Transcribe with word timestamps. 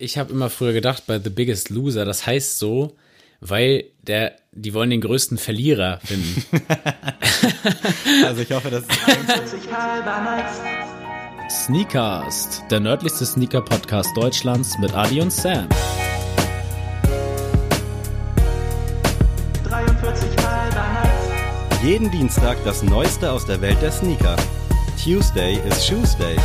ich 0.00 0.16
habe 0.16 0.32
immer 0.32 0.48
früher 0.48 0.72
gedacht, 0.72 1.04
bei 1.06 1.18
The 1.18 1.30
Biggest 1.30 1.68
Loser, 1.68 2.04
das 2.04 2.26
heißt 2.26 2.58
so, 2.58 2.96
weil 3.40 3.84
der, 4.02 4.36
die 4.52 4.74
wollen 4.74 4.90
den 4.90 5.02
größten 5.02 5.38
Verlierer 5.38 6.00
finden. 6.04 6.44
Also 8.24 8.42
ich 8.42 8.52
hoffe, 8.52 8.70
dass 8.70 8.84
Sneakast, 11.48 12.62
der 12.70 12.80
nördlichste 12.80 13.24
Sneaker-Podcast 13.24 14.16
Deutschlands 14.16 14.78
mit 14.78 14.94
Adi 14.94 15.20
und 15.20 15.32
Sam. 15.32 15.68
43 19.64 20.28
halber 20.44 21.02
Nights. 21.02 21.82
jeden 21.82 22.10
Dienstag 22.10 22.58
das 22.64 22.82
Neueste 22.82 23.30
aus 23.30 23.46
der 23.46 23.60
Welt 23.60 23.80
der 23.80 23.92
Sneaker. 23.92 24.36
Tuesday 25.02 25.58
is 25.66 25.86
Shoes 25.86 26.16
Day. 26.16 26.36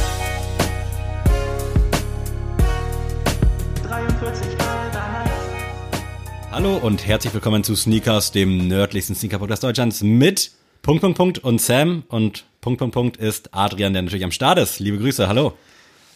Hallo 6.55 6.77
und 6.77 7.05
herzlich 7.05 7.33
willkommen 7.33 7.65
zu 7.65 7.75
Sneakers, 7.75 8.31
dem 8.31 8.69
nördlichsten 8.69 9.13
Sneaker-Podcast 9.13 9.61
Deutschlands 9.61 10.01
mit 10.03 10.51
Punkt, 10.83 11.01
Punkt, 11.01 11.17
Punkt 11.17 11.39
und 11.39 11.59
Sam 11.59 12.03
und 12.07 12.45
Punkt, 12.61 12.79
Punkt, 12.79 12.93
Punkt 12.93 13.17
ist 13.17 13.53
Adrian, 13.53 13.91
der 13.91 14.03
natürlich 14.03 14.23
am 14.23 14.31
Start 14.31 14.57
ist. 14.57 14.79
Liebe 14.79 14.97
Grüße, 14.97 15.27
hallo. 15.27 15.57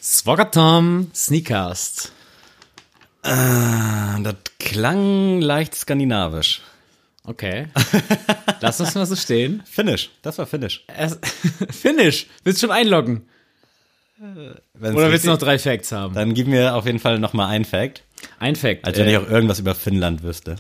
Swaggertom 0.01 1.11
Sneakast. 1.13 2.13
Ah, 3.21 4.17
Das 4.21 4.35
klang 4.59 5.41
leicht 5.41 5.75
skandinavisch. 5.75 6.61
Okay. 7.25 7.67
Lass 8.61 8.79
uns 8.79 8.95
mal 8.95 9.05
so 9.05 9.17
stehen. 9.17 9.61
Finnish, 9.69 10.09
das 10.21 10.37
war 10.37 10.45
Finnish. 10.45 10.85
Erst, 10.87 11.19
Finish. 11.69 12.27
Willst 12.45 12.63
du 12.63 12.67
schon 12.67 12.73
einloggen? 12.73 13.27
Wenn's 14.73 14.95
Oder 14.95 15.11
willst 15.11 15.25
du 15.25 15.29
noch 15.29 15.37
drei 15.37 15.57
Facts 15.57 15.91
haben? 15.91 16.13
Dann 16.13 16.33
gib 16.33 16.47
mir 16.47 16.75
auf 16.75 16.85
jeden 16.85 16.99
Fall 16.99 17.19
nochmal 17.19 17.47
ein 17.49 17.63
Fact, 17.63 18.03
Ein 18.39 18.55
Fact. 18.55 18.85
als 18.85 18.97
wenn 18.97 19.07
äh, 19.07 19.11
ich 19.11 19.17
auch 19.17 19.29
irgendwas 19.29 19.59
über 19.59 19.75
Finnland 19.75 20.23
wüsste. 20.23 20.57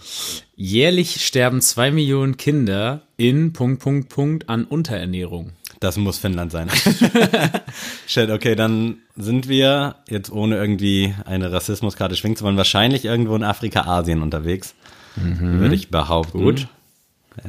jährlich 0.55 1.25
sterben 1.25 1.61
zwei 1.61 1.91
Millionen 1.91 2.37
Kinder 2.37 3.01
in 3.17 3.51
Punkt, 3.51 3.81
Punkt, 3.81 4.09
Punkt 4.09 4.49
an 4.49 4.63
Unterernährung. 4.63 5.51
Das 5.81 5.97
muss 5.97 6.17
Finnland 6.19 6.51
sein. 6.51 6.69
Shit, 8.07 8.29
okay, 8.29 8.55
dann 8.55 8.97
sind 9.15 9.47
wir 9.47 9.95
jetzt 10.09 10.31
ohne 10.31 10.57
irgendwie 10.57 11.13
eine 11.25 11.51
Rassismuskarte 11.51 12.15
schwingen 12.15 12.35
zu 12.37 12.43
wollen, 12.43 12.57
wahrscheinlich 12.57 13.05
irgendwo 13.05 13.35
in 13.35 13.43
Afrika, 13.43 13.81
Asien 13.81 14.21
unterwegs. 14.21 14.73
Würde 15.15 15.75
ich 15.75 15.89
behaupten. 15.89 16.37
Gut. 16.37 16.67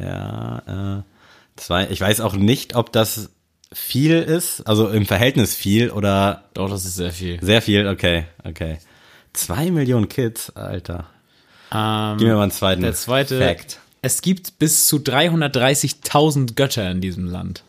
Ja, 0.01 0.99
äh, 0.99 1.03
zwei. 1.57 1.89
Ich 1.91 2.01
weiß 2.01 2.21
auch 2.21 2.35
nicht, 2.35 2.75
ob 2.75 2.93
das 2.93 3.31
viel 3.73 4.15
ist, 4.21 4.63
also 4.67 4.89
im 4.89 5.07
Verhältnis 5.07 5.55
viel 5.55 5.91
oder 5.91 6.45
Doch, 6.55 6.69
das 6.69 6.85
ist 6.85 6.97
sehr 6.97 7.13
viel. 7.13 7.39
sehr 7.43 7.63
viel. 7.63 7.87
Okay, 7.89 8.25
okay. 8.45 8.79
Zwei 9.33 9.71
Millionen 9.71 10.09
Kids, 10.09 10.51
Alter. 10.51 11.07
Ähm, 11.73 12.17
Gib 12.19 12.27
mir 12.29 12.35
mal 12.35 12.43
einen 12.43 12.51
zweiten. 12.51 12.83
der 12.83 12.95
zweite. 12.95 13.39
Fact. 13.39 13.79
Es 14.03 14.23
gibt 14.23 14.59
bis 14.59 14.87
zu 14.87 14.97
330.000 14.97 16.55
Götter 16.55 16.91
in 16.91 17.01
diesem 17.01 17.27
Land. 17.27 17.63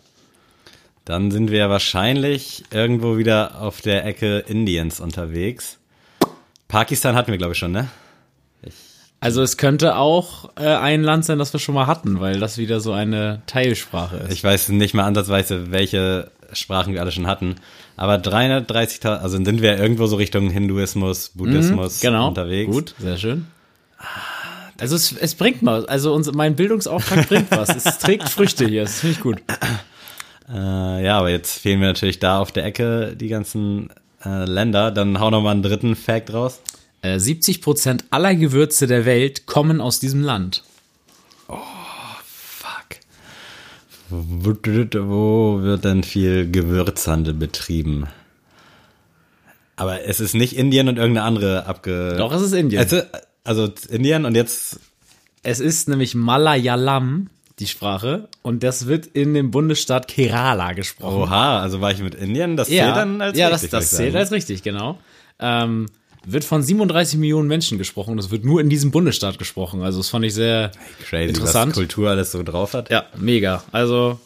Dann 1.06 1.30
sind 1.32 1.52
wir 1.52 1.70
wahrscheinlich 1.70 2.64
irgendwo 2.72 3.18
wieder 3.18 3.60
auf 3.62 3.82
der 3.82 4.06
Ecke 4.06 4.40
Indiens 4.48 5.00
unterwegs. 5.00 5.78
Pakistan 6.68 7.16
hatten 7.16 7.32
wir, 7.32 7.38
glaube 7.38 7.54
ich, 7.54 7.60
schon, 7.60 7.72
ne? 7.74 7.90
Also 9.24 9.44
es 9.44 9.58
könnte 9.58 9.98
auch 9.98 10.50
äh, 10.58 10.66
ein 10.66 11.04
Land 11.04 11.26
sein, 11.26 11.38
das 11.38 11.54
wir 11.54 11.60
schon 11.60 11.76
mal 11.76 11.86
hatten, 11.86 12.20
weil 12.20 12.40
das 12.40 12.58
wieder 12.58 12.80
so 12.80 12.92
eine 12.92 13.44
Teilsprache 13.46 14.18
ist. 14.18 14.34
Ich 14.34 14.44
weiß 14.44 14.70
nicht 14.70 14.96
mal 14.96 15.04
ansatzweise, 15.04 15.72
welche 15.72 16.32
Sprachen 16.54 16.94
wir 16.94 17.02
alle 17.02 17.12
schon 17.12 17.28
hatten. 17.28 17.56
Aber 17.98 18.16
330.000, 18.16 19.20
also 19.20 19.38
sind 19.44 19.62
wir 19.62 19.78
irgendwo 19.78 20.08
so 20.08 20.16
Richtung 20.16 20.50
Hinduismus, 20.50 21.30
Buddhismus 21.36 22.00
genau. 22.00 22.30
unterwegs. 22.30 22.72
Gut, 22.72 22.96
sehr 22.98 23.18
schön. 23.18 23.46
Also 24.80 24.96
es, 24.96 25.12
es 25.12 25.36
bringt 25.36 25.62
mal, 25.62 25.86
also 25.86 26.16
uns, 26.16 26.32
mein 26.32 26.56
Bildungsauftrag 26.56 27.30
bringt 27.30 27.52
was. 27.52 27.70
Es 27.70 28.00
trägt 28.00 28.28
Früchte 28.28 28.66
hier, 28.66 28.82
das 28.82 29.02
finde 29.02 29.16
ich 29.18 29.22
gut. 29.22 29.38
Äh, 30.52 31.06
ja, 31.06 31.20
aber 31.20 31.30
jetzt 31.30 31.60
fehlen 31.60 31.80
mir 31.80 31.86
natürlich 31.86 32.18
da 32.18 32.40
auf 32.40 32.52
der 32.52 32.66
Ecke 32.66 33.16
die 33.16 33.28
ganzen 33.28 33.92
äh, 34.26 34.46
Länder. 34.46 34.90
Dann 34.90 35.20
hau 35.20 35.30
noch 35.30 35.44
mal 35.44 35.52
einen 35.52 35.62
dritten 35.62 35.96
Fact 35.96 36.34
raus. 36.34 36.60
Äh, 37.02 37.16
70% 37.16 38.04
aller 38.12 38.36
Gewürze 38.36 38.88
der 38.88 39.06
Welt 39.06 39.46
kommen 39.48 39.82
aus 39.82 40.00
diesem 40.00 40.22
Land. 40.22 40.64
Fuck. 41.48 43.00
Wo 44.10 45.62
wird 45.62 45.84
denn 45.84 46.04
viel 46.04 46.50
Gewürzhandel 46.52 47.34
betrieben? 47.34 48.08
Aber 49.76 50.04
es 50.06 50.20
ist 50.20 50.36
nicht 50.36 50.56
Indien 50.56 50.90
und 50.90 50.98
irgendeine 50.98 51.26
andere 51.26 51.66
abge... 51.66 52.16
Doch, 52.18 52.32
es 52.34 52.44
ist 52.44 52.54
Indien. 52.54 52.84
Also, 52.84 53.02
also 53.44 53.70
Indien 53.90 54.26
und 54.26 54.36
jetzt 54.36 54.80
Es 55.42 55.60
ist 55.60 55.90
nämlich 55.90 56.14
Malayalam, 56.14 57.32
die 57.58 57.66
Sprache, 57.66 58.28
und 58.44 58.62
das 58.62 58.86
wird 58.86 59.08
in 59.08 59.34
dem 59.34 59.50
Bundesstaat 59.50 60.08
Kerala 60.08 60.74
gesprochen. 60.74 61.24
Oha, 61.24 61.62
also 61.62 61.82
war 61.82 61.92
ich 61.92 62.00
mit 62.00 62.14
Indien, 62.14 62.58
das 62.58 62.68
zählt 62.68 62.96
dann 62.96 63.22
als 63.22 63.38
ja, 63.38 63.48
richtig, 63.48 63.72
das, 63.72 63.90
das 63.90 63.92
ich 63.94 63.98
zählt 63.98 64.16
als 64.16 64.32
richtig, 64.32 64.62
genau. 64.62 65.00
Ähm, 65.40 65.88
wird 66.26 66.44
von 66.44 66.62
37 66.62 67.18
Millionen 67.20 67.48
Menschen 67.48 67.78
gesprochen. 67.78 68.18
Das 68.18 68.30
wird 68.32 68.46
nur 68.46 68.62
in 68.62 68.70
diesem 68.70 68.92
Bundesstaat 68.92 69.40
gesprochen. 69.40 69.82
Also 69.82 70.00
das 70.00 70.10
fand 70.10 70.26
ich 70.26 70.34
sehr 70.34 70.72
Crazy, 71.10 71.30
interessant. 71.30 71.72
was 71.72 71.78
Kultur 71.78 72.10
alles 72.10 72.32
so 72.32 72.44
drauf 72.44 72.74
hat. 72.74 72.90
Ja, 72.92 73.06
mega. 73.18 73.64
Also 73.72 74.20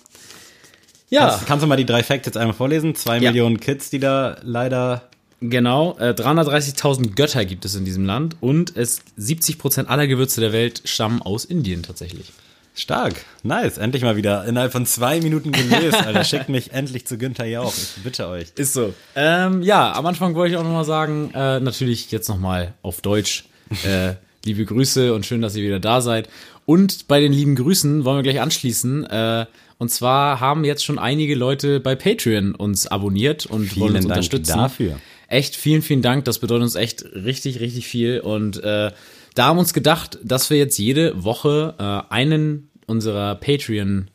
ja, 1.09 1.29
Kannst, 1.29 1.45
kannst 1.45 1.63
du 1.63 1.67
mal 1.67 1.75
die 1.77 1.85
drei 1.85 2.03
Facts 2.03 2.25
jetzt 2.25 2.37
einmal 2.37 2.55
vorlesen? 2.55 2.95
Zwei 2.95 3.19
Ja. 3.19 3.29
Millionen 3.31 3.59
Kids, 3.59 3.89
die 3.89 3.99
da 3.99 4.37
leider... 4.43 5.03
genau. 5.39 5.95
Äh, 5.99 6.09
330.000 6.17 7.15
Götter 7.15 7.45
gibt 7.45 7.63
es 7.63 7.75
in 7.75 7.85
diesem 7.85 8.05
Land 8.05 8.35
und 8.41 8.75
es 8.75 9.01
70 9.15 9.57
Prozent 9.59 9.89
aller 9.89 10.07
Gewürze 10.07 10.41
der 10.41 10.51
Welt 10.51 10.81
stammen 10.85 11.21
aus 11.21 11.45
Indien 11.45 11.83
tatsächlich. 11.83 12.33
Stark, 12.77 13.13
nice, 13.41 13.77
endlich 13.77 14.03
mal 14.03 14.17
wieder 14.17 14.43
innerhalb 14.43 14.73
von 14.73 14.85
zwei 14.85 15.21
Minuten 15.21 15.53
gelöst, 15.53 15.95
Alter. 15.95 16.23
Schickt 16.25 16.49
mich 16.49 16.73
endlich 16.73 17.07
zu 17.07 17.17
Günther 17.17 17.45
Jauch, 17.45 17.73
ich 17.73 18.03
bitte 18.03 18.27
euch. 18.27 18.47
Ist 18.55 18.73
so. 18.73 18.93
Ähm, 19.15 19.61
ja, 19.63 19.93
am 19.93 20.05
Anfang 20.05 20.35
wollte 20.35 20.53
ich 20.53 20.59
auch 20.59 20.63
noch 20.63 20.73
mal 20.73 20.83
sagen, 20.83 21.31
äh, 21.33 21.61
natürlich 21.61 22.11
jetzt 22.11 22.27
noch 22.27 22.37
mal 22.37 22.73
auf 22.81 22.99
Deutsch. 22.99 23.45
Äh, 23.85 24.15
liebe 24.43 24.65
Grüße 24.65 25.13
und 25.13 25.25
schön, 25.25 25.41
dass 25.41 25.55
ihr 25.55 25.63
wieder 25.63 25.79
da 25.79 26.01
seid. 26.01 26.27
Und 26.65 27.07
bei 27.07 27.21
den 27.21 27.31
lieben 27.31 27.55
Grüßen 27.55 28.03
wollen 28.03 28.17
wir 28.17 28.23
gleich 28.23 28.41
anschließen. 28.41 29.05
Äh, 29.05 29.45
und 29.77 29.89
zwar 29.89 30.41
haben 30.41 30.65
jetzt 30.65 30.83
schon 30.83 30.99
einige 30.99 31.35
Leute 31.35 31.79
bei 31.79 31.95
Patreon 31.95 32.55
uns 32.55 32.87
abonniert 32.87 33.45
und 33.45 33.67
Vielen 33.67 33.81
wollen 33.81 33.95
uns 33.95 34.05
Dank 34.05 34.17
unterstützen. 34.17 34.57
dafür. 34.57 34.99
Echt 35.27 35.55
vielen, 35.55 35.81
vielen 35.81 36.01
Dank. 36.01 36.25
Das 36.25 36.39
bedeutet 36.39 36.63
uns 36.63 36.75
echt 36.75 37.05
richtig, 37.13 37.59
richtig 37.61 37.87
viel. 37.87 38.19
Und 38.19 38.61
äh, 38.63 38.91
da 39.35 39.47
haben 39.47 39.57
wir 39.57 39.61
uns 39.61 39.73
gedacht, 39.73 40.17
dass 40.23 40.49
wir 40.49 40.57
jetzt 40.57 40.77
jede 40.77 41.23
Woche 41.23 41.75
äh, 41.77 42.13
einen 42.13 42.69
unserer 42.87 43.35
Patreon 43.35 44.09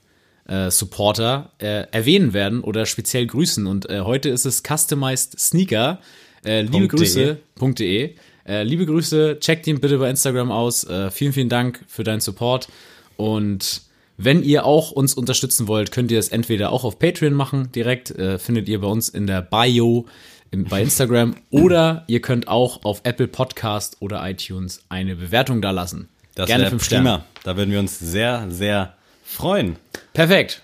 äh, 0.48 0.70
Supporter 0.70 1.52
äh, 1.58 1.86
erwähnen 1.92 2.32
werden 2.32 2.62
oder 2.62 2.86
speziell 2.86 3.26
grüßen. 3.26 3.66
Und 3.66 3.88
äh, 3.88 4.00
heute 4.00 4.30
ist 4.30 4.46
es 4.46 4.62
Customized 4.62 5.38
Sneaker. 5.38 6.00
Äh, 6.44 6.62
liebe 6.62 6.88
Punkt 6.88 6.92
de. 6.92 7.36
Grüße. 7.56 7.74
.de. 7.78 8.14
Äh, 8.46 8.62
liebe 8.64 8.86
Grüße, 8.86 9.38
checkt 9.40 9.66
ihn 9.66 9.80
bitte 9.80 9.98
bei 9.98 10.08
Instagram 10.08 10.50
aus. 10.50 10.84
Äh, 10.84 11.10
vielen, 11.10 11.34
vielen 11.34 11.50
Dank 11.50 11.84
für 11.86 12.02
deinen 12.02 12.20
Support. 12.20 12.68
Und 13.16 13.82
wenn 14.16 14.42
ihr 14.42 14.64
auch 14.64 14.90
uns 14.90 15.14
unterstützen 15.14 15.68
wollt, 15.68 15.92
könnt 15.92 16.10
ihr 16.10 16.18
es 16.18 16.28
entweder 16.28 16.72
auch 16.72 16.84
auf 16.84 16.98
Patreon 16.98 17.34
machen, 17.34 17.70
direkt 17.72 18.10
äh, 18.10 18.38
findet 18.38 18.68
ihr 18.68 18.80
bei 18.80 18.86
uns 18.88 19.08
in 19.08 19.26
der 19.26 19.42
Bio 19.42 20.06
bei 20.52 20.82
Instagram 20.82 21.36
oder 21.50 22.04
ihr 22.06 22.20
könnt 22.20 22.48
auch 22.48 22.84
auf 22.84 23.00
Apple 23.04 23.28
Podcast 23.28 23.96
oder 24.00 24.28
iTunes 24.28 24.82
eine 24.88 25.16
Bewertung 25.16 25.62
da 25.62 25.70
lassen. 25.70 26.08
Das 26.34 26.46
Gerne 26.46 26.70
fünf 26.70 26.84
Sterne. 26.84 27.24
Da 27.44 27.56
würden 27.56 27.70
wir 27.70 27.78
uns 27.80 27.98
sehr, 27.98 28.46
sehr 28.50 28.94
freuen. 29.24 29.76
Perfekt. 30.12 30.62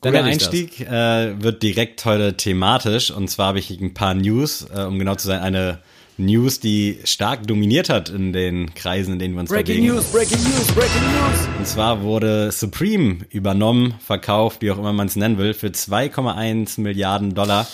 Dann 0.00 0.12
Der. 0.12 0.24
Einstieg 0.24 0.80
äh, 0.80 1.42
wird 1.42 1.62
direkt 1.62 2.04
heute 2.04 2.36
thematisch 2.36 3.10
und 3.10 3.28
zwar 3.28 3.48
habe 3.48 3.58
ich 3.58 3.70
ein 3.70 3.94
paar 3.94 4.14
News, 4.14 4.66
äh, 4.72 4.82
um 4.82 4.98
genau 4.98 5.16
zu 5.16 5.26
sein, 5.26 5.40
eine 5.40 5.80
News, 6.18 6.58
die 6.58 6.98
stark 7.04 7.46
dominiert 7.46 7.88
hat 7.88 8.08
in 8.08 8.32
den 8.32 8.74
Kreisen, 8.74 9.14
in 9.14 9.18
denen 9.20 9.34
wir 9.34 9.40
uns 9.40 9.50
bewegen. 9.50 9.66
breaking 9.66 9.86
news, 9.86 10.10
breaking 10.12 10.42
news. 10.42 11.48
Und 11.58 11.66
zwar 11.66 12.02
wurde 12.02 12.50
Supreme 12.50 13.18
übernommen, 13.30 13.94
verkauft, 14.04 14.62
wie 14.62 14.70
auch 14.72 14.78
immer 14.78 14.92
man 14.92 15.06
es 15.06 15.16
nennen 15.16 15.38
will, 15.38 15.54
für 15.54 15.68
2,1 15.68 16.80
Milliarden 16.80 17.34
Dollar 17.34 17.68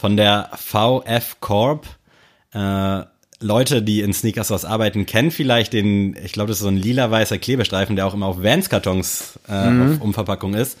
von 0.00 0.16
der 0.16 0.50
VF 0.56 1.40
Corp. 1.40 1.86
Äh, 2.54 3.02
Leute, 3.42 3.82
die 3.82 4.00
in 4.00 4.14
Sneakers 4.14 4.50
was 4.50 4.64
arbeiten, 4.64 5.04
kennen 5.04 5.30
vielleicht 5.30 5.74
den, 5.74 6.16
ich 6.24 6.32
glaube, 6.32 6.48
das 6.48 6.58
ist 6.58 6.62
so 6.62 6.68
ein 6.68 6.76
lila-weißer 6.78 7.36
Klebestreifen, 7.36 7.96
der 7.96 8.06
auch 8.06 8.14
immer 8.14 8.26
auf 8.26 8.42
Vans-Kartons 8.42 9.38
äh, 9.46 9.52
auf 9.52 10.00
Umverpackung 10.00 10.54
ist. 10.54 10.78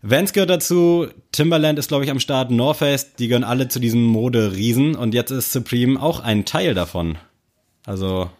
Vans 0.00 0.32
gehört 0.32 0.48
dazu, 0.48 1.08
Timberland 1.30 1.78
ist, 1.78 1.88
glaube 1.88 2.04
ich, 2.04 2.10
am 2.10 2.20
Start, 2.20 2.50
North 2.50 2.78
Face, 2.78 3.14
die 3.16 3.28
gehören 3.28 3.44
alle 3.44 3.68
zu 3.68 3.80
diesem 3.80 4.02
Mode-Riesen 4.02 4.94
und 4.94 5.12
jetzt 5.12 5.30
ist 5.30 5.52
Supreme 5.52 6.00
auch 6.00 6.20
ein 6.20 6.46
Teil 6.46 6.72
davon. 6.72 7.18
Also 7.84 8.30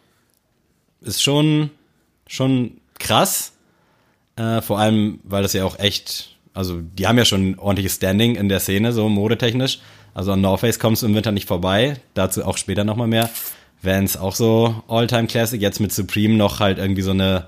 ist 1.03 1.23
schon, 1.23 1.71
schon 2.27 2.79
krass. 2.99 3.53
Äh, 4.37 4.63
vor 4.63 4.79
allem, 4.79 5.21
weil 5.25 5.43
das 5.43 5.53
ja 5.53 5.65
auch 5.65 5.79
echt, 5.79 6.37
also 6.55 6.81
die 6.81 7.07
haben 7.07 7.19
ja 7.19 7.25
schon 7.27 7.51
ein 7.51 7.59
ordentliches 7.59 7.97
Standing 7.97 8.37
in 8.37 8.49
der 8.49 8.61
Szene, 8.61 8.93
so 8.93 9.09
modetechnisch. 9.09 9.81
Also 10.15 10.33
an 10.33 10.41
North 10.41 10.61
Face 10.61 10.79
kommst 10.79 11.03
du 11.03 11.07
im 11.07 11.15
Winter 11.15 11.33
nicht 11.33 11.47
vorbei. 11.47 12.01
Dazu 12.15 12.45
auch 12.45 12.57
später 12.57 12.85
nochmal 12.85 13.09
mehr. 13.09 13.31
Vans 13.83 14.17
auch 14.17 14.35
so 14.35 14.83
All-Time 14.89 15.29
Classic. 15.29 15.61
Jetzt 15.61 15.81
mit 15.81 15.93
Supreme 15.93 16.35
noch 16.35 16.61
halt 16.61 16.79
irgendwie 16.79 17.03
so 17.03 17.13
eine 17.13 17.47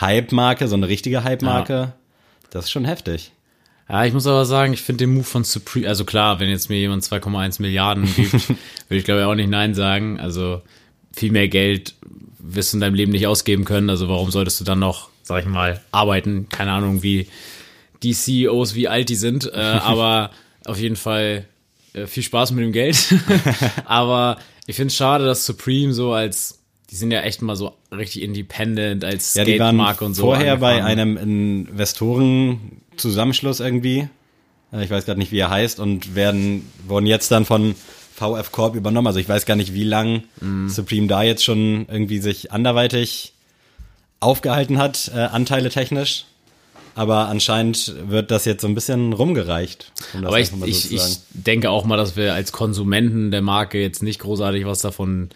Hype-Marke, 0.00 0.68
so 0.68 0.74
eine 0.74 0.88
richtige 0.88 1.24
Hype-Marke. 1.24 1.92
Das 2.50 2.66
ist 2.66 2.70
schon 2.70 2.84
heftig. 2.84 3.32
Ja, 3.88 4.04
ich 4.04 4.12
muss 4.12 4.26
aber 4.26 4.44
sagen, 4.44 4.72
ich 4.72 4.82
finde 4.82 5.04
den 5.04 5.14
Move 5.14 5.24
von 5.24 5.42
Supreme, 5.42 5.88
also 5.88 6.04
klar, 6.04 6.38
wenn 6.38 6.48
jetzt 6.48 6.70
mir 6.70 6.78
jemand 6.78 7.02
2,1 7.02 7.60
Milliarden 7.60 8.12
gibt, 8.14 8.32
würde 8.48 8.56
ich 8.88 9.04
glaube 9.04 9.20
ich 9.20 9.26
auch 9.26 9.34
nicht 9.34 9.50
Nein 9.50 9.74
sagen. 9.74 10.20
Also 10.20 10.62
viel 11.12 11.32
mehr 11.32 11.48
Geld 11.48 11.94
wirst 12.38 12.72
du 12.72 12.76
in 12.76 12.80
deinem 12.80 12.94
Leben 12.94 13.12
nicht 13.12 13.26
ausgeben 13.26 13.64
können. 13.64 13.90
Also 13.90 14.08
warum 14.08 14.30
solltest 14.30 14.60
du 14.60 14.64
dann 14.64 14.78
noch, 14.78 15.08
sag 15.22 15.42
ich 15.42 15.48
mal, 15.48 15.80
arbeiten? 15.90 16.48
Keine 16.48 16.72
Ahnung, 16.72 17.02
wie 17.02 17.26
die 18.04 18.12
CEOs, 18.12 18.74
wie 18.76 18.86
alt 18.88 19.08
die 19.08 19.16
sind. 19.16 19.52
Äh, 19.52 19.56
aber 19.82 20.30
auf 20.64 20.78
jeden 20.78 20.96
Fall 20.96 21.46
äh, 21.94 22.06
viel 22.06 22.22
Spaß 22.22 22.52
mit 22.52 22.64
dem 22.64 22.72
Geld. 22.72 23.14
aber 23.84 24.38
ich 24.66 24.76
finde 24.76 24.88
es 24.88 24.96
schade, 24.96 25.24
dass 25.24 25.44
Supreme 25.46 25.92
so 25.92 26.12
als, 26.12 26.58
die 26.90 26.96
sind 26.96 27.10
ja 27.10 27.20
echt 27.22 27.42
mal 27.42 27.56
so 27.56 27.74
richtig 27.92 28.22
independent 28.22 29.04
als 29.04 29.34
Ja, 29.34 29.44
die 29.44 29.58
waren 29.58 29.76
Skate-Marke 29.76 30.04
und 30.04 30.14
so. 30.14 30.22
vorher 30.22 30.56
bei 30.58 30.82
angefangen. 30.82 31.18
einem 31.18 31.66
Investorenzusammenschluss 31.68 33.60
irgendwie. 33.60 34.08
Äh, 34.72 34.84
Ich 34.84 34.90
weiß 34.90 35.04
gerade 35.04 35.18
nicht, 35.20 35.32
wie 35.32 35.38
er 35.38 35.50
heißt 35.50 35.80
und 35.80 36.14
werden, 36.14 36.70
wurden 36.86 37.06
jetzt 37.06 37.30
dann 37.30 37.44
von 37.44 37.74
VF 38.14 38.52
Corp 38.52 38.74
übernommen. 38.76 39.06
Also 39.06 39.18
ich 39.18 39.28
weiß 39.28 39.46
gar 39.46 39.56
nicht, 39.56 39.72
wie 39.74 39.84
lang 39.84 40.22
Mhm. 40.40 40.68
Supreme 40.68 41.06
da 41.06 41.22
jetzt 41.22 41.44
schon 41.44 41.86
irgendwie 41.88 42.18
sich 42.18 42.52
anderweitig 42.52 43.32
aufgehalten 44.20 44.78
hat, 44.78 45.10
äh, 45.14 45.18
Anteile 45.20 45.70
technisch. 45.70 46.26
Aber 46.94 47.28
anscheinend 47.28 47.94
wird 48.08 48.30
das 48.30 48.44
jetzt 48.44 48.62
so 48.62 48.68
ein 48.68 48.74
bisschen 48.74 49.12
rumgereicht. 49.12 49.92
Um 50.12 50.22
das 50.22 50.28
Aber 50.28 50.38
ich, 50.38 50.48
so 50.50 50.64
ich, 50.64 50.92
ich 50.92 51.18
denke 51.32 51.70
auch 51.70 51.84
mal, 51.84 51.96
dass 51.96 52.16
wir 52.16 52.34
als 52.34 52.52
Konsumenten 52.52 53.30
der 53.30 53.42
Marke 53.42 53.80
jetzt 53.80 54.02
nicht 54.02 54.20
großartig 54.20 54.66
was 54.66 54.80
davon 54.80 55.30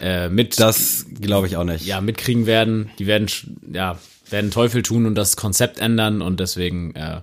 äh, 0.00 0.28
mit, 0.28 0.58
Das 0.58 1.06
glaube 1.20 1.46
ich 1.46 1.56
auch 1.56 1.64
nicht. 1.64 1.84
ja, 1.86 2.00
mitkriegen 2.00 2.46
werden. 2.46 2.90
Die 2.98 3.06
werden, 3.06 3.28
ja, 3.72 3.98
werden 4.30 4.50
Teufel 4.50 4.82
tun 4.82 5.06
und 5.06 5.14
das 5.14 5.36
Konzept 5.36 5.78
ändern 5.78 6.22
und 6.22 6.40
deswegen 6.40 6.94
äh, 6.94 7.20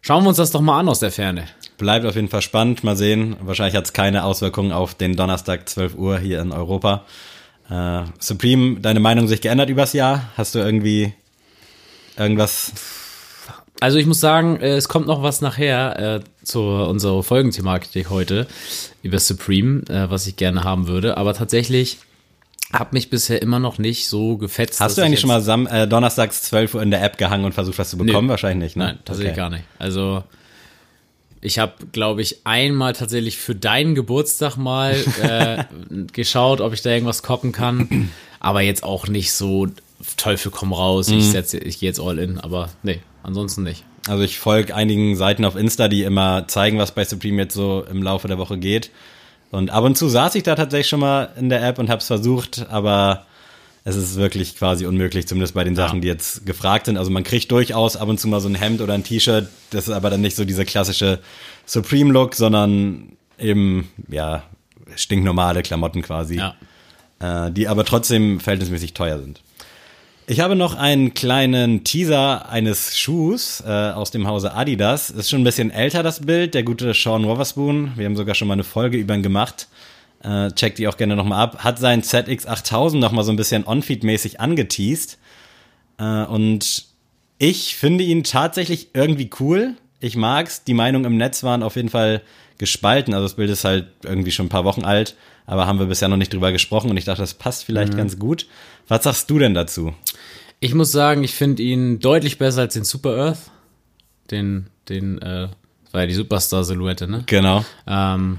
schauen 0.00 0.24
wir 0.24 0.28
uns 0.28 0.38
das 0.38 0.50
doch 0.50 0.60
mal 0.60 0.78
an 0.80 0.88
aus 0.88 1.00
der 1.00 1.12
Ferne. 1.12 1.44
Bleibt 1.78 2.06
auf 2.06 2.14
jeden 2.14 2.28
Fall 2.28 2.42
spannend. 2.42 2.84
Mal 2.84 2.96
sehen. 2.96 3.36
Wahrscheinlich 3.40 3.76
hat 3.76 3.84
es 3.84 3.92
keine 3.92 4.24
Auswirkungen 4.24 4.72
auf 4.72 4.94
den 4.94 5.14
Donnerstag 5.16 5.68
12 5.68 5.94
Uhr 5.94 6.18
hier 6.18 6.40
in 6.40 6.52
Europa. 6.52 7.04
Äh, 7.68 8.04
Supreme, 8.18 8.80
deine 8.80 9.00
Meinung 9.00 9.28
sich 9.28 9.40
geändert 9.40 9.68
übers 9.68 9.92
Jahr? 9.92 10.30
Hast 10.36 10.54
du 10.54 10.60
irgendwie 10.60 11.12
irgendwas? 12.16 12.72
Also 13.80 13.98
ich 13.98 14.06
muss 14.06 14.20
sagen, 14.20 14.58
äh, 14.60 14.76
es 14.76 14.88
kommt 14.88 15.06
noch 15.06 15.22
was 15.22 15.40
nachher 15.40 16.16
äh, 16.16 16.20
zu 16.44 16.60
unserer 16.62 17.22
Folgenthematik 17.22 18.10
heute 18.10 18.46
über 19.02 19.18
Supreme, 19.18 19.82
äh, 19.88 20.10
was 20.10 20.26
ich 20.26 20.36
gerne 20.36 20.64
haben 20.64 20.88
würde. 20.88 21.16
Aber 21.16 21.34
tatsächlich 21.34 21.98
hat 22.72 22.92
mich 22.92 23.10
bisher 23.10 23.42
immer 23.42 23.58
noch 23.58 23.78
nicht 23.78 24.08
so 24.08 24.36
gefetzt. 24.38 24.80
Hast 24.80 24.96
du 24.96 25.02
ich 25.02 25.06
eigentlich 25.06 25.20
schon 25.20 25.28
mal 25.28 25.40
Sam 25.40 25.66
äh, 25.66 25.86
donnerstags 25.86 26.42
12 26.42 26.74
Uhr 26.74 26.82
in 26.82 26.90
der 26.90 27.02
App 27.02 27.18
gehangen 27.18 27.44
und 27.44 27.52
versucht, 27.52 27.78
was 27.78 27.90
zu 27.90 27.98
bekommen? 27.98 28.28
Wahrscheinlich 28.28 28.64
nicht, 28.70 28.76
ne? 28.76 28.84
Nein, 28.84 28.98
tatsächlich 29.04 29.32
Okay. 29.32 29.40
gar 29.40 29.50
nicht. 29.50 29.64
Also 29.78 30.24
ich 31.40 31.58
habe, 31.58 31.74
glaube 31.92 32.22
ich, 32.22 32.38
einmal 32.44 32.94
tatsächlich 32.94 33.36
für 33.36 33.54
deinen 33.54 33.94
Geburtstag 33.94 34.56
mal 34.56 34.96
äh, 35.22 35.64
geschaut, 36.12 36.60
ob 36.60 36.72
ich 36.72 36.82
da 36.82 36.90
irgendwas 36.90 37.22
koppen 37.22 37.52
kann. 37.52 38.10
Aber 38.40 38.62
jetzt 38.62 38.82
auch 38.82 39.06
nicht 39.06 39.32
so 39.32 39.68
Teufel 40.16 40.50
komm 40.50 40.72
raus. 40.72 41.08
Mhm. 41.08 41.18
Ich 41.18 41.30
setze, 41.30 41.58
ich 41.58 41.78
gehe 41.78 41.88
jetzt 41.88 42.00
all 42.00 42.18
in. 42.18 42.38
Aber 42.40 42.70
nee, 42.82 43.00
ansonsten 43.26 43.62
nicht. 43.62 43.84
Also 44.08 44.22
ich 44.22 44.38
folge 44.38 44.74
einigen 44.74 45.16
Seiten 45.16 45.44
auf 45.44 45.56
Insta, 45.56 45.88
die 45.88 46.02
immer 46.04 46.46
zeigen, 46.48 46.78
was 46.78 46.92
bei 46.92 47.04
Supreme 47.04 47.42
jetzt 47.42 47.54
so 47.54 47.84
im 47.90 48.02
Laufe 48.02 48.28
der 48.28 48.38
Woche 48.38 48.56
geht. 48.58 48.90
Und 49.50 49.70
ab 49.70 49.84
und 49.84 49.96
zu 49.98 50.08
saß 50.08 50.34
ich 50.36 50.42
da 50.42 50.54
tatsächlich 50.54 50.88
schon 50.88 51.00
mal 51.00 51.30
in 51.38 51.48
der 51.48 51.62
App 51.66 51.78
und 51.78 51.88
habe 51.90 52.00
es 52.00 52.06
versucht, 52.06 52.66
aber 52.70 53.26
es 53.84 53.94
ist 53.96 54.16
wirklich 54.16 54.56
quasi 54.56 54.86
unmöglich, 54.86 55.28
zumindest 55.28 55.54
bei 55.54 55.62
den 55.64 55.76
Sachen, 55.76 56.00
die 56.00 56.08
jetzt 56.08 56.44
gefragt 56.44 56.86
sind. 56.86 56.98
Also 56.98 57.10
man 57.10 57.22
kriegt 57.22 57.50
durchaus 57.52 57.96
ab 57.96 58.08
und 58.08 58.18
zu 58.18 58.26
mal 58.28 58.40
so 58.40 58.48
ein 58.48 58.56
Hemd 58.56 58.80
oder 58.80 58.94
ein 58.94 59.04
T-Shirt. 59.04 59.48
Das 59.70 59.86
ist 59.86 59.94
aber 59.94 60.10
dann 60.10 60.20
nicht 60.20 60.34
so 60.36 60.44
dieser 60.44 60.64
klassische 60.64 61.20
Supreme-Look, 61.66 62.34
sondern 62.34 63.12
eben, 63.38 63.88
ja, 64.08 64.42
stinknormale 64.96 65.62
Klamotten 65.62 66.02
quasi 66.02 66.36
Ja. 66.36 66.54
äh, 67.46 67.52
die 67.52 67.68
aber 67.68 67.84
trotzdem 67.84 68.40
verhältnismäßig 68.40 68.94
teuer 68.94 69.18
sind. 69.18 69.40
Ich 70.28 70.40
habe 70.40 70.56
noch 70.56 70.74
einen 70.74 71.14
kleinen 71.14 71.84
Teaser 71.84 72.48
eines 72.48 72.98
Schuhs 72.98 73.62
äh, 73.64 73.70
aus 73.70 74.10
dem 74.10 74.26
Hause 74.26 74.54
Adidas. 74.54 75.08
Ist 75.08 75.30
schon 75.30 75.42
ein 75.42 75.44
bisschen 75.44 75.70
älter 75.70 76.02
das 76.02 76.26
Bild, 76.26 76.54
der 76.54 76.64
gute 76.64 76.94
Sean 76.94 77.26
Wotherspoon. 77.26 77.92
Wir 77.94 78.06
haben 78.06 78.16
sogar 78.16 78.34
schon 78.34 78.48
mal 78.48 78.54
eine 78.54 78.64
Folge 78.64 78.96
über 78.96 79.14
ihn 79.14 79.22
gemacht. 79.22 79.68
Äh, 80.24 80.50
checkt 80.50 80.78
die 80.78 80.88
auch 80.88 80.96
gerne 80.96 81.14
nochmal 81.14 81.40
ab. 81.40 81.58
Hat 81.62 81.78
sein 81.78 82.02
ZX8000 82.02 82.96
nochmal 82.98 83.22
so 83.22 83.30
ein 83.30 83.36
bisschen 83.36 83.68
On-Feed-mäßig 83.68 84.40
angeteased. 84.40 85.18
Äh, 85.98 86.24
und 86.24 86.86
ich 87.38 87.76
finde 87.76 88.02
ihn 88.02 88.24
tatsächlich 88.24 88.88
irgendwie 88.94 89.30
cool. 89.38 89.74
Ich 90.00 90.16
mag's. 90.16 90.64
Die 90.64 90.74
Meinungen 90.74 91.04
im 91.04 91.16
Netz 91.18 91.44
waren 91.44 91.62
auf 91.62 91.76
jeden 91.76 91.88
Fall 91.88 92.20
gespalten. 92.58 93.14
Also 93.14 93.26
das 93.26 93.34
Bild 93.34 93.50
ist 93.50 93.64
halt 93.64 93.86
irgendwie 94.02 94.32
schon 94.32 94.46
ein 94.46 94.50
paar 94.50 94.64
Wochen 94.64 94.84
alt, 94.84 95.14
aber 95.46 95.66
haben 95.66 95.78
wir 95.78 95.86
bisher 95.86 96.08
noch 96.08 96.16
nicht 96.16 96.32
drüber 96.32 96.50
gesprochen 96.50 96.90
und 96.90 96.96
ich 96.96 97.04
dachte, 97.04 97.22
das 97.22 97.34
passt 97.34 97.64
vielleicht 97.64 97.96
ganz 97.96 98.18
gut. 98.18 98.46
Was 98.88 99.04
sagst 99.04 99.30
du 99.30 99.38
denn 99.38 99.54
dazu? 99.54 99.94
Ich 100.60 100.74
muss 100.74 100.92
sagen, 100.92 101.22
ich 101.22 101.34
finde 101.34 101.62
ihn 101.62 102.00
deutlich 102.00 102.38
besser 102.38 102.62
als 102.62 102.74
den 102.74 102.84
Super 102.84 103.16
Earth. 103.16 103.50
Den, 104.30 104.66
den, 104.88 105.20
äh, 105.20 105.48
war 105.92 106.02
ja 106.02 106.06
die 106.06 106.14
Superstar-Silhouette, 106.14 107.08
ne? 107.08 107.22
Genau. 107.26 107.64
Ähm, 107.86 108.38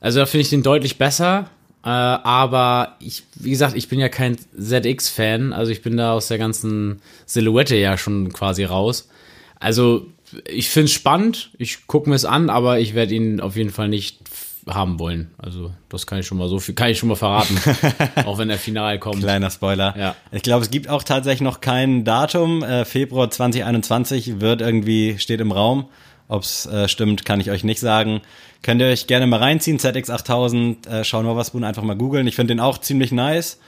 also 0.00 0.20
da 0.20 0.26
finde 0.26 0.42
ich 0.42 0.50
den 0.50 0.62
deutlich 0.62 0.98
besser. 0.98 1.50
Äh, 1.82 1.88
aber 1.88 2.96
ich, 3.00 3.24
wie 3.36 3.50
gesagt, 3.50 3.76
ich 3.76 3.88
bin 3.88 3.98
ja 3.98 4.08
kein 4.08 4.36
ZX-Fan. 4.58 5.52
Also 5.52 5.72
ich 5.72 5.82
bin 5.82 5.96
da 5.96 6.12
aus 6.12 6.28
der 6.28 6.38
ganzen 6.38 7.00
Silhouette 7.26 7.76
ja 7.76 7.96
schon 7.96 8.32
quasi 8.32 8.64
raus. 8.64 9.08
Also 9.58 10.06
ich 10.46 10.70
finde 10.70 10.86
es 10.86 10.92
spannend. 10.92 11.50
Ich 11.58 11.86
gucke 11.86 12.08
mir 12.08 12.16
es 12.16 12.24
an, 12.24 12.50
aber 12.50 12.78
ich 12.80 12.94
werde 12.94 13.14
ihn 13.14 13.40
auf 13.40 13.56
jeden 13.56 13.70
Fall 13.70 13.88
nicht 13.88 14.19
haben 14.74 14.98
wollen. 14.98 15.30
Also 15.38 15.72
das 15.88 16.06
kann 16.06 16.18
ich 16.18 16.26
schon 16.26 16.38
mal 16.38 16.48
so 16.48 16.58
viel, 16.58 16.74
kann 16.74 16.90
ich 16.90 16.98
schon 16.98 17.08
mal 17.08 17.16
verraten. 17.16 17.56
auch 18.24 18.38
wenn 18.38 18.50
er 18.50 18.58
final 18.58 18.98
kommt. 18.98 19.20
Kleiner 19.20 19.50
Spoiler. 19.50 19.94
Ja. 19.96 20.16
Ich 20.32 20.42
glaube, 20.42 20.62
es 20.62 20.70
gibt 20.70 20.88
auch 20.88 21.02
tatsächlich 21.02 21.42
noch 21.42 21.60
kein 21.60 22.04
Datum. 22.04 22.62
Äh, 22.62 22.84
Februar 22.84 23.30
2021 23.30 24.40
wird 24.40 24.60
irgendwie, 24.60 25.18
steht 25.18 25.40
im 25.40 25.52
Raum. 25.52 25.86
Ob 26.28 26.42
es 26.42 26.66
äh, 26.66 26.86
stimmt, 26.88 27.24
kann 27.24 27.40
ich 27.40 27.50
euch 27.50 27.64
nicht 27.64 27.80
sagen. 27.80 28.20
Könnt 28.62 28.80
ihr 28.80 28.86
euch 28.86 29.06
gerne 29.06 29.26
mal 29.26 29.38
reinziehen, 29.38 29.78
ZX8000, 29.78 30.88
äh, 30.88 31.04
Sean 31.04 31.26
Wotherspoon 31.26 31.64
einfach 31.64 31.82
mal 31.82 31.96
googeln. 31.96 32.26
Ich 32.26 32.36
finde 32.36 32.54
den 32.54 32.60
auch 32.60 32.78
ziemlich 32.78 33.10
nice. 33.10 33.58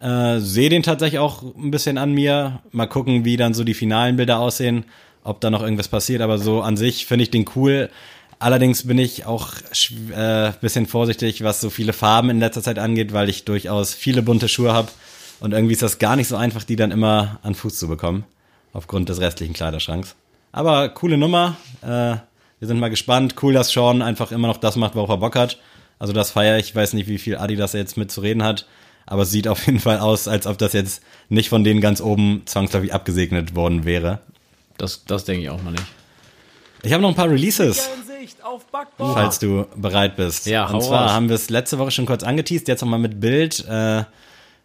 Äh, 0.00 0.38
Sehe 0.38 0.68
den 0.68 0.82
tatsächlich 0.82 1.18
auch 1.18 1.42
ein 1.42 1.70
bisschen 1.70 1.98
an 1.98 2.12
mir. 2.12 2.60
Mal 2.72 2.86
gucken, 2.86 3.24
wie 3.24 3.36
dann 3.36 3.54
so 3.54 3.64
die 3.64 3.74
finalen 3.74 4.16
Bilder 4.16 4.38
aussehen, 4.38 4.84
ob 5.24 5.40
da 5.40 5.50
noch 5.50 5.62
irgendwas 5.62 5.88
passiert. 5.88 6.20
Aber 6.20 6.38
so 6.38 6.62
an 6.62 6.76
sich 6.76 7.06
finde 7.06 7.22
ich 7.22 7.30
den 7.30 7.46
cool. 7.54 7.90
Allerdings 8.40 8.86
bin 8.86 8.98
ich 8.98 9.26
auch 9.26 9.52
äh, 10.16 10.52
bisschen 10.62 10.86
vorsichtig, 10.86 11.44
was 11.44 11.60
so 11.60 11.68
viele 11.68 11.92
Farben 11.92 12.30
in 12.30 12.40
letzter 12.40 12.62
Zeit 12.62 12.78
angeht, 12.78 13.12
weil 13.12 13.28
ich 13.28 13.44
durchaus 13.44 13.92
viele 13.92 14.22
bunte 14.22 14.48
Schuhe 14.48 14.72
habe. 14.72 14.88
Und 15.40 15.52
irgendwie 15.52 15.74
ist 15.74 15.82
das 15.82 15.98
gar 15.98 16.16
nicht 16.16 16.28
so 16.28 16.36
einfach, 16.36 16.64
die 16.64 16.76
dann 16.76 16.90
immer 16.90 17.38
an 17.42 17.54
Fuß 17.54 17.78
zu 17.78 17.86
bekommen. 17.86 18.24
Aufgrund 18.72 19.10
des 19.10 19.20
restlichen 19.20 19.52
Kleiderschranks. 19.52 20.14
Aber 20.52 20.88
coole 20.88 21.18
Nummer. 21.18 21.56
Äh, 21.82 21.86
wir 21.86 22.68
sind 22.68 22.78
mal 22.78 22.88
gespannt. 22.88 23.34
Cool, 23.42 23.52
dass 23.52 23.72
Sean 23.72 24.00
einfach 24.00 24.32
immer 24.32 24.48
noch 24.48 24.56
das 24.56 24.74
macht, 24.76 24.94
worauf 24.94 25.10
er 25.10 25.18
Bock 25.18 25.36
hat. 25.36 25.58
Also 25.98 26.14
das 26.14 26.30
feiere 26.30 26.58
ich. 26.58 26.70
Ich 26.70 26.74
weiß 26.74 26.94
nicht, 26.94 27.08
wie 27.08 27.18
viel 27.18 27.36
Adidas 27.36 27.74
er 27.74 27.80
jetzt 27.80 27.98
mit 27.98 28.10
zu 28.10 28.22
reden 28.22 28.42
hat. 28.42 28.66
Aber 29.04 29.22
es 29.22 29.30
sieht 29.30 29.48
auf 29.48 29.66
jeden 29.66 29.80
Fall 29.80 29.98
aus, 29.98 30.28
als 30.28 30.46
ob 30.46 30.56
das 30.56 30.72
jetzt 30.72 31.02
nicht 31.28 31.50
von 31.50 31.62
denen 31.62 31.82
ganz 31.82 32.00
oben 32.00 32.40
zwangsläufig 32.46 32.94
abgesegnet 32.94 33.54
worden 33.54 33.84
wäre. 33.84 34.20
Das, 34.78 35.04
das 35.04 35.26
denke 35.26 35.42
ich 35.42 35.50
auch 35.50 35.62
mal 35.62 35.72
nicht. 35.72 35.84
Ich 36.82 36.94
habe 36.94 37.02
noch 37.02 37.10
ein 37.10 37.16
paar 37.16 37.28
Releases. 37.28 37.90
Sicht 38.20 38.44
auf 38.44 38.66
Backbord. 38.66 39.14
falls 39.14 39.38
du 39.38 39.66
bereit 39.76 40.16
bist. 40.16 40.46
Ja, 40.46 40.66
Und 40.68 40.82
zwar 40.82 41.04
raus. 41.04 41.12
haben 41.12 41.28
wir 41.28 41.36
es 41.36 41.48
letzte 41.48 41.78
Woche 41.78 41.90
schon 41.90 42.04
kurz 42.06 42.22
angeteased, 42.22 42.68
jetzt 42.68 42.82
nochmal 42.82 42.98
mit 42.98 43.18
Bild. 43.20 43.64
Äh, 43.66 44.04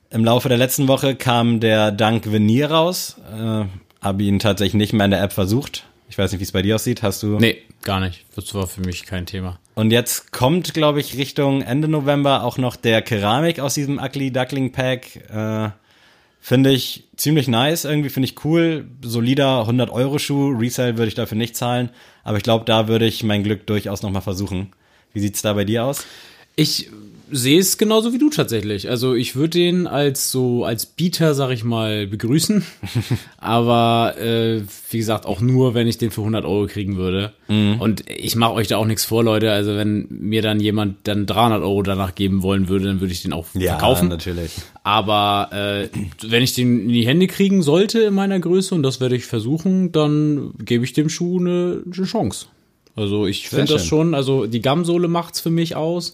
Im 0.09 0.25
Laufe 0.25 0.49
der 0.49 0.57
letzten 0.57 0.87
Woche 0.89 1.15
kam 1.15 1.59
der 1.61 1.91
Dank 1.91 2.29
Venier 2.31 2.71
raus. 2.71 3.15
Äh, 3.33 3.65
habe 4.01 4.23
ihn 4.23 4.39
tatsächlich 4.39 4.73
nicht 4.75 4.93
mehr 4.93 5.05
in 5.05 5.11
der 5.11 5.21
App 5.23 5.31
versucht. 5.31 5.85
Ich 6.09 6.17
weiß 6.17 6.31
nicht, 6.31 6.39
wie 6.41 6.43
es 6.43 6.51
bei 6.51 6.61
dir 6.61 6.75
aussieht. 6.75 7.01
Hast 7.01 7.23
du? 7.23 7.39
Nee, 7.39 7.61
gar 7.83 7.99
nicht. 8.01 8.25
Das 8.35 8.53
war 8.53 8.67
für 8.67 8.81
mich 8.81 9.05
kein 9.05 9.25
Thema. 9.25 9.57
Und 9.73 9.91
jetzt 9.91 10.31
kommt, 10.33 10.73
glaube 10.73 10.99
ich, 10.99 11.17
Richtung 11.17 11.61
Ende 11.61 11.87
November 11.87 12.43
auch 12.43 12.57
noch 12.57 12.75
der 12.75 13.01
Keramik 13.01 13.59
aus 13.61 13.73
diesem 13.73 13.99
Ugly 13.99 14.31
Duckling 14.31 14.71
Pack. 14.73 15.15
Äh, 15.29 15.69
finde 16.45 16.71
ich 16.71 17.05
ziemlich 17.17 17.47
nice, 17.47 17.85
irgendwie 17.85 18.11
finde 18.11 18.29
ich 18.29 18.45
cool. 18.45 18.85
Solider 19.01 19.61
100 19.61 19.89
Euro 19.89 20.19
Schuh, 20.19 20.55
Resale 20.55 20.95
würde 20.95 21.07
ich 21.07 21.15
dafür 21.15 21.39
nicht 21.39 21.55
zahlen. 21.55 21.89
Aber 22.23 22.37
ich 22.37 22.43
glaube, 22.43 22.65
da 22.65 22.87
würde 22.87 23.07
ich 23.07 23.23
mein 23.23 23.43
Glück 23.43 23.65
durchaus 23.65 24.03
nochmal 24.03 24.21
versuchen. 24.21 24.71
Wie 25.11 25.21
sieht's 25.21 25.41
da 25.41 25.53
bei 25.53 25.65
dir 25.65 25.85
aus? 25.85 26.05
Ich 26.55 26.91
sehe 27.31 27.59
es 27.59 27.77
genauso 27.77 28.13
wie 28.13 28.17
du 28.17 28.29
tatsächlich. 28.29 28.89
Also 28.89 29.15
ich 29.15 29.35
würde 29.35 29.51
den 29.51 29.87
als 29.87 30.31
so 30.31 30.65
als 30.65 30.85
Bieter, 30.85 31.33
sag 31.33 31.51
ich 31.51 31.63
mal, 31.63 32.07
begrüßen. 32.07 32.63
Aber 33.37 34.15
äh, 34.19 34.61
wie 34.89 34.97
gesagt, 34.97 35.25
auch 35.25 35.41
nur, 35.41 35.73
wenn 35.73 35.87
ich 35.87 35.97
den 35.97 36.11
für 36.11 36.21
100 36.21 36.45
Euro 36.45 36.67
kriegen 36.67 36.97
würde. 36.97 37.33
Und 37.47 38.09
ich 38.09 38.35
mache 38.35 38.53
euch 38.53 38.67
da 38.67 38.77
auch 38.77 38.85
nichts 38.85 39.05
vor, 39.05 39.23
Leute. 39.23 39.51
Also 39.51 39.75
wenn 39.75 40.07
mir 40.09 40.41
dann 40.41 40.59
jemand 40.59 41.07
dann 41.07 41.25
300 41.25 41.61
Euro 41.61 41.83
danach 41.83 42.15
geben 42.15 42.41
wollen 42.41 42.69
würde, 42.69 42.85
dann 42.85 43.01
würde 43.01 43.13
ich 43.13 43.21
den 43.21 43.33
auch 43.33 43.45
verkaufen. 43.45 44.07
natürlich. 44.07 44.51
Aber 44.83 45.49
äh, 45.51 45.89
wenn 46.27 46.41
ich 46.41 46.53
den 46.53 46.81
in 46.81 46.89
die 46.89 47.05
Hände 47.05 47.27
kriegen 47.27 47.61
sollte 47.61 48.01
in 48.01 48.13
meiner 48.13 48.39
Größe, 48.39 48.73
und 48.73 48.83
das 48.83 48.99
werde 48.99 49.15
ich 49.15 49.25
versuchen, 49.25 49.91
dann 49.91 50.53
gebe 50.63 50.83
ich 50.85 50.93
dem 50.93 51.09
Schuh 51.09 51.39
eine, 51.39 51.83
eine 51.85 52.05
Chance. 52.05 52.47
Also 52.95 53.27
ich 53.27 53.49
finde 53.49 53.73
das 53.73 53.85
schon, 53.85 54.13
also 54.13 54.45
die 54.45 54.61
Gamsohle 54.61 55.07
macht's 55.07 55.41
für 55.41 55.49
mich 55.49 55.75
aus. 55.75 56.13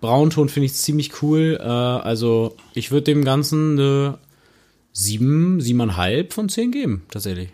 Braunton 0.00 0.48
finde 0.48 0.66
ich 0.66 0.74
ziemlich 0.74 1.22
cool. 1.22 1.58
Äh, 1.60 1.64
also 1.64 2.56
ich 2.74 2.90
würde 2.90 3.04
dem 3.04 3.24
Ganzen 3.24 3.78
eine 3.78 4.18
sieben, 4.92 5.60
siebeneinhalb 5.60 6.32
von 6.32 6.48
zehn 6.48 6.72
geben, 6.72 7.02
tatsächlich. 7.10 7.50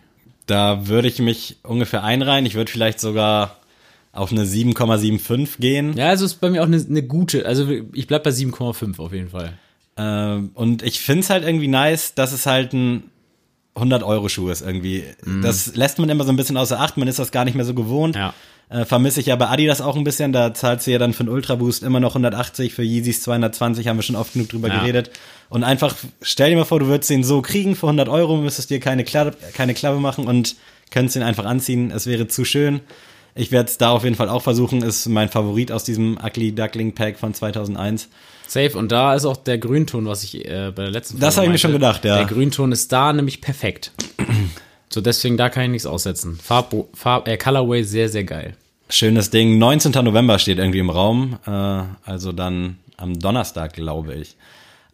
Da 0.47 0.89
würde 0.89 1.09
ich 1.09 1.19
mich 1.19 1.57
ungefähr 1.63 2.05
einreihen. 2.05 2.47
Ich 2.47 2.55
würde 2.55 2.71
vielleicht 2.71 3.01
sogar 3.01 3.57
auf 4.13 4.31
eine 4.31 4.45
7,75 4.45 5.59
gehen. 5.59 5.97
Ja, 5.97 6.09
also 6.09 6.25
ist 6.25 6.37
bei 6.37 6.51
mir 6.51 6.63
auch 6.63 6.67
eine, 6.67 6.77
eine 6.77 7.03
gute, 7.03 7.47
also 7.47 7.69
ich 7.93 8.07
bleib 8.07 8.25
bei 8.25 8.31
7,5 8.31 8.99
auf 8.99 9.13
jeden 9.13 9.31
Fall. 9.31 9.59
Ähm, 9.97 10.51
und 10.55 10.83
ich 10.83 11.01
find's 11.01 11.31
halt 11.31 11.45
irgendwie 11.45 11.69
nice, 11.69 12.15
dass 12.15 12.33
es 12.33 12.47
halt 12.47 12.73
ein 12.73 13.05
100-Euro-Schuh 13.75 14.51
ist 14.51 14.63
irgendwie. 14.63 15.05
Mhm. 15.25 15.43
Das 15.43 15.75
lässt 15.75 15.99
man 15.99 16.09
immer 16.09 16.25
so 16.25 16.31
ein 16.31 16.37
bisschen 16.37 16.57
außer 16.57 16.79
Acht. 16.79 16.97
Man 16.97 17.09
ist 17.09 17.19
das 17.19 17.33
gar 17.33 17.45
nicht 17.45 17.55
mehr 17.55 17.65
so 17.65 17.75
gewohnt. 17.75 18.15
Ja. 18.15 18.35
Äh, 18.71 18.85
vermisse 18.85 19.21
ich 19.21 19.27
ja 19.27 19.37
bei 19.37 19.49
Adidas 19.49 19.81
auch 19.81 19.95
ein 19.97 20.05
bisschen. 20.05 20.33
Da 20.33 20.55
zahlst 20.55 20.87
du 20.87 20.91
ja 20.93 20.99
dann 20.99 21.13
für 21.13 21.21
einen 21.21 21.29
Ultra 21.29 21.55
Boost 21.57 21.83
immer 21.83 22.01
noch 22.01 22.13
180, 22.13 22.73
für 22.75 22.83
Yeezys 22.83 23.23
220, 23.23 23.87
haben 23.89 23.97
wir 23.99 24.03
schon 24.03 24.17
oft 24.17 24.33
genug 24.33 24.49
drüber 24.49 24.69
Ja. 24.69 24.81
geredet. 24.81 25.11
Und 25.51 25.65
einfach, 25.65 25.95
stell 26.23 26.51
dir 26.51 26.57
mal 26.57 26.65
vor, 26.65 26.81
du 26.81 26.87
würdest 26.87 27.11
den 27.11 27.23
so 27.25 27.43
kriegen 27.43 27.77
für 27.77 27.87
100 27.87 28.09
Euro, 28.09 28.37
müsstest 28.37 28.71
dir 28.71 28.81
keine 28.81 29.05
Klappe, 29.05 29.37
keine 29.53 29.75
Klappe 29.75 30.01
machen 30.01 30.27
und 30.27 30.57
könntest 30.91 31.17
ihn 31.17 31.23
einfach 31.23 31.45
anziehen. 31.45 31.91
Es 31.91 32.07
wäre 32.07 32.27
zu 32.27 32.45
schön. 32.45 32.81
Ich 33.37 33.51
werde 33.53 33.69
es 33.69 33.79
da 33.79 33.91
auf 33.91 34.05
jeden 34.05 34.17
Fall 34.17 34.29
auch 34.29 34.43
versuchen. 34.43 34.83
Ist 34.83 35.07
mein 35.09 35.29
Favorit 35.29 35.71
aus 35.73 35.85
diesem 35.85 36.19
Ugly 36.25 36.53
Duckling 36.55 36.95
Pack 36.95 37.19
von 37.19 37.35
2001. 37.35 38.09
Safe. 38.47 38.77
Und 38.79 38.93
da 38.93 39.15
ist 39.15 39.25
auch 39.25 39.37
der 39.37 39.59
Grünton, 39.59 40.07
was 40.07 40.23
ich 40.23 40.45
äh, 40.45 40.71
bei 40.75 40.83
der 40.83 40.91
letzten 40.91 41.19
Das 41.19 41.37
hab 41.37 41.45
ich 41.45 41.51
mir 41.51 41.59
schon 41.59 41.73
gedacht, 41.73 42.05
ja. 42.05 42.17
Der 42.19 42.27
Grünton 42.27 42.71
ist 42.73 42.93
da 42.93 43.13
nämlich 43.13 43.41
perfekt. 43.41 43.91
So, 44.95 45.01
deswegen, 45.01 45.37
da 45.37 45.49
kann 45.49 45.65
ich 45.65 45.71
nichts 45.71 45.87
aussetzen. 45.87 46.39
Farb, 46.41 46.73
Farb, 46.95 47.27
äh, 47.27 47.37
Colorway 47.37 47.83
sehr, 47.83 48.09
sehr 48.09 48.23
geil. 48.23 48.55
Schönes 48.89 49.31
Ding. 49.31 49.59
19. 49.59 49.91
November 50.05 50.39
steht 50.39 50.59
irgendwie 50.59 50.79
im 50.79 50.89
Raum. 50.89 51.37
Äh, 51.45 51.51
also 52.09 52.31
dann 52.31 52.79
am 52.97 53.19
Donnerstag, 53.19 53.73
glaube 53.73 54.15
ich. 54.15 54.37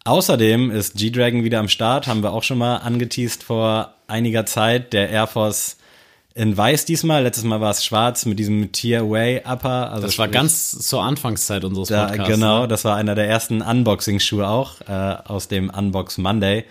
Außerdem 0.06 0.70
ist 0.70 0.96
G-Dragon 0.96 1.44
wieder 1.44 1.58
am 1.58 1.68
Start. 1.68 2.06
Haben 2.06 2.22
wir 2.22 2.32
auch 2.32 2.42
schon 2.42 2.56
mal 2.56 2.78
angeteased 2.78 3.42
vor 3.42 3.92
einiger 4.06 4.46
Zeit. 4.46 4.94
Der 4.94 5.10
Air 5.10 5.26
Force 5.26 5.76
in 6.34 6.56
weiß 6.56 6.86
diesmal. 6.86 7.22
Letztes 7.22 7.44
Mal 7.44 7.60
war 7.60 7.72
es 7.72 7.84
schwarz 7.84 8.24
mit 8.24 8.38
diesem 8.38 8.72
Tier 8.72 9.10
Way 9.10 9.42
Upper. 9.44 9.92
Also 9.92 10.06
Das 10.06 10.18
war 10.18 10.28
ganz 10.28 10.70
zur 10.70 11.02
Anfangszeit 11.02 11.62
unseres 11.62 11.88
da, 11.88 12.06
Podcasts. 12.06 12.32
Genau, 12.32 12.62
ne? 12.62 12.68
das 12.68 12.86
war 12.86 12.96
einer 12.96 13.14
der 13.14 13.28
ersten 13.28 13.60
Unboxing-Schuhe 13.60 14.48
auch 14.48 14.80
äh, 14.88 14.92
aus 15.24 15.48
dem 15.48 15.68
Unbox 15.68 16.16
Monday. 16.16 16.64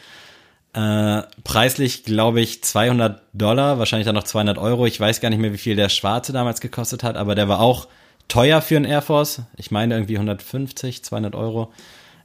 Äh, 0.74 1.24
preislich, 1.44 2.04
glaube 2.04 2.42
ich, 2.42 2.64
200 2.64 3.22
Dollar, 3.34 3.80
wahrscheinlich 3.80 4.06
dann 4.06 4.16
noch 4.16 4.24
200 4.24 4.58
Euro. 4.58 4.86
Ich 4.86 5.00
weiß 5.00 5.20
gar 5.20 5.30
nicht 5.30 5.40
mehr, 5.40 5.54
wie 5.54 5.58
viel 5.58 5.76
der 5.76 5.90
schwarze 5.90 6.32
damals 6.32 6.62
gekostet 6.62 7.04
hat, 7.04 7.18
aber 7.18 7.34
der 7.34 7.48
war 7.48 7.60
auch 7.60 7.88
teuer 8.28 8.62
für 8.62 8.76
einen 8.76 8.86
Air 8.86 9.02
Force. 9.02 9.42
Ich 9.58 9.72
meine 9.72 9.96
irgendwie 9.96 10.18
150, 10.18 11.04
200 11.04 11.34
Euro. 11.36 11.74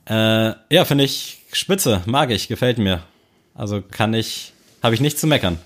Äh, 0.07 0.53
ja, 0.71 0.85
finde 0.85 1.05
ich 1.05 1.39
spitze, 1.53 2.03
mag 2.05 2.31
ich, 2.31 2.49
gefällt 2.49 2.79
mir. 2.79 3.03
Also 3.55 3.81
kann 3.81 4.13
ich, 4.13 4.53
habe 4.83 4.95
ich 4.95 5.01
nichts 5.01 5.21
zu 5.21 5.27
meckern. 5.27 5.59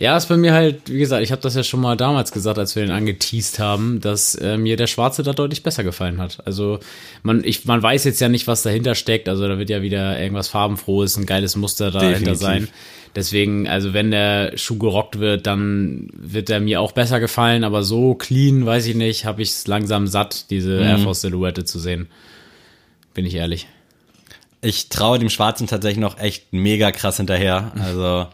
Ja, 0.00 0.16
ist 0.16 0.26
bei 0.26 0.36
mir 0.36 0.52
halt, 0.52 0.88
wie 0.90 0.98
gesagt, 1.00 1.24
ich 1.24 1.32
habe 1.32 1.42
das 1.42 1.56
ja 1.56 1.64
schon 1.64 1.80
mal 1.80 1.96
damals 1.96 2.30
gesagt, 2.30 2.56
als 2.58 2.76
wir 2.76 2.82
den 2.84 2.92
angeteased 2.92 3.58
haben, 3.58 4.00
dass 4.00 4.36
äh, 4.36 4.56
mir 4.56 4.76
der 4.76 4.86
Schwarze 4.86 5.24
da 5.24 5.32
deutlich 5.32 5.64
besser 5.64 5.82
gefallen 5.82 6.18
hat. 6.20 6.38
Also 6.46 6.78
man, 7.24 7.42
ich, 7.42 7.64
man 7.64 7.82
weiß 7.82 8.04
jetzt 8.04 8.20
ja 8.20 8.28
nicht, 8.28 8.46
was 8.46 8.62
dahinter 8.62 8.94
steckt. 8.94 9.28
Also 9.28 9.48
da 9.48 9.58
wird 9.58 9.70
ja 9.70 9.82
wieder 9.82 10.20
irgendwas 10.20 10.46
farbenfrohes, 10.46 11.16
ein 11.16 11.26
geiles 11.26 11.56
Muster 11.56 11.90
dahinter 11.90 12.18
Definitiv. 12.32 12.38
sein. 12.40 12.68
Deswegen, 13.16 13.66
also 13.66 13.92
wenn 13.92 14.12
der 14.12 14.56
Schuh 14.56 14.78
gerockt 14.78 15.18
wird, 15.18 15.48
dann 15.48 16.08
wird 16.12 16.48
er 16.48 16.60
mir 16.60 16.80
auch 16.80 16.92
besser 16.92 17.18
gefallen. 17.18 17.64
Aber 17.64 17.82
so 17.82 18.14
clean, 18.14 18.64
weiß 18.64 18.86
ich 18.86 18.94
nicht, 18.94 19.24
habe 19.24 19.42
ich 19.42 19.48
es 19.50 19.66
langsam 19.66 20.06
satt, 20.06 20.50
diese 20.50 20.76
Mhm. 20.76 20.82
Air 20.86 20.98
Force 20.98 21.22
Silhouette 21.22 21.64
zu 21.64 21.80
sehen. 21.80 22.06
Bin 23.14 23.26
ich 23.26 23.34
ehrlich. 23.34 23.66
Ich 24.60 24.90
traue 24.90 25.18
dem 25.18 25.30
Schwarzen 25.30 25.66
tatsächlich 25.66 26.00
noch 26.00 26.20
echt 26.20 26.52
mega 26.52 26.92
krass 26.92 27.16
hinterher. 27.16 27.72
Also 27.80 28.26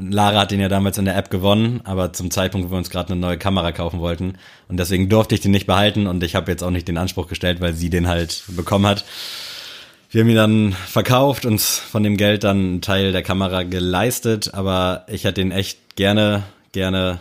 Lara 0.00 0.40
hat 0.40 0.50
den 0.50 0.60
ja 0.60 0.68
damals 0.68 0.98
in 0.98 1.04
der 1.04 1.16
App 1.16 1.30
gewonnen, 1.30 1.80
aber 1.84 2.12
zum 2.12 2.30
Zeitpunkt, 2.30 2.68
wo 2.68 2.72
wir 2.72 2.78
uns 2.78 2.90
gerade 2.90 3.12
eine 3.12 3.20
neue 3.20 3.38
Kamera 3.38 3.72
kaufen 3.72 4.00
wollten. 4.00 4.34
Und 4.68 4.78
deswegen 4.78 5.08
durfte 5.08 5.34
ich 5.34 5.40
den 5.40 5.50
nicht 5.50 5.66
behalten 5.66 6.06
und 6.06 6.22
ich 6.22 6.34
habe 6.34 6.50
jetzt 6.50 6.62
auch 6.62 6.70
nicht 6.70 6.88
den 6.88 6.98
Anspruch 6.98 7.26
gestellt, 7.26 7.60
weil 7.60 7.74
sie 7.74 7.90
den 7.90 8.08
halt 8.08 8.44
bekommen 8.48 8.86
hat. 8.86 9.04
Wir 10.10 10.22
haben 10.22 10.30
ihn 10.30 10.36
dann 10.36 10.72
verkauft, 10.72 11.46
uns 11.46 11.78
von 11.78 12.02
dem 12.02 12.16
Geld 12.16 12.44
dann 12.44 12.58
einen 12.58 12.80
Teil 12.82 13.12
der 13.12 13.22
Kamera 13.22 13.62
geleistet, 13.62 14.54
aber 14.54 15.04
ich 15.08 15.24
hätte 15.24 15.40
den 15.40 15.52
echt 15.52 15.96
gerne, 15.96 16.42
gerne 16.72 17.20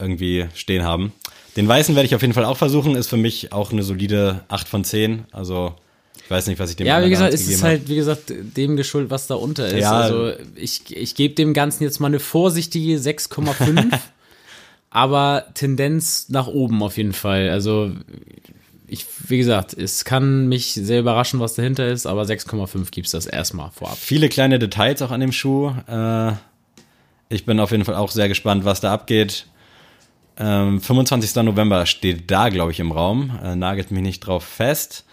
irgendwie 0.00 0.46
stehen 0.54 0.84
haben. 0.84 1.12
Den 1.56 1.68
weißen 1.68 1.94
werde 1.94 2.06
ich 2.06 2.14
auf 2.14 2.22
jeden 2.22 2.34
Fall 2.34 2.44
auch 2.44 2.56
versuchen, 2.56 2.96
ist 2.96 3.08
für 3.08 3.16
mich 3.16 3.52
auch 3.52 3.72
eine 3.72 3.82
solide 3.82 4.44
8 4.48 4.68
von 4.68 4.84
10. 4.84 5.26
Also 5.32 5.74
ich 6.24 6.30
weiß 6.30 6.46
nicht, 6.46 6.58
was 6.58 6.70
ich 6.70 6.76
dem 6.76 6.86
Ja, 6.86 7.04
wie 7.04 7.10
gesagt, 7.10 7.32
es 7.32 7.48
ist 7.48 7.62
halt, 7.62 7.88
wie 7.88 7.96
gesagt, 7.96 8.32
dem 8.56 8.76
geschuldet, 8.76 9.10
was 9.10 9.26
da 9.26 9.34
unter 9.34 9.66
ist. 9.66 9.80
Ja. 9.80 9.92
Also 9.92 10.32
ich, 10.54 10.94
ich 10.94 11.14
gebe 11.14 11.34
dem 11.34 11.54
Ganzen 11.54 11.84
jetzt 11.84 12.00
mal 12.00 12.08
eine 12.08 12.20
vorsichtige 12.20 12.96
6,5, 12.96 13.98
aber 14.90 15.46
Tendenz 15.54 16.28
nach 16.28 16.46
oben 16.46 16.82
auf 16.82 16.96
jeden 16.96 17.12
Fall. 17.12 17.48
Also 17.48 17.92
ich, 18.88 19.06
wie 19.28 19.38
gesagt, 19.38 19.74
es 19.74 20.04
kann 20.04 20.48
mich 20.48 20.72
sehr 20.72 21.00
überraschen, 21.00 21.40
was 21.40 21.54
dahinter 21.54 21.86
ist, 21.88 22.06
aber 22.06 22.22
6,5 22.22 22.90
gibt's 22.90 23.10
das 23.10 23.26
erstmal 23.26 23.70
vorab. 23.70 23.98
Viele 23.98 24.28
kleine 24.28 24.58
Details 24.58 25.02
auch 25.02 25.10
an 25.10 25.20
dem 25.20 25.32
Schuh. 25.32 25.72
Äh, 25.86 26.32
ich 27.28 27.44
bin 27.44 27.60
auf 27.60 27.70
jeden 27.70 27.84
Fall 27.84 27.96
auch 27.96 28.10
sehr 28.10 28.28
gespannt, 28.28 28.64
was 28.64 28.80
da 28.80 28.92
abgeht. 28.92 29.46
Ähm, 30.38 30.80
25. 30.80 31.34
November 31.42 31.84
steht 31.84 32.30
da, 32.30 32.48
glaube 32.48 32.72
ich, 32.72 32.80
im 32.80 32.92
Raum. 32.92 33.38
Äh, 33.42 33.56
nagelt 33.56 33.90
mich 33.90 34.02
nicht 34.02 34.20
drauf 34.20 34.44
fest. 34.44 35.04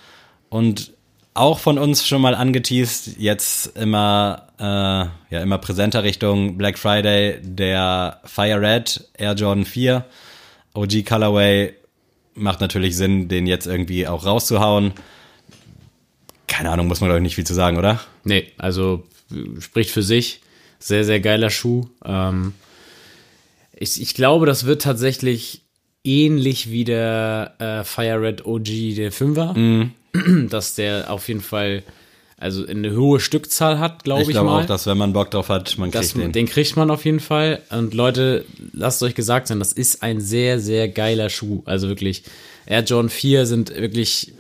Und 0.50 0.94
auch 1.36 1.60
von 1.60 1.78
uns 1.78 2.08
schon 2.08 2.22
mal 2.22 2.34
angeteased, 2.34 3.18
jetzt 3.18 3.78
immer, 3.78 4.48
äh, 4.58 4.64
ja, 4.64 5.42
immer 5.42 5.58
präsenter 5.58 6.04
Richtung 6.04 6.58
Black 6.58 6.80
Friday, 6.80 7.40
der 7.42 8.22
Fire 8.24 8.60
Red 8.60 9.10
Air 9.18 9.34
Jordan 9.34 9.66
4. 9.66 10.06
OG 10.74 11.06
Colorway 11.06 11.74
macht 12.36 12.62
natürlich 12.62 12.96
Sinn, 12.96 13.28
den 13.28 13.48
jetzt 13.48 13.68
irgendwie 13.68 14.08
auch 14.08 14.26
rauszuhauen. 14.26 14.94
Keine 16.48 16.72
Ahnung, 16.72 16.88
muss 16.88 17.02
man 17.02 17.10
glaube 17.10 17.20
ich 17.20 17.24
nicht 17.24 17.36
viel 17.36 17.46
zu 17.46 17.54
sagen, 17.54 17.78
oder? 17.78 18.00
Nee, 18.24 18.52
also 18.58 19.04
spricht 19.60 19.92
für 19.92 20.04
sich. 20.04 20.42
Sehr, 20.80 21.04
sehr 21.04 21.20
geiler 21.20 21.50
Schuh. 21.50 21.86
Ähm, 22.06 22.54
ich, 23.74 24.02
ich 24.02 24.14
glaube, 24.14 24.46
das 24.46 24.66
wird 24.66 24.84
tatsächlich 24.84 25.64
ähnlich 26.06 26.70
wie 26.72 26.86
der 26.86 27.56
äh, 27.60 27.84
Fire 27.84 28.22
Red 28.22 28.46
OG 28.46 28.96
der 28.96 29.12
5er. 29.12 29.90
Dass 30.50 30.76
der 30.76 31.12
auf 31.12 31.28
jeden 31.28 31.42
Fall 31.42 31.84
also 32.38 32.66
eine 32.66 32.96
hohe 32.96 33.20
Stückzahl 33.20 33.80
hat, 33.80 34.04
glaube 34.04 34.24
ich, 34.24 34.28
Ich 34.28 34.34
glaube 34.34 34.50
mal. 34.50 34.64
auch, 34.64 34.66
dass 34.66 34.88
wenn 34.88 34.98
man 34.98 35.14
Bock 35.14 35.32
drauf 35.32 35.48
hat, 35.48 35.78
man 35.78 35.90
kriegt 35.90 36.18
den. 36.18 36.34
den 36.34 36.48
kriegt 36.48 36.76
man 36.76 36.92
auf 36.92 37.06
jeden 37.06 37.22
Fall. 37.22 37.62
Und 37.70 37.94
Leute, 37.94 38.44
lasst 38.74 39.02
euch 39.04 39.16
gesagt 39.16 39.48
sein, 39.48 39.60
das 39.60 39.72
ist 39.72 40.04
ein 40.04 40.20
sehr, 40.20 40.60
sehr 40.60 40.90
geiler 40.90 41.30
Schuh. 41.30 41.62
Also 41.66 41.88
wirklich, 41.88 42.24
Air 42.66 42.84
Jordan 42.84 43.10
4 43.10 43.46
sind 43.46 43.74
wirklich 43.74 44.34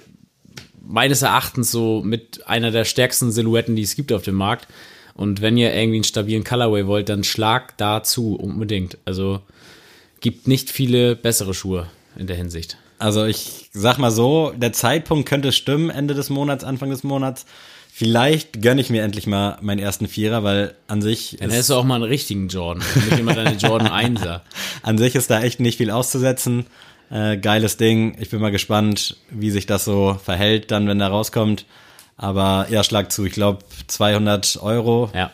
meines 0.82 1.22
Erachtens 1.22 1.72
so 1.72 2.01
mit 2.03 2.46
einer 2.48 2.72
der 2.72 2.84
stärksten 2.84 3.32
Silhouetten, 3.32 3.77
die 3.77 3.84
es 3.84 3.96
gibt 3.96 4.12
auf 4.12 4.24
dem 4.24 4.36
Markt. 4.36 4.67
Und 5.13 5.41
wenn 5.41 5.58
ihr 5.58 5.74
irgendwie 5.74 5.98
einen 5.98 6.03
stabilen 6.03 6.44
Colorway 6.44 6.88
wollt, 6.88 7.08
dann 7.08 7.24
schlag 7.24 7.77
dazu 7.77 8.36
unbedingt. 8.36 8.98
Also 9.05 9.39
gibt 10.20 10.48
nicht 10.48 10.70
viele 10.70 11.15
bessere 11.15 11.53
Schuhe 11.53 11.88
in 12.17 12.27
der 12.27 12.36
Hinsicht. 12.36 12.77
Also 13.00 13.25
ich 13.25 13.70
sag 13.74 13.98
mal 13.98 14.12
so, 14.12 14.54
der 14.56 14.74
Zeitpunkt 14.74 15.28
könnte 15.28 15.52
stimmen, 15.52 15.90
Ende 15.90 16.14
des 16.14 16.30
Monats, 16.30 16.64
Anfang 16.64 16.90
des 16.90 17.04
Monats. 17.04 17.46
Vielleicht 17.92 18.62
gönne 18.62 18.82
ich 18.82 18.90
mir 18.90 19.04
endlich 19.04 19.25
mal 19.25 19.58
meinen 19.62 19.80
ersten 19.80 20.08
Vierer, 20.08 20.44
weil 20.44 20.75
an 20.88 21.02
sich 21.02 21.38
Dann 21.40 21.50
ist, 21.50 21.54
hättest 21.56 21.70
du 21.70 21.75
auch 21.75 21.86
mal 21.86 21.96
einen 21.96 22.04
richtigen 22.04 22.50
Jordan. 22.50 22.84
Nicht 23.10 23.20
immer 23.20 23.34
deine 23.34 23.56
Jordan 23.56 23.88
1er. 24.18 24.42
an 24.84 24.98
sich 24.98 25.16
ist 25.16 25.30
da 25.30 25.42
echt 25.42 25.62
nicht 25.62 25.78
viel 25.78 25.92
auszusetzen. 25.92 26.66
Äh, 27.10 27.38
geiles 27.38 27.78
Ding. 27.78 28.18
Ich 28.20 28.30
bin 28.32 28.42
mal 28.42 28.52
gespannt, 28.52 29.16
wie 29.30 29.52
sich 29.52 29.66
das 29.66 29.86
so 29.86 30.20
verhält, 30.22 30.72
dann, 30.72 30.88
wenn 30.88 31.00
der 31.00 31.08
rauskommt. 31.08 31.66
Aber 32.18 32.68
ja, 32.70 32.84
schlag 32.84 33.12
zu. 33.12 33.25
Ich 33.25 33.34
glaube 33.34 33.60
200 33.88 34.60
Euro. 34.62 35.10
Ja. 35.14 35.32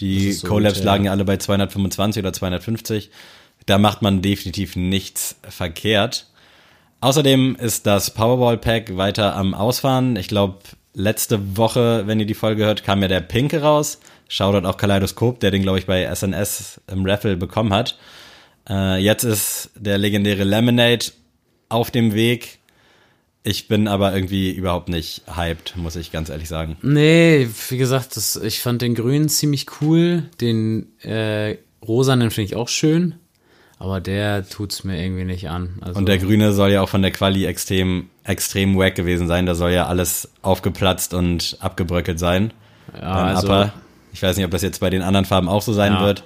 Die 0.00 0.32
so 0.32 0.48
Collabs 0.48 0.76
gut, 0.76 0.84
ja. 0.84 0.92
lagen 0.92 1.04
ja 1.04 1.10
alle 1.12 1.24
bei 1.24 1.36
225 1.36 2.20
oder 2.22 2.32
250. 2.32 3.10
Da 3.66 3.78
macht 3.78 4.02
man 4.02 4.20
definitiv 4.22 4.76
nichts 4.76 5.36
verkehrt. 5.48 6.26
Außerdem 7.04 7.56
ist 7.60 7.86
das 7.86 8.12
Powerball 8.12 8.56
Pack 8.56 8.96
weiter 8.96 9.36
am 9.36 9.52
Ausfahren. 9.52 10.16
Ich 10.16 10.26
glaube, 10.26 10.60
letzte 10.94 11.58
Woche, 11.58 12.06
wenn 12.06 12.18
ihr 12.18 12.24
die 12.24 12.32
Folge 12.32 12.64
hört, 12.64 12.82
kam 12.82 13.02
ja 13.02 13.08
der 13.08 13.20
Pinke 13.20 13.60
raus. 13.60 14.00
Shoutout 14.26 14.66
auch 14.66 14.78
Kaleidoskop, 14.78 15.38
der 15.38 15.50
den, 15.50 15.60
glaube 15.60 15.78
ich, 15.78 15.84
bei 15.84 16.06
SNS 16.06 16.80
im 16.90 17.04
Raffle 17.04 17.36
bekommen 17.36 17.74
hat. 17.74 17.98
Äh, 18.70 19.02
jetzt 19.02 19.22
ist 19.22 19.70
der 19.76 19.98
legendäre 19.98 20.44
Lemonade 20.44 21.04
auf 21.68 21.90
dem 21.90 22.14
Weg. 22.14 22.60
Ich 23.42 23.68
bin 23.68 23.86
aber 23.86 24.14
irgendwie 24.14 24.52
überhaupt 24.52 24.88
nicht 24.88 25.24
hyped, 25.26 25.76
muss 25.76 25.96
ich 25.96 26.10
ganz 26.10 26.30
ehrlich 26.30 26.48
sagen. 26.48 26.78
Nee, 26.80 27.50
wie 27.68 27.76
gesagt, 27.76 28.16
das, 28.16 28.36
ich 28.36 28.60
fand 28.60 28.80
den 28.80 28.94
grünen 28.94 29.28
ziemlich 29.28 29.66
cool. 29.82 30.22
Den 30.40 30.98
äh, 31.02 31.58
rosanen 31.86 32.30
finde 32.30 32.46
ich 32.46 32.56
auch 32.56 32.68
schön. 32.68 33.16
Aber 33.84 34.00
der 34.00 34.48
tut's 34.48 34.82
mir 34.82 34.98
irgendwie 34.98 35.24
nicht 35.24 35.50
an. 35.50 35.74
Also, 35.82 35.98
Und 35.98 36.06
der 36.06 36.16
Grüne 36.16 36.54
soll 36.54 36.70
ja 36.70 36.80
auch 36.80 36.88
von 36.88 37.02
der 37.02 37.10
Quali 37.10 37.44
extrem, 37.44 38.08
extrem 38.24 38.78
wack 38.78 38.94
gewesen 38.94 39.28
sein. 39.28 39.44
Da 39.44 39.54
soll 39.54 39.72
ja 39.72 39.86
alles 39.88 40.30
aufgeplatzt 40.40 41.12
und 41.12 41.58
abgebröckelt 41.60 42.18
sein. 42.18 42.54
ja, 42.94 43.00
beim 43.14 43.36
also, 43.36 43.46
Upper. 43.46 43.72
Ich 44.14 44.22
weiß 44.22 44.36
nicht, 44.36 44.46
ob 44.46 44.52
das 44.52 44.62
jetzt 44.62 44.80
bei 44.80 44.88
den 44.88 45.02
anderen 45.02 45.26
Farben 45.26 45.50
auch 45.50 45.60
so 45.60 45.74
sein 45.74 45.92
Ja. 45.92 46.00
wird. 46.02 46.22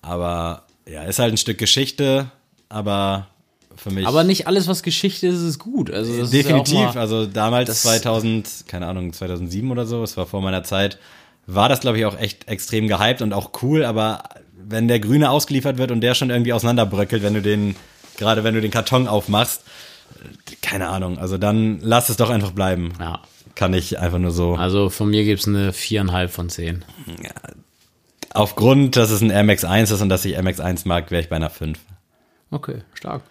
Aber 0.00 0.62
ja, 0.88 1.02
ist 1.02 1.18
halt 1.18 1.34
ein 1.34 1.38
Stück 1.38 1.58
Geschichte, 1.58 2.30
aber 2.68 3.26
für 3.74 3.90
mich. 3.90 4.06
aber 4.06 4.22
nicht 4.22 4.46
alles, 4.46 4.68
was 4.68 4.84
Geschichte 4.84 5.26
ist, 5.26 5.42
ist 5.42 5.58
gut. 5.58 5.90
Also 5.90 6.16
das 6.16 6.30
definitiv. 6.30 6.74
Ist 6.74 6.80
ja 6.80 6.92
mal, 6.92 6.98
also 7.00 7.26
damals 7.26 7.66
das- 7.68 7.82
2000, 7.82 8.64
keine 8.68 8.86
Ahnung, 8.86 9.12
2007 9.12 9.72
oder 9.72 9.86
so, 9.86 10.04
es 10.04 10.16
war 10.16 10.26
vor 10.26 10.40
meiner 10.40 10.62
Zeit, 10.62 10.98
war 11.46 11.68
das, 11.68 11.80
glaube 11.80 11.98
ich, 11.98 12.04
auch 12.04 12.16
echt 12.18 12.46
extrem 12.48 12.86
gehypt 12.86 13.22
und 13.22 13.32
auch 13.32 13.50
cool. 13.62 13.84
Aber 13.84 14.22
wenn 14.68 14.88
der 14.88 15.00
Grüne 15.00 15.30
ausgeliefert 15.30 15.78
wird 15.78 15.90
und 15.90 16.00
der 16.00 16.14
schon 16.14 16.30
irgendwie 16.30 16.52
auseinanderbröckelt, 16.52 17.22
wenn 17.22 17.34
du 17.34 17.42
den, 17.42 17.76
gerade 18.16 18.44
wenn 18.44 18.54
du 18.54 18.60
den 18.60 18.70
Karton 18.70 19.08
aufmachst, 19.08 19.62
keine 20.62 20.88
Ahnung. 20.88 21.18
Also 21.18 21.38
dann 21.38 21.78
lass 21.80 22.08
es 22.08 22.16
doch 22.16 22.30
einfach 22.30 22.52
bleiben. 22.52 22.92
ja. 23.00 23.20
Kann 23.54 23.72
ich 23.72 23.98
einfach 23.98 24.18
nur 24.18 24.32
so. 24.32 24.54
Also 24.54 24.90
von 24.90 25.08
mir 25.08 25.24
gibt's 25.24 25.48
eine 25.48 25.72
viereinhalb 25.72 26.30
von 26.30 26.50
zehn. 26.50 26.84
Aufgrund, 28.34 28.96
dass 28.96 29.10
es 29.10 29.22
ein 29.22 29.32
MX1 29.32 29.94
ist 29.94 30.02
und 30.02 30.10
dass 30.10 30.26
ich 30.26 30.38
MX1 30.38 30.86
mag, 30.86 31.10
wäre 31.10 31.22
ich 31.22 31.30
bei 31.30 31.36
einer 31.36 31.48
5. 31.48 31.78
Okay, 32.50 32.82
stark. 32.92 33.22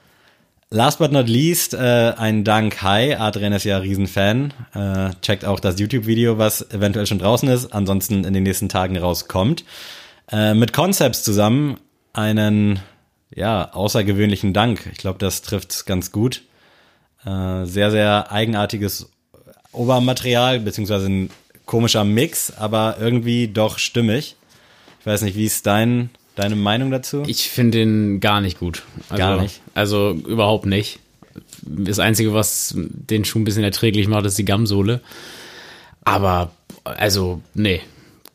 Last 0.72 0.98
but 0.98 1.12
not 1.12 1.30
least, 1.30 1.76
äh, 1.76 2.14
ein 2.18 2.44
Dank 2.44 2.82
Hi. 2.82 3.14
Adrian 3.14 3.54
ist 3.54 3.66
ja 3.66 3.78
Riesenfan. 3.78 4.52
Äh, 4.74 5.12
checkt 5.22 5.46
auch 5.46 5.60
das 5.60 5.80
YouTube-Video, 5.80 6.40
was 6.40 6.72
eventuell 6.72 7.06
schon 7.06 7.20
draußen 7.20 7.48
ist, 7.48 7.72
ansonsten 7.72 8.24
in 8.24 8.34
den 8.34 8.42
nächsten 8.42 8.68
Tagen 8.68 8.98
rauskommt. 8.98 9.64
Äh, 10.32 10.54
mit 10.54 10.74
Concepts 10.74 11.24
zusammen 11.24 11.78
einen, 12.14 12.80
ja, 13.34 13.72
außergewöhnlichen 13.74 14.54
Dank. 14.54 14.90
Ich 14.92 14.98
glaube, 14.98 15.20
das 15.20 15.42
trifft 15.42 15.86
ganz 15.86 16.12
gut. 16.12 16.44
Äh, 17.26 17.66
sehr, 17.66 17.92
sehr 17.92 18.32
eigenartiges 18.32 19.10
Obermaterial, 19.72 20.60
beziehungsweise 20.60 21.08
ein 21.08 21.30
komischer 21.66 22.04
Mix, 22.04 22.54
aber 22.58 22.98
irgendwie 23.00 23.48
doch 23.48 23.78
stimmig. 23.80 24.36
Ich 25.00 25.06
weiß 25.06 25.22
nicht, 25.22 25.36
wie 25.36 25.46
ist 25.46 25.66
dein, 25.66 26.10
deine 26.36 26.56
Meinung 26.56 26.92
dazu? 26.92 27.24
Ich 27.28 27.50
finde 27.50 27.80
den 27.80 28.20
gar 28.20 28.42
nicht 28.42 28.60
gut. 28.60 28.84
Also, 29.10 29.18
Gar 29.20 29.42
nicht? 29.42 29.62
Also 29.74 30.12
überhaupt 30.12 30.66
nicht. 30.66 31.00
Das 31.62 32.00
Einzige, 32.00 32.34
was 32.34 32.74
den 32.76 33.26
Schuh 33.26 33.40
ein 33.40 33.44
bisschen 33.44 33.64
erträglich 33.64 34.08
macht, 34.08 34.26
ist 34.26 34.38
die 34.38 34.46
Gamsohle. 34.46 35.02
Aber, 36.04 36.52
also, 36.84 37.42
nee. 37.54 37.82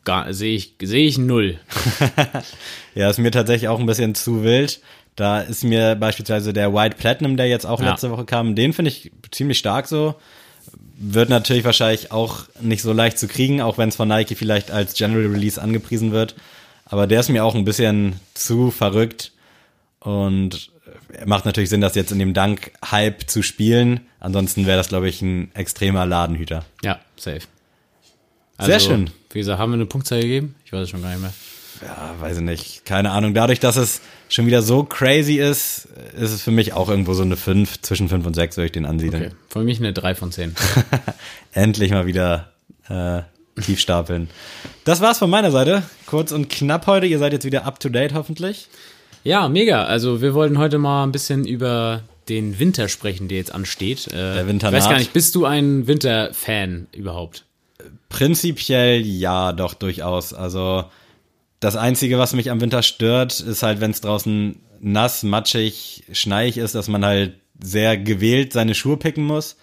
Gar- 0.03 0.33
Sehe 0.33 0.55
ich, 0.55 0.73
sehe 0.81 1.07
ich 1.07 1.17
null. 1.17 1.59
Ja, 2.95 3.09
ist 3.09 3.19
mir 3.19 3.31
tatsächlich 3.31 3.69
auch 3.69 3.79
ein 3.79 3.85
bisschen 3.85 4.15
zu 4.15 4.43
wild. 4.43 4.81
Da 5.15 5.39
ist 5.41 5.63
mir 5.63 5.95
beispielsweise 5.95 6.51
der 6.53 6.73
White 6.73 6.97
Platinum, 6.97 7.37
der 7.37 7.47
jetzt 7.47 7.65
auch 7.65 7.79
Ja. 7.81 7.91
letzte 7.91 8.11
Woche 8.11 8.25
kam, 8.25 8.55
den 8.55 8.73
finde 8.73 8.89
ich 8.91 9.11
ziemlich 9.31 9.57
stark 9.59 9.87
so. 9.87 10.15
Wird 10.97 11.29
natürlich 11.29 11.63
wahrscheinlich 11.63 12.11
auch 12.11 12.45
nicht 12.59 12.81
so 12.81 12.91
leicht 12.93 13.17
zu 13.17 13.27
kriegen, 13.27 13.61
auch 13.61 13.77
wenn 13.77 13.89
es 13.89 13.95
von 13.95 14.07
Nike 14.07 14.35
vielleicht 14.35 14.71
als 14.71 14.93
General 14.93 15.25
Release 15.27 15.59
angepriesen 15.61 16.11
wird. 16.11 16.35
Aber 16.85 17.07
der 17.07 17.21
ist 17.21 17.29
mir 17.29 17.45
auch 17.45 17.55
ein 17.55 17.63
bisschen 17.65 18.19
zu 18.33 18.71
verrückt 18.71 19.31
und 20.01 20.69
macht 21.25 21.45
natürlich 21.45 21.69
Sinn, 21.69 21.81
das 21.81 21.95
jetzt 21.95 22.11
in 22.11 22.19
dem 22.19 22.33
Dank-Hype 22.33 23.29
zu 23.29 23.41
spielen. 23.41 24.01
Ansonsten 24.19 24.65
wäre 24.65 24.77
das, 24.77 24.89
glaube 24.89 25.07
ich, 25.09 25.21
ein 25.21 25.49
extremer 25.55 26.05
Ladenhüter. 26.05 26.65
Ja, 26.83 26.99
safe. 27.15 27.41
Sehr 28.65 28.79
schön. 28.79 29.09
Wie 29.31 29.39
gesagt, 29.39 29.59
haben 29.59 29.71
wir 29.71 29.75
eine 29.75 29.85
Punktzahl 29.85 30.21
gegeben? 30.21 30.55
Ich 30.65 30.73
weiß 30.73 30.83
es 30.83 30.89
schon 30.89 31.01
gar 31.01 31.09
nicht 31.11 31.21
mehr. 31.21 31.33
Ja, 31.81 32.15
weiß 32.19 32.37
ich 32.37 32.43
nicht. 32.43 32.85
Keine 32.85 33.11
Ahnung. 33.11 33.33
Dadurch, 33.33 33.59
dass 33.59 33.75
es 33.75 34.01
schon 34.29 34.45
wieder 34.45 34.61
so 34.61 34.83
crazy 34.83 35.35
ist, 35.39 35.87
ist 36.15 36.31
es 36.31 36.41
für 36.43 36.51
mich 36.51 36.73
auch 36.73 36.89
irgendwo 36.89 37.13
so 37.13 37.23
eine 37.23 37.37
5, 37.37 37.81
zwischen 37.81 38.07
5 38.07 38.25
und 38.25 38.33
6 38.35 38.57
würde 38.57 38.65
ich 38.67 38.71
den 38.71 38.85
ansiedeln. 38.85 39.23
Okay. 39.27 39.35
Für 39.49 39.63
mich 39.63 39.79
eine 39.79 39.93
3 39.93 40.13
von 40.15 40.31
10. 40.31 40.55
Endlich 41.53 41.91
mal 41.91 42.05
wieder 42.05 42.51
äh, 42.87 43.21
tief 43.61 43.79
stapeln. 43.79 44.29
Das 44.83 45.01
war's 45.01 45.17
von 45.19 45.29
meiner 45.29 45.51
Seite. 45.51 45.83
Kurz 46.05 46.31
und 46.31 46.49
knapp 46.49 46.85
heute. 46.87 47.07
Ihr 47.07 47.19
seid 47.19 47.33
jetzt 47.33 47.45
wieder 47.45 47.65
up 47.65 47.79
to 47.79 47.89
date 47.89 48.13
hoffentlich. 48.13 48.67
Ja, 49.23 49.49
mega. 49.49 49.85
Also 49.85 50.21
wir 50.21 50.33
wollten 50.33 50.57
heute 50.57 50.77
mal 50.77 51.03
ein 51.03 51.11
bisschen 51.11 51.45
über 51.45 52.03
den 52.29 52.59
Winter 52.59 52.87
sprechen, 52.89 53.27
der 53.27 53.37
jetzt 53.39 53.53
ansteht. 53.53 54.07
Äh, 54.07 54.35
Der 54.35 54.47
Winter 54.47 54.67
Ich 54.67 54.73
weiß 54.75 54.89
gar 54.89 54.97
nicht, 54.99 55.13
bist 55.13 55.33
du 55.35 55.45
ein 55.45 55.87
Winterfan 55.87 56.87
überhaupt? 56.91 57.45
Prinzipiell 58.09 59.05
ja, 59.05 59.53
doch 59.53 59.73
durchaus. 59.73 60.33
Also 60.33 60.85
das 61.59 61.75
Einzige, 61.75 62.17
was 62.17 62.33
mich 62.33 62.51
am 62.51 62.61
Winter 62.61 62.83
stört, 62.83 63.39
ist 63.39 63.63
halt, 63.63 63.81
wenn 63.81 63.91
es 63.91 64.01
draußen 64.01 64.59
nass, 64.79 65.23
matschig, 65.23 66.03
schneig 66.11 66.57
ist, 66.57 66.75
dass 66.75 66.87
man 66.87 67.05
halt 67.05 67.35
sehr 67.61 67.97
gewählt 67.97 68.53
seine 68.53 68.75
Schuhe 68.75 68.97
picken 68.97 69.23
muss. 69.23 69.57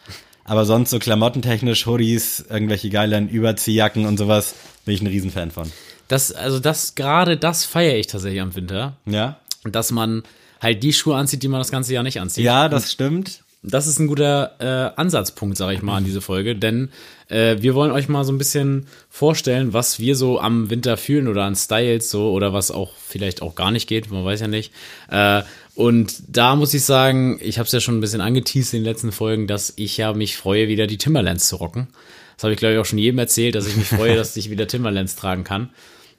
Aber 0.45 0.65
sonst 0.65 0.91
so 0.91 0.99
klamottentechnisch, 0.99 1.87
Hoodies, 1.87 2.47
irgendwelche 2.49 2.89
geilen 2.89 3.29
Überziehjacken 3.29 4.07
und 4.07 4.17
sowas, 4.17 4.55
bin 4.85 4.95
ich 4.95 5.03
ein 5.03 5.07
Riesenfan 5.07 5.51
von. 5.51 5.71
Das, 6.07 6.33
also 6.33 6.59
das, 6.59 6.95
gerade 6.95 7.37
das 7.37 7.65
feiere 7.65 7.97
ich 7.97 8.07
tatsächlich 8.07 8.41
am 8.41 8.55
Winter. 8.55 8.97
Ja? 9.05 9.39
Dass 9.65 9.91
man 9.91 10.23
halt 10.63 10.83
die 10.83 10.93
Schuhe 10.93 11.17
anzieht, 11.17 11.43
die 11.43 11.49
man 11.49 11.61
das 11.61 11.71
ganze 11.71 11.93
Jahr 11.93 12.03
nicht 12.03 12.21
anzieht. 12.21 12.45
Ja, 12.45 12.69
das 12.69 12.91
stimmt. 12.91 13.43
Das 13.63 13.89
ist 13.89 13.99
ein 13.99 14.07
guter 14.07 14.55
äh, 14.61 15.01
Ansatzpunkt, 15.01 15.57
sage 15.57 15.75
ich 15.75 15.83
mal, 15.83 15.97
an 15.97 16.05
diese 16.05 16.21
Folge, 16.21 16.55
denn 16.55 16.91
äh, 17.29 17.57
wir 17.59 17.75
wollen 17.75 17.91
euch 17.91 18.09
mal 18.09 18.25
so 18.25 18.33
ein 18.33 18.39
bisschen 18.39 18.87
vorstellen, 19.11 19.73
was 19.73 19.99
wir 19.99 20.15
so 20.15 20.41
am 20.41 20.71
Winter 20.71 20.97
fühlen 20.97 21.27
oder 21.27 21.45
an 21.45 21.57
Styles 21.57 22.09
so 22.09 22.31
oder 22.31 22.53
was 22.53 22.71
auch 22.71 22.93
vielleicht 22.97 23.43
auch 23.43 23.57
gar 23.57 23.73
nicht 23.73 23.89
geht, 23.89 24.11
man 24.13 24.25
weiß 24.25 24.41
ja 24.41 24.49
nicht. 24.49 24.73
Äh, 25.11 25.43
und 25.75 26.23
da 26.29 26.55
muss 26.55 26.73
ich 26.73 26.85
sagen, 26.85 27.39
ich 27.43 27.59
habe 27.59 27.67
es 27.67 27.73
ja 27.73 27.81
schon 27.81 27.99
ein 27.99 28.01
bisschen 28.01 28.21
angeteased 28.21 28.75
in 28.75 28.81
den 28.81 28.85
letzten 28.85 29.11
Folgen, 29.11 29.49
dass 29.49 29.73
ich 29.77 29.97
ja 29.97 30.13
mich 30.13 30.37
freue, 30.37 30.69
wieder 30.69 30.87
die 30.87 30.99
Timberlands 30.99 31.49
zu 31.49 31.57
rocken. 31.57 31.89
Das 32.37 32.45
habe 32.45 32.53
ich 32.53 32.59
glaube 32.61 32.75
ich 32.75 32.81
auch 32.81 32.87
schon 32.87 32.99
jedem 32.99 33.19
erzählt, 33.19 33.57
dass 33.57 33.67
ich 33.67 33.77
mich 33.77 33.89
freue, 33.89 34.15
dass 34.17 34.37
ich 34.37 34.51
wieder 34.51 34.69
Timberlands 34.69 35.17
tragen 35.17 35.43
kann, 35.43 35.71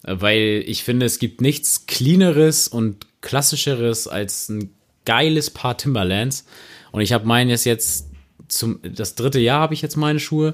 äh, 0.03 0.15
weil 0.19 0.63
ich 0.67 0.83
finde, 0.83 1.05
es 1.05 1.19
gibt 1.19 1.39
nichts 1.39 1.85
cleaneres 1.85 2.67
und 2.67 3.07
klassischeres 3.21 4.09
als 4.09 4.49
ein 4.49 4.73
geiles 5.05 5.49
Paar 5.49 5.77
Timberlands. 5.77 6.45
Und 6.91 7.01
ich 7.01 7.13
habe 7.13 7.27
meinen 7.27 7.49
jetzt 7.49 7.65
jetzt 7.65 8.09
zum 8.47 8.79
das 8.83 9.15
dritte 9.15 9.39
Jahr 9.39 9.61
habe 9.61 9.73
ich 9.73 9.81
jetzt 9.81 9.95
meine 9.95 10.19
Schuhe 10.19 10.53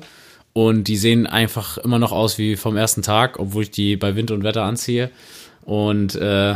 und 0.54 0.88
die 0.88 0.98
sehen 0.98 1.28
einfach 1.28 1.78
immer 1.78 2.00
noch 2.00 2.12
aus 2.12 2.38
wie 2.38 2.56
vom 2.56 2.78
ersten 2.78 3.02
Tag, 3.02 3.40
obwohl 3.40 3.64
ich 3.64 3.72
die 3.72 3.98
bei 3.98 4.16
Wind 4.16 4.32
und 4.32 4.44
Wetter 4.44 4.64
anziehe. 4.64 5.12
Und 5.64 6.16
äh, 6.16 6.56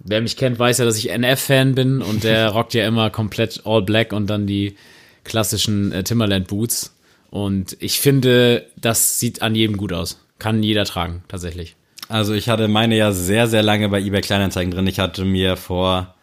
wer 0.00 0.20
mich 0.20 0.36
kennt, 0.36 0.58
weiß 0.58 0.78
ja, 0.78 0.84
dass 0.84 0.98
ich 0.98 1.10
NF-Fan 1.10 1.74
bin 1.74 2.02
und 2.02 2.24
der 2.24 2.48
rockt 2.52 2.74
ja 2.74 2.86
immer 2.86 3.10
komplett 3.10 3.62
all 3.64 3.82
black 3.82 4.12
und 4.12 4.28
dann 4.28 4.46
die 4.46 4.76
klassischen 5.24 5.92
äh, 5.92 6.02
Timberland 6.02 6.48
Boots. 6.48 6.94
Und 7.30 7.76
ich 7.80 8.00
finde, 8.00 8.66
das 8.76 9.20
sieht 9.20 9.42
an 9.42 9.54
jedem 9.54 9.76
gut 9.76 9.92
aus. 9.92 10.18
Kann 10.38 10.62
jeder 10.62 10.84
tragen, 10.84 11.22
tatsächlich. 11.28 11.76
Also 12.08 12.32
ich 12.32 12.48
hatte 12.48 12.68
meine 12.68 12.96
ja 12.96 13.12
sehr, 13.12 13.46
sehr 13.48 13.62
lange 13.62 13.88
bei 13.88 14.00
eBay 14.00 14.22
Kleinanzeigen 14.22 14.72
drin. 14.72 14.86
Ich 14.86 14.98
hatte 14.98 15.24
mir 15.24 15.56
vor, 15.56 16.14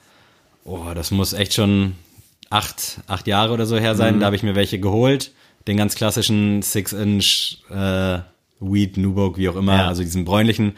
oh, 0.63 0.87
das 0.95 1.11
muss 1.11 1.33
echt 1.33 1.53
schon 1.53 1.93
acht, 2.55 2.99
acht 3.07 3.27
Jahre 3.27 3.53
oder 3.53 3.65
so 3.65 3.77
her 3.77 3.95
sein. 3.95 4.19
Da 4.19 4.27
habe 4.27 4.35
ich 4.35 4.43
mir 4.43 4.55
welche 4.55 4.79
geholt. 4.79 5.31
Den 5.67 5.77
ganz 5.77 5.95
klassischen 5.95 6.61
Six-Inch 6.61 7.57
äh, 7.69 8.19
Weed, 8.59 8.97
Nubuck, 8.97 9.37
wie 9.37 9.49
auch 9.49 9.55
immer, 9.55 9.75
Ja. 9.75 9.87
also 9.87 10.03
diesen 10.03 10.25
bräunlichen. 10.25 10.75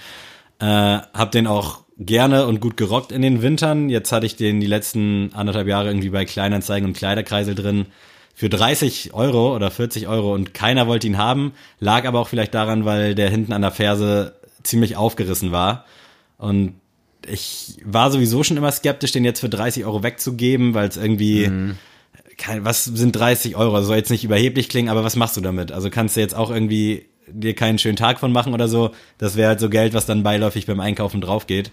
Äh, 0.59 0.65
hab 0.65 1.31
den 1.31 1.45
auch 1.45 1.81
gerne 1.99 2.45
und 2.47 2.61
gut 2.61 2.77
gerockt 2.77 3.11
in 3.11 3.21
den 3.21 3.41
Wintern. 3.41 3.89
Jetzt 3.89 4.11
hatte 4.11 4.25
ich 4.25 4.35
den 4.35 4.59
die 4.59 4.67
letzten 4.67 5.31
anderthalb 5.33 5.67
Jahre 5.67 5.87
irgendwie 5.87 6.09
bei 6.09 6.25
Kleinanzeigen 6.25 6.87
und 6.89 6.95
Kleiderkreisel 6.97 7.53
drin 7.55 7.87
für 8.33 8.49
30 8.49 9.13
Euro 9.13 9.55
oder 9.55 9.71
40 9.71 10.07
Euro 10.07 10.33
und 10.33 10.53
keiner 10.53 10.87
wollte 10.87 11.07
ihn 11.07 11.17
haben. 11.17 11.53
Lag 11.79 12.05
aber 12.05 12.19
auch 12.19 12.27
vielleicht 12.27 12.53
daran, 12.53 12.85
weil 12.85 13.15
der 13.15 13.29
hinten 13.29 13.51
an 13.53 13.61
der 13.63 13.71
Ferse 13.71 14.35
ziemlich 14.63 14.95
aufgerissen 14.95 15.51
war. 15.51 15.85
Und 16.37 16.75
ich 17.27 17.75
war 17.83 18.11
sowieso 18.11 18.43
schon 18.43 18.57
immer 18.57 18.71
skeptisch, 18.71 19.11
den 19.11 19.25
jetzt 19.25 19.39
für 19.39 19.49
30 19.49 19.85
Euro 19.85 20.03
wegzugeben, 20.03 20.73
weil 20.73 20.87
es 20.87 20.97
irgendwie, 20.97 21.49
kein, 22.37 22.65
was 22.65 22.85
sind 22.85 23.13
30 23.13 23.55
Euro? 23.55 23.81
Soll 23.81 23.97
jetzt 23.97 24.11
nicht 24.11 24.23
überheblich 24.23 24.69
klingen, 24.69 24.89
aber 24.89 25.03
was 25.03 25.15
machst 25.15 25.37
du 25.37 25.41
damit? 25.41 25.71
Also 25.71 25.89
kannst 25.89 26.15
du 26.15 26.21
jetzt 26.21 26.35
auch 26.35 26.49
irgendwie 26.49 27.05
dir 27.27 27.55
keinen 27.55 27.79
schönen 27.79 27.97
Tag 27.97 28.19
von 28.19 28.31
machen 28.31 28.53
oder 28.53 28.67
so. 28.67 28.91
Das 29.17 29.35
wäre 29.35 29.49
halt 29.49 29.59
so 29.59 29.69
Geld, 29.69 29.93
was 29.93 30.05
dann 30.05 30.23
beiläufig 30.23 30.65
beim 30.65 30.79
Einkaufen 30.79 31.21
drauf 31.21 31.47
geht. 31.47 31.71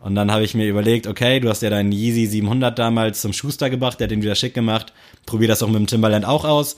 Und 0.00 0.14
dann 0.14 0.30
habe 0.30 0.44
ich 0.44 0.54
mir 0.54 0.68
überlegt, 0.68 1.06
okay, 1.06 1.40
du 1.40 1.48
hast 1.48 1.62
ja 1.62 1.70
deinen 1.70 1.92
Yeezy 1.92 2.26
700 2.26 2.78
damals 2.78 3.20
zum 3.20 3.32
Schuster 3.32 3.70
gebracht, 3.70 4.00
der 4.00 4.06
hat 4.06 4.10
den 4.10 4.22
wieder 4.22 4.34
schick 4.34 4.54
gemacht. 4.54 4.92
Probier 5.24 5.48
das 5.48 5.62
auch 5.62 5.68
mit 5.68 5.76
dem 5.76 5.86
Timberland 5.86 6.26
auch 6.26 6.44
aus. 6.44 6.76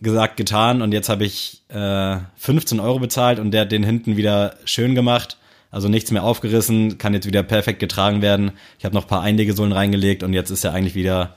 Gesagt, 0.00 0.36
getan. 0.36 0.82
Und 0.82 0.92
jetzt 0.92 1.08
habe 1.08 1.24
ich 1.24 1.62
äh, 1.68 2.16
15 2.36 2.80
Euro 2.80 2.98
bezahlt 2.98 3.38
und 3.38 3.50
der 3.52 3.62
hat 3.62 3.72
den 3.72 3.84
hinten 3.84 4.16
wieder 4.16 4.56
schön 4.64 4.94
gemacht. 4.94 5.36
Also 5.72 5.88
nichts 5.88 6.12
mehr 6.12 6.22
aufgerissen, 6.22 6.98
kann 6.98 7.14
jetzt 7.14 7.26
wieder 7.26 7.42
perfekt 7.42 7.80
getragen 7.80 8.22
werden. 8.22 8.52
Ich 8.78 8.84
habe 8.84 8.94
noch 8.94 9.04
ein 9.04 9.08
paar 9.08 9.22
Einlegesohlen 9.22 9.72
reingelegt 9.72 10.22
und 10.22 10.34
jetzt 10.34 10.50
ist 10.50 10.64
er 10.64 10.74
eigentlich 10.74 10.94
wieder 10.94 11.34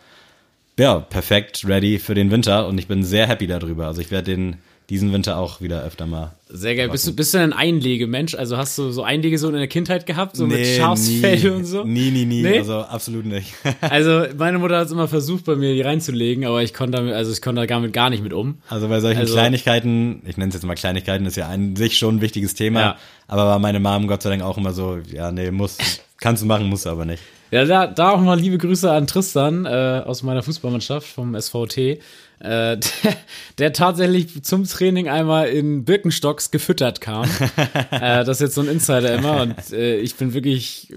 ja, 0.78 1.00
perfekt 1.00 1.66
ready 1.66 2.00
für 2.00 2.16
den 2.16 2.30
Winter 2.32 2.68
und 2.68 2.78
ich 2.78 2.88
bin 2.88 3.04
sehr 3.04 3.28
happy 3.28 3.48
darüber. 3.48 3.88
Also 3.88 4.02
ich 4.02 4.12
werde 4.12 4.36
den 4.36 4.58
diesen 4.90 5.12
Winter 5.14 5.38
auch 5.38 5.62
wieder 5.62 5.84
öfter 5.84 6.06
mal. 6.06 6.34
Sehr 6.48 6.76
geil. 6.76 6.90
Bist 6.90 7.08
du, 7.08 7.16
bist 7.16 7.34
du 7.34 7.40
ein 7.40 7.54
Einlegemensch? 7.54 8.36
Also 8.36 8.56
hast 8.58 8.78
du 8.78 8.92
so 8.92 9.02
Einlegesohlen 9.04 9.56
in 9.56 9.60
der 9.62 9.68
Kindheit 9.68 10.06
gehabt, 10.06 10.36
so 10.38 10.46
mit 10.46 10.58
Nee, 10.60 10.78
Schafsfell 10.78 11.40
nie. 11.40 11.48
und 11.50 11.66
so? 11.66 11.84
Nie, 11.84 12.12
nie, 12.12 12.26
nie. 12.26 12.44
Nee? 12.44 12.60
Also 12.60 12.80
absolut 12.82 13.26
nicht. 13.26 13.54
Also 13.82 14.26
meine 14.38 14.60
Mutter 14.60 14.78
hat 14.78 14.86
es 14.86 14.92
immer 14.92 15.08
versucht, 15.08 15.46
bei 15.46 15.56
mir 15.56 15.74
die 15.74 15.82
reinzulegen, 15.82 16.46
aber 16.46 16.62
ich 16.62 16.74
konnte 16.74 16.98
damit, 16.98 17.14
also 17.14 17.32
ich 17.32 17.42
konnte 17.42 17.66
damit 17.66 17.94
gar 17.94 18.10
nicht 18.12 18.22
mit 18.24 18.32
um. 18.34 18.60
Also 18.70 18.88
bei 18.88 19.00
solchen 19.00 19.20
Also- 19.22 19.34
Kleinigkeiten, 19.34 20.22
ich 20.28 20.38
nenne 20.38 20.50
es 20.50 20.56
jetzt 20.56 20.66
mal 20.66 20.76
Kleinigkeiten, 20.76 21.26
ist 21.26 21.36
ja 21.38 21.48
an 21.48 21.76
sich 21.76 21.98
schon 21.98 22.18
ein 22.18 22.22
wichtiges 22.22 22.54
Thema. 22.54 22.80
Ja. 22.80 22.98
Aber 23.28 23.46
war 23.46 23.60
meine 23.60 23.80
Mom 23.80 24.08
Gott 24.08 24.22
sei 24.22 24.30
Dank 24.30 24.44
auch 24.44 24.58
immer 24.58 24.72
so, 24.74 25.00
ja, 25.12 25.32
nee, 25.32 25.50
muss, 25.52 25.78
kannst 26.20 26.44
du 26.44 26.48
machen, 26.48 26.68
musst 26.70 26.86
du 26.86 26.90
aber 26.92 27.06
nicht. 27.06 27.24
Ja, 27.52 27.64
da, 27.66 27.88
da 27.88 28.10
auch 28.12 28.20
mal 28.22 28.40
liebe 28.40 28.58
Grüße 28.58 28.92
an 28.92 29.08
Tristan 29.08 29.66
äh, 29.66 30.02
aus 30.06 30.24
meiner 30.24 30.42
Fußballmannschaft 30.44 31.08
vom 31.08 31.40
SVT, 31.40 32.00
äh, 32.40 32.78
der, 32.78 32.80
der 33.58 33.74
tatsächlich 33.74 34.44
zum 34.44 34.66
Training 34.66 35.08
einmal 35.08 35.48
in 35.48 35.86
Birkenstocks 35.86 36.52
gefüttert 36.52 37.02
kam. 37.02 37.30
äh, 37.92 38.24
das 38.24 38.38
ist 38.38 38.42
jetzt 38.42 38.56
so 38.56 38.62
ein 38.62 38.68
Insider 38.68 39.14
immer 39.16 39.42
und 39.42 39.72
äh, 39.72 39.98
ich 39.98 40.16
bin 40.16 40.34
wirklich 40.34 40.94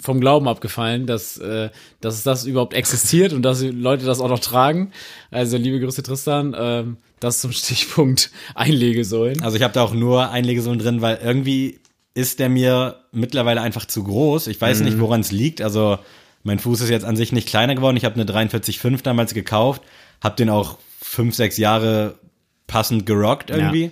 vom 0.00 0.20
Glauben 0.20 0.48
abgefallen, 0.48 1.06
dass, 1.06 1.36
äh, 1.38 1.70
dass 2.00 2.22
das 2.22 2.46
überhaupt 2.46 2.74
existiert 2.74 3.32
und 3.32 3.42
dass 3.42 3.62
Leute 3.62 4.06
das 4.06 4.20
auch 4.20 4.28
noch 4.28 4.38
tragen. 4.38 4.92
Also 5.30 5.56
liebe 5.56 5.80
Grüße 5.80 6.02
Tristan, 6.02 6.54
ähm, 6.58 6.96
das 7.20 7.40
zum 7.40 7.52
Stichpunkt 7.52 8.30
Einlegesäulen. 8.54 9.42
Also 9.42 9.56
ich 9.56 9.62
habe 9.62 9.74
da 9.74 9.82
auch 9.82 9.94
nur 9.94 10.30
Einlegesohlen 10.30 10.78
drin, 10.78 11.02
weil 11.02 11.18
irgendwie 11.22 11.80
ist 12.14 12.38
der 12.38 12.48
mir 12.48 12.96
mittlerweile 13.12 13.60
einfach 13.60 13.84
zu 13.84 14.02
groß. 14.02 14.48
Ich 14.48 14.60
weiß 14.60 14.80
nicht, 14.80 14.98
woran 14.98 15.20
es 15.20 15.30
liegt. 15.30 15.62
Also 15.62 15.98
mein 16.42 16.58
Fuß 16.58 16.80
ist 16.80 16.90
jetzt 16.90 17.04
an 17.04 17.16
sich 17.16 17.32
nicht 17.32 17.48
kleiner 17.48 17.74
geworden. 17.74 17.96
Ich 17.96 18.04
habe 18.04 18.14
eine 18.16 18.24
43,5 18.24 19.02
damals 19.02 19.34
gekauft, 19.34 19.82
habe 20.20 20.36
den 20.36 20.50
auch 20.50 20.78
fünf, 21.00 21.34
sechs 21.34 21.56
Jahre 21.56 22.18
passend 22.66 23.06
gerockt 23.06 23.50
irgendwie. 23.50 23.84
Ja. 23.84 23.90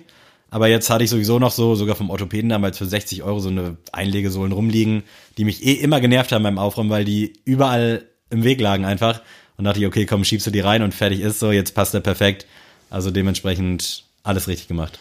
Aber 0.51 0.67
jetzt 0.67 0.89
hatte 0.89 1.03
ich 1.03 1.09
sowieso 1.09 1.37
noch 1.37 1.51
so, 1.51 1.75
sogar 1.75 1.95
vom 1.95 2.09
Orthopäden 2.09 2.49
damals 2.49 2.77
für 2.77 2.85
60 2.85 3.23
Euro 3.23 3.39
so 3.39 3.49
eine 3.49 3.77
Einlegesohlen 3.91 4.51
rumliegen, 4.51 5.03
die 5.37 5.45
mich 5.45 5.65
eh 5.65 5.73
immer 5.73 6.01
genervt 6.01 6.31
haben 6.31 6.43
beim 6.43 6.57
Aufräumen, 6.57 6.89
weil 6.89 7.05
die 7.05 7.33
überall 7.45 8.05
im 8.29 8.43
Weg 8.43 8.59
lagen 8.59 8.85
einfach. 8.85 9.21
Und 9.57 9.65
dachte 9.65 9.79
ich, 9.79 9.85
okay, 9.85 10.05
komm, 10.05 10.23
schiebst 10.23 10.47
du 10.47 10.51
die 10.51 10.61
rein 10.61 10.81
und 10.81 10.93
fertig 10.93 11.19
ist 11.19 11.39
so, 11.39 11.51
jetzt 11.51 11.75
passt 11.75 11.93
der 11.93 11.99
perfekt. 11.99 12.47
Also 12.89 13.11
dementsprechend 13.11 14.05
alles 14.23 14.47
richtig 14.47 14.67
gemacht. 14.67 14.97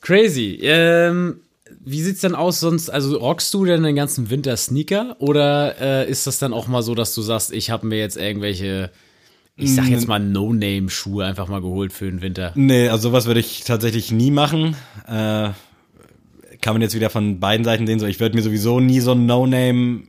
Crazy. 0.00 0.58
Ähm, 0.62 1.40
wie 1.82 2.02
sieht's 2.02 2.20
denn 2.20 2.34
aus 2.34 2.60
sonst? 2.60 2.90
Also 2.90 3.16
rockst 3.16 3.54
du 3.54 3.64
denn 3.64 3.82
den 3.82 3.96
ganzen 3.96 4.30
Winter 4.30 4.56
Sneaker 4.56 5.16
oder 5.18 5.80
äh, 5.80 6.10
ist 6.10 6.26
das 6.26 6.38
dann 6.38 6.52
auch 6.52 6.66
mal 6.66 6.82
so, 6.82 6.94
dass 6.94 7.14
du 7.14 7.22
sagst, 7.22 7.52
ich 7.52 7.70
habe 7.70 7.86
mir 7.86 7.98
jetzt 7.98 8.16
irgendwelche, 8.16 8.90
ich 9.56 9.74
sag 9.74 9.86
jetzt 9.88 10.08
mal 10.08 10.18
No-Name-Schuhe 10.18 11.24
einfach 11.24 11.48
mal 11.48 11.60
geholt 11.60 11.92
für 11.92 12.06
den 12.06 12.20
Winter? 12.22 12.52
Nee, 12.54 12.88
also 12.88 13.08
sowas 13.10 13.26
würde 13.26 13.40
ich 13.40 13.64
tatsächlich 13.64 14.10
nie 14.10 14.30
machen. 14.30 14.76
Äh, 15.06 15.50
kann 16.60 16.74
man 16.74 16.82
jetzt 16.82 16.94
wieder 16.94 17.10
von 17.10 17.40
beiden 17.40 17.64
Seiten 17.64 17.86
sehen. 17.86 17.98
So, 18.00 18.06
ich 18.06 18.20
würde 18.20 18.36
mir 18.36 18.42
sowieso 18.42 18.80
nie 18.80 19.00
so 19.00 19.12
ein 19.12 19.26
No-Name 19.26 20.02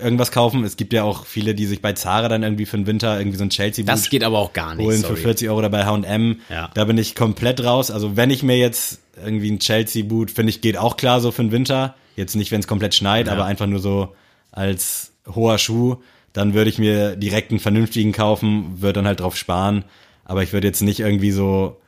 irgendwas 0.00 0.30
kaufen. 0.32 0.64
Es 0.64 0.76
gibt 0.76 0.92
ja 0.92 1.02
auch 1.04 1.26
viele, 1.26 1.54
die 1.54 1.66
sich 1.66 1.80
bei 1.80 1.92
Zara 1.92 2.28
dann 2.28 2.42
irgendwie 2.42 2.66
für 2.66 2.76
den 2.76 2.86
Winter 2.86 3.18
irgendwie 3.18 3.38
so 3.38 3.44
ein 3.44 3.50
Chelsea 3.50 3.84
Das 3.84 4.10
geht 4.10 4.22
aber 4.24 4.38
auch 4.38 4.52
gar 4.52 4.74
nicht. 4.74 4.84
holen 4.86 5.00
sorry. 5.00 5.16
für 5.16 5.22
40 5.22 5.48
Euro 5.48 5.58
oder 5.58 5.70
bei 5.70 5.84
H&M. 5.86 6.40
Ja. 6.50 6.70
Da 6.74 6.84
bin 6.84 6.98
ich 6.98 7.14
komplett 7.14 7.62
raus. 7.64 7.90
Also 7.90 8.16
wenn 8.16 8.30
ich 8.30 8.42
mir 8.42 8.56
jetzt 8.58 9.00
irgendwie 9.24 9.50
ein 9.50 9.58
Chelsea-Boot, 9.58 10.30
finde 10.30 10.50
ich, 10.50 10.60
geht 10.60 10.76
auch 10.76 10.96
klar 10.96 11.20
so 11.20 11.30
für 11.30 11.42
den 11.42 11.52
Winter. 11.52 11.94
Jetzt 12.16 12.36
nicht, 12.36 12.50
wenn 12.52 12.60
es 12.60 12.66
komplett 12.66 12.94
schneit, 12.94 13.26
Ja. 13.26 13.32
aber 13.32 13.44
einfach 13.44 13.66
nur 13.66 13.80
so 13.80 14.14
als 14.52 15.12
hoher 15.34 15.58
Schuh. 15.58 15.96
Dann 16.32 16.54
würde 16.54 16.70
ich 16.70 16.78
mir 16.78 17.16
direkt 17.16 17.50
einen 17.50 17.60
vernünftigen 17.60 18.12
kaufen, 18.12 18.80
würde 18.80 18.94
dann 18.94 19.06
halt 19.06 19.20
drauf 19.20 19.36
sparen. 19.36 19.84
Aber 20.24 20.42
ich 20.42 20.52
würde 20.52 20.66
jetzt 20.66 20.82
nicht 20.82 21.00
irgendwie 21.00 21.30
so, 21.30 21.80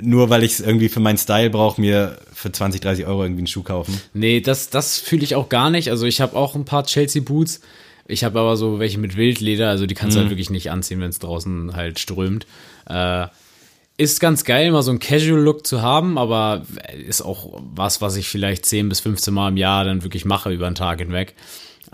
nur 0.00 0.30
weil 0.30 0.44
ich 0.44 0.52
es 0.52 0.60
irgendwie 0.60 0.88
für 0.88 1.00
meinen 1.00 1.18
Style 1.18 1.50
brauche, 1.50 1.80
mir 1.80 2.18
für 2.32 2.52
20, 2.52 2.80
30 2.80 3.06
Euro 3.06 3.24
irgendwie 3.24 3.40
einen 3.40 3.46
Schuh 3.46 3.62
kaufen. 3.62 4.00
Nee, 4.12 4.40
das, 4.40 4.70
das 4.70 4.98
fühle 4.98 5.24
ich 5.24 5.34
auch 5.34 5.48
gar 5.48 5.70
nicht. 5.70 5.90
Also 5.90 6.06
ich 6.06 6.20
habe 6.20 6.36
auch 6.36 6.54
ein 6.54 6.64
paar 6.64 6.84
Chelsea 6.84 7.22
Boots. 7.22 7.60
Ich 8.06 8.22
habe 8.22 8.38
aber 8.38 8.56
so 8.56 8.78
welche 8.78 8.98
mit 8.98 9.16
Wildleder, 9.16 9.70
also 9.70 9.86
die 9.86 9.94
kannst 9.94 10.16
du 10.16 10.20
halt 10.20 10.30
wirklich 10.30 10.50
nicht 10.50 10.70
anziehen, 10.70 11.00
wenn 11.00 11.08
es 11.08 11.20
draußen 11.20 11.74
halt 11.74 11.98
strömt. 11.98 12.46
Äh, 12.86 13.28
ist 13.96 14.20
ganz 14.20 14.44
geil, 14.44 14.72
mal 14.72 14.82
so 14.82 14.90
einen 14.90 14.98
Casual-Look 14.98 15.66
zu 15.66 15.80
haben, 15.80 16.18
aber 16.18 16.66
ist 17.06 17.22
auch 17.22 17.62
was, 17.74 18.00
was 18.00 18.16
ich 18.16 18.28
vielleicht 18.28 18.66
10 18.66 18.88
bis 18.88 19.00
15 19.00 19.32
Mal 19.32 19.48
im 19.50 19.56
Jahr 19.56 19.84
dann 19.84 20.02
wirklich 20.02 20.24
mache 20.24 20.52
über 20.52 20.68
den 20.68 20.74
Tag 20.74 20.98
hinweg. 20.98 21.34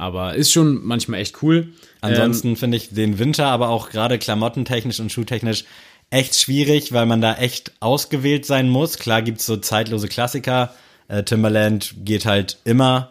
Aber 0.01 0.35
ist 0.35 0.51
schon 0.51 0.83
manchmal 0.83 1.21
echt 1.21 1.43
cool. 1.43 1.75
Ansonsten 2.01 2.57
finde 2.57 2.79
ich 2.79 2.89
den 2.89 3.19
Winter 3.19 3.49
aber 3.49 3.69
auch 3.69 3.91
gerade 3.91 4.19
klamottentechnisch 4.19 4.99
und 4.99 5.13
schuhtechnisch 5.13 5.65
echt 6.09 6.35
schwierig, 6.37 6.93
weil 6.95 7.05
man 7.05 7.21
da 7.21 7.35
echt 7.35 7.73
ausgewählt 7.81 8.47
sein 8.47 8.71
muss. 8.71 8.99
Klar 8.99 9.21
gibt's 9.21 9.45
so 9.45 9.59
zeitlose 9.59 10.09
Klassiker. 10.09 10.73
Äh, 11.09 11.25
Timberland 11.25 11.95
geht 12.03 12.25
halt 12.25 12.57
immer. 12.65 13.11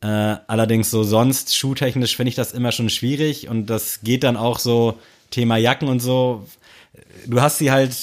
Äh, 0.00 0.36
allerdings 0.46 0.92
so 0.92 1.02
sonst 1.02 1.56
schuhtechnisch 1.56 2.14
finde 2.16 2.28
ich 2.28 2.36
das 2.36 2.52
immer 2.52 2.70
schon 2.70 2.88
schwierig 2.88 3.48
und 3.48 3.66
das 3.66 4.02
geht 4.02 4.22
dann 4.22 4.36
auch 4.36 4.60
so 4.60 4.98
Thema 5.30 5.56
Jacken 5.56 5.88
und 5.88 5.98
so. 5.98 6.46
Du 7.26 7.40
hast 7.40 7.58
sie 7.58 7.72
halt 7.72 7.96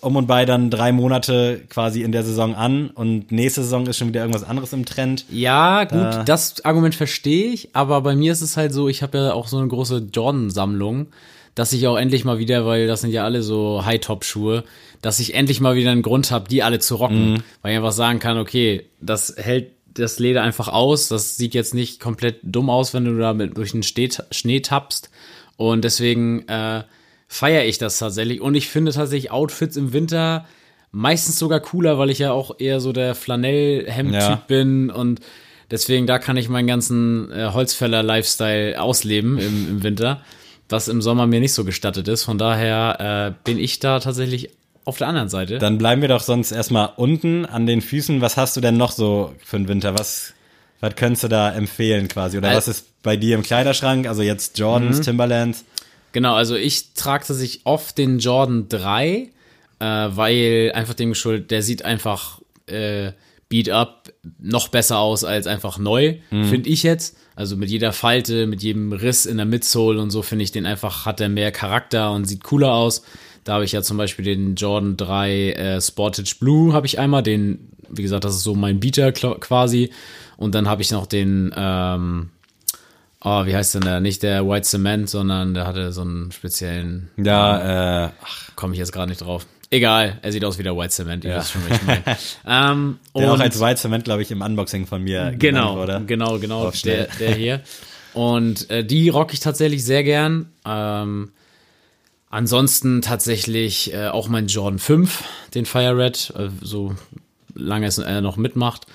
um 0.00 0.16
und 0.16 0.26
bei 0.26 0.44
dann 0.44 0.70
drei 0.70 0.92
Monate 0.92 1.62
quasi 1.68 2.02
in 2.02 2.12
der 2.12 2.22
Saison 2.22 2.54
an 2.54 2.90
und 2.90 3.32
nächste 3.32 3.62
Saison 3.62 3.86
ist 3.86 3.96
schon 3.98 4.08
wieder 4.08 4.20
irgendwas 4.20 4.44
anderes 4.44 4.72
im 4.72 4.84
Trend. 4.84 5.24
Ja, 5.30 5.84
gut, 5.84 5.98
Äh. 5.98 6.24
das 6.24 6.64
Argument 6.64 6.94
verstehe 6.94 7.46
ich, 7.52 7.70
aber 7.74 8.00
bei 8.02 8.14
mir 8.14 8.32
ist 8.32 8.42
es 8.42 8.56
halt 8.56 8.72
so, 8.72 8.88
ich 8.88 9.02
habe 9.02 9.18
ja 9.18 9.32
auch 9.32 9.48
so 9.48 9.58
eine 9.58 9.68
große 9.68 10.08
Jordan-Sammlung, 10.12 11.06
dass 11.54 11.72
ich 11.72 11.86
auch 11.88 11.96
endlich 11.96 12.24
mal 12.24 12.38
wieder, 12.38 12.66
weil 12.66 12.86
das 12.86 13.00
sind 13.00 13.10
ja 13.12 13.24
alle 13.24 13.42
so 13.42 13.84
High-Top-Schuhe, 13.84 14.64
dass 15.02 15.20
ich 15.20 15.34
endlich 15.34 15.60
mal 15.60 15.74
wieder 15.76 15.90
einen 15.90 16.02
Grund 16.02 16.30
habe, 16.30 16.48
die 16.48 16.62
alle 16.62 16.78
zu 16.78 16.96
rocken, 16.96 17.42
weil 17.62 17.72
ich 17.72 17.78
einfach 17.78 17.92
sagen 17.92 18.18
kann, 18.18 18.38
okay, 18.38 18.84
das 19.00 19.34
hält 19.38 19.70
das 19.94 20.18
Leder 20.18 20.42
einfach 20.42 20.68
aus, 20.68 21.08
das 21.08 21.38
sieht 21.38 21.54
jetzt 21.54 21.72
nicht 21.72 22.00
komplett 22.00 22.40
dumm 22.42 22.68
aus, 22.68 22.92
wenn 22.92 23.06
du 23.06 23.16
da 23.18 23.32
mit 23.32 23.56
durch 23.56 23.72
den 23.72 23.82
Schnee, 23.82 24.10
Schnee 24.30 24.60
tappst 24.60 25.08
und 25.56 25.84
deswegen 25.84 26.46
äh, 26.48 26.82
feiere 27.28 27.64
ich 27.64 27.78
das 27.78 27.98
tatsächlich 27.98 28.40
und 28.40 28.54
ich 28.54 28.68
finde 28.68 28.92
tatsächlich 28.92 29.30
Outfits 29.30 29.76
im 29.76 29.92
Winter 29.92 30.46
meistens 30.92 31.38
sogar 31.38 31.60
cooler, 31.60 31.98
weil 31.98 32.10
ich 32.10 32.18
ja 32.20 32.32
auch 32.32 32.58
eher 32.58 32.80
so 32.80 32.92
der 32.92 33.14
Flanellhemd-Typ 33.14 34.20
Ja. 34.20 34.42
bin 34.46 34.90
und 34.90 35.20
deswegen 35.70 36.06
da 36.06 36.18
kann 36.18 36.36
ich 36.36 36.48
meinen 36.48 36.66
ganzen 36.68 37.30
äh, 37.32 37.50
Holzfäller-Lifestyle 37.52 38.80
ausleben 38.80 39.38
im, 39.38 39.68
im 39.68 39.82
Winter, 39.82 40.20
was 40.68 40.88
im 40.88 41.02
Sommer 41.02 41.26
mir 41.26 41.40
nicht 41.40 41.52
so 41.54 41.64
gestattet 41.64 42.08
ist. 42.08 42.24
Von 42.24 42.38
daher 42.38 43.34
äh, 43.36 43.40
bin 43.44 43.58
ich 43.58 43.78
da 43.78 44.00
tatsächlich 44.00 44.50
auf 44.84 44.98
der 44.98 45.08
anderen 45.08 45.28
Seite. 45.28 45.58
Dann 45.58 45.78
bleiben 45.78 46.00
wir 46.00 46.08
doch 46.08 46.20
sonst 46.22 46.52
erstmal 46.52 46.90
unten 46.96 47.44
an 47.44 47.66
den 47.66 47.82
Füßen. 47.82 48.20
Was 48.20 48.36
hast 48.36 48.56
du 48.56 48.60
denn 48.60 48.76
noch 48.76 48.92
so 48.92 49.34
für 49.44 49.56
den 49.58 49.66
Winter? 49.68 49.98
Was, 49.98 50.32
was 50.80 50.94
könntest 50.94 51.24
du 51.24 51.28
da 51.28 51.52
empfehlen 51.52 52.06
quasi? 52.08 52.38
Oder 52.38 52.50
Al- 52.50 52.56
was 52.56 52.68
ist 52.68 53.02
bei 53.02 53.16
dir 53.16 53.34
im 53.34 53.42
Kleiderschrank? 53.42 54.06
Also 54.06 54.22
jetzt 54.22 54.58
Jordans, 54.58 55.00
Timberlands. 55.00 55.64
Genau, 56.16 56.32
also 56.32 56.56
ich 56.56 56.94
trage 56.94 57.26
tatsächlich 57.26 57.60
oft 57.64 57.98
den 57.98 58.20
Jordan 58.20 58.70
3, 58.70 59.04
äh, 59.12 59.28
weil 59.84 60.72
einfach 60.74 60.94
dem 60.94 61.10
geschuldet, 61.10 61.50
der 61.50 61.60
sieht 61.60 61.84
einfach 61.84 62.40
äh, 62.64 63.12
beat 63.50 63.68
up 63.68 64.10
noch 64.38 64.68
besser 64.68 64.98
aus 64.98 65.24
als 65.24 65.46
einfach 65.46 65.76
neu, 65.76 66.14
finde 66.30 66.70
ich 66.70 66.84
jetzt. 66.84 67.18
Also 67.34 67.54
mit 67.58 67.68
jeder 67.68 67.92
Falte, 67.92 68.46
mit 68.46 68.62
jedem 68.62 68.94
Riss 68.94 69.26
in 69.26 69.36
der 69.36 69.44
Midsole 69.44 70.00
und 70.00 70.08
so 70.08 70.22
finde 70.22 70.44
ich 70.44 70.52
den 70.52 70.64
einfach, 70.64 71.04
hat 71.04 71.20
er 71.20 71.28
mehr 71.28 71.52
Charakter 71.52 72.10
und 72.12 72.24
sieht 72.24 72.42
cooler 72.42 72.72
aus. 72.72 73.02
Da 73.44 73.52
habe 73.52 73.66
ich 73.66 73.72
ja 73.72 73.82
zum 73.82 73.98
Beispiel 73.98 74.24
den 74.24 74.54
Jordan 74.54 74.96
3 74.96 75.50
äh, 75.52 75.80
Sportage 75.82 76.36
Blue, 76.40 76.72
habe 76.72 76.86
ich 76.86 76.98
einmal, 76.98 77.24
den, 77.24 77.72
wie 77.90 78.00
gesagt, 78.00 78.24
das 78.24 78.36
ist 78.36 78.42
so 78.42 78.54
mein 78.54 78.80
Beater 78.80 79.12
quasi. 79.12 79.90
Und 80.38 80.54
dann 80.54 80.66
habe 80.66 80.80
ich 80.80 80.90
noch 80.90 81.06
den, 81.06 81.52
ähm, 81.54 82.30
oh, 83.22 83.46
wie 83.46 83.54
heißt 83.56 83.74
denn 83.74 83.82
der? 83.82 84.00
Nicht 84.00 84.22
der 84.22 84.46
White 84.48 84.66
Cement, 84.66 85.08
sondern 85.08 85.54
der 85.54 85.66
hatte 85.66 85.92
so 85.92 86.02
einen 86.02 86.32
speziellen, 86.32 87.10
Ja, 87.16 88.06
äh, 88.06 88.10
komme 88.54 88.72
ich 88.74 88.78
jetzt 88.78 88.92
gerade 88.92 89.08
nicht 89.10 89.20
drauf. 89.20 89.46
Egal, 89.70 90.18
er 90.22 90.30
sieht 90.30 90.44
aus 90.44 90.58
wie 90.58 90.62
der 90.62 90.76
White 90.76 90.90
Cement, 90.94 91.24
ihr 91.24 91.36
wisst 91.36 91.50
schon, 91.52 91.62
was 91.68 91.78
ich 91.78 91.84
meine. 91.86 92.02
ähm, 92.46 92.98
der 93.16 93.32
auch 93.32 93.40
als 93.40 93.60
White 93.60 93.80
Cement, 93.80 94.04
glaube 94.04 94.22
ich, 94.22 94.30
im 94.30 94.40
Unboxing 94.40 94.86
von 94.86 95.02
mir 95.02 95.34
Genau, 95.36 95.76
wurde. 95.76 96.02
genau, 96.06 96.38
genau, 96.38 96.70
der, 96.84 97.08
der 97.18 97.34
hier. 97.34 97.60
Und 98.14 98.70
äh, 98.70 98.84
die 98.84 99.08
rock 99.08 99.32
ich 99.32 99.40
tatsächlich 99.40 99.84
sehr 99.84 100.04
gern. 100.04 100.50
Ähm, 100.64 101.32
ansonsten 102.30 103.02
tatsächlich 103.02 103.92
äh, 103.92 104.06
auch 104.08 104.28
mein 104.28 104.46
Jordan 104.46 104.78
5, 104.78 105.24
den 105.54 105.66
Fire 105.66 105.96
Red, 105.96 106.32
äh, 106.36 106.48
so 106.62 106.94
lange 107.54 107.86
es 107.86 107.98
er 107.98 108.20
noch 108.20 108.36
mitmacht. 108.36 108.86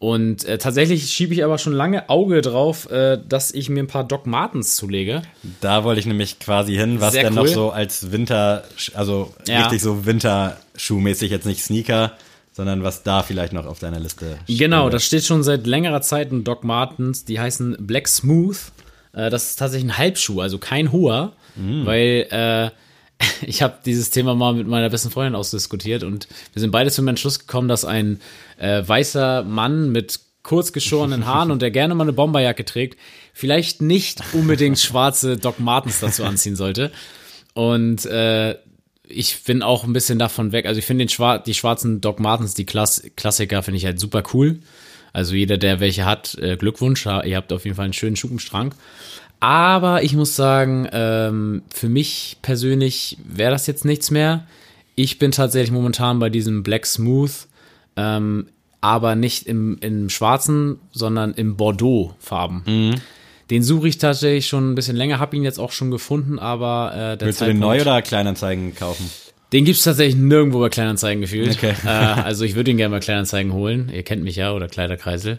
Und 0.00 0.44
äh, 0.44 0.58
tatsächlich 0.58 1.10
schiebe 1.10 1.34
ich 1.34 1.42
aber 1.44 1.58
schon 1.58 1.72
lange 1.72 2.08
Auge 2.08 2.40
drauf, 2.40 2.88
äh, 2.90 3.18
dass 3.28 3.50
ich 3.52 3.68
mir 3.68 3.80
ein 3.82 3.88
paar 3.88 4.04
Doc 4.04 4.26
Martens 4.28 4.76
zulege. 4.76 5.22
Da 5.60 5.82
wollte 5.82 5.98
ich 5.98 6.06
nämlich 6.06 6.38
quasi 6.38 6.76
hin, 6.76 7.00
was 7.00 7.14
Sehr 7.14 7.24
denn 7.24 7.32
cool. 7.36 7.44
noch 7.46 7.52
so 7.52 7.70
als 7.70 8.12
Winter, 8.12 8.62
also 8.94 9.34
Ja. 9.48 9.62
richtig 9.62 9.82
so 9.82 10.06
Winterschuhmäßig, 10.06 11.30
jetzt 11.32 11.46
nicht 11.46 11.62
Sneaker, 11.64 12.12
sondern 12.52 12.84
was 12.84 13.02
da 13.02 13.22
vielleicht 13.24 13.52
noch 13.52 13.66
auf 13.66 13.80
deiner 13.80 13.98
Liste 13.98 14.38
steht. 14.44 14.58
Genau, 14.58 14.88
das 14.88 15.04
steht 15.04 15.24
schon 15.24 15.42
seit 15.42 15.66
längerer 15.66 16.00
Zeit 16.00 16.30
in 16.30 16.44
Doc 16.44 16.62
Martens. 16.62 17.24
Die 17.24 17.40
heißen 17.40 17.76
Black 17.80 18.06
Smooth. 18.06 18.56
Äh, 19.14 19.30
das 19.30 19.50
ist 19.50 19.56
tatsächlich 19.56 19.90
ein 19.92 19.98
Halbschuh, 19.98 20.40
also 20.40 20.58
kein 20.58 20.92
hoher, 20.92 21.32
weil 21.56 22.26
äh, 22.30 22.70
ich 23.42 23.62
habe 23.62 23.78
dieses 23.84 24.10
Thema 24.10 24.34
mal 24.34 24.54
mit 24.54 24.66
meiner 24.66 24.90
besten 24.90 25.10
Freundin 25.10 25.34
ausdiskutiert 25.34 26.02
und 26.02 26.28
wir 26.52 26.60
sind 26.60 26.70
beide 26.70 26.90
zum 26.90 27.08
Entschluss 27.08 27.40
gekommen, 27.40 27.68
dass 27.68 27.84
ein 27.84 28.20
äh, 28.58 28.82
weißer 28.86 29.44
Mann 29.44 29.90
mit 29.90 30.20
kurz 30.42 30.72
geschorenen 30.72 31.26
Haaren 31.26 31.50
und 31.50 31.60
der 31.60 31.70
gerne 31.70 31.94
mal 31.94 32.04
eine 32.04 32.12
Bomberjacke 32.12 32.64
trägt, 32.64 32.98
vielleicht 33.34 33.82
nicht 33.82 34.22
unbedingt 34.32 34.78
schwarze 34.78 35.36
Doc 35.36 35.60
Martens 35.60 36.00
dazu 36.00 36.24
anziehen 36.24 36.56
sollte. 36.56 36.90
Und 37.54 38.06
äh, 38.06 38.56
ich 39.08 39.42
bin 39.44 39.62
auch 39.62 39.84
ein 39.84 39.92
bisschen 39.92 40.18
davon 40.18 40.52
weg. 40.52 40.66
Also 40.66 40.78
ich 40.78 40.86
finde 40.86 41.08
Schwar 41.08 41.42
die 41.42 41.54
schwarzen 41.54 42.00
Doc 42.00 42.20
Martens, 42.20 42.54
die 42.54 42.66
Klass 42.66 43.02
Klassiker, 43.16 43.62
finde 43.62 43.78
ich 43.78 43.84
halt 43.84 43.98
super 43.98 44.22
cool. 44.32 44.60
Also 45.12 45.34
jeder, 45.34 45.56
der 45.56 45.80
welche 45.80 46.04
hat, 46.04 46.36
äh, 46.38 46.56
Glückwunsch. 46.56 47.06
Ihr 47.06 47.36
habt 47.36 47.52
auf 47.52 47.64
jeden 47.64 47.76
Fall 47.76 47.86
einen 47.86 47.94
schönen 47.94 48.16
Schuh 48.16 48.28
im 48.28 48.38
Schrank. 48.38 48.74
Aber 49.40 50.02
ich 50.02 50.14
muss 50.14 50.34
sagen, 50.34 50.88
ähm, 50.92 51.62
für 51.70 51.88
mich 51.88 52.38
persönlich 52.42 53.18
wäre 53.24 53.52
das 53.52 53.66
jetzt 53.66 53.84
nichts 53.84 54.10
mehr. 54.10 54.46
Ich 54.96 55.18
bin 55.18 55.30
tatsächlich 55.30 55.70
momentan 55.70 56.18
bei 56.18 56.28
diesem 56.28 56.62
Black 56.64 56.86
Smooth, 56.86 57.46
ähm, 57.96 58.48
aber 58.80 59.14
nicht 59.14 59.46
im, 59.46 59.78
im 59.80 60.08
schwarzen, 60.10 60.80
sondern 60.90 61.34
im 61.34 61.56
Bordeaux-Farben. 61.56 63.00
Den 63.50 63.62
suche 63.62 63.88
ich 63.88 63.98
tatsächlich 63.98 64.46
schon 64.46 64.72
ein 64.72 64.74
bisschen 64.74 64.96
länger, 64.96 65.18
habe 65.20 65.36
ihn 65.36 65.44
jetzt 65.44 65.58
auch 65.58 65.72
schon 65.72 65.90
gefunden, 65.90 66.38
aber 66.38 66.92
äh, 66.92 67.16
der 67.16 67.26
Willst 67.28 67.40
du 67.40 67.44
den 67.46 67.60
Zeitpunkt- 67.60 67.60
neu 67.60 67.80
oder 67.80 68.02
Kleinanzeigen 68.02 68.74
kaufen? 68.74 69.08
den 69.52 69.64
gibt's 69.64 69.82
tatsächlich 69.84 70.16
nirgendwo 70.16 70.60
bei 70.60 70.68
Kleinanzeigen 70.68 71.22
gefühlt. 71.22 71.56
Okay. 71.56 71.74
Äh, 71.86 71.88
also 71.88 72.44
ich 72.44 72.54
würde 72.54 72.70
ihn 72.70 72.76
gerne 72.76 72.94
bei 72.94 73.00
Kleinanzeigen 73.00 73.52
holen. 73.52 73.90
Ihr 73.94 74.02
kennt 74.02 74.22
mich 74.22 74.36
ja 74.36 74.52
oder 74.52 74.68
Kleiderkreisel. 74.68 75.38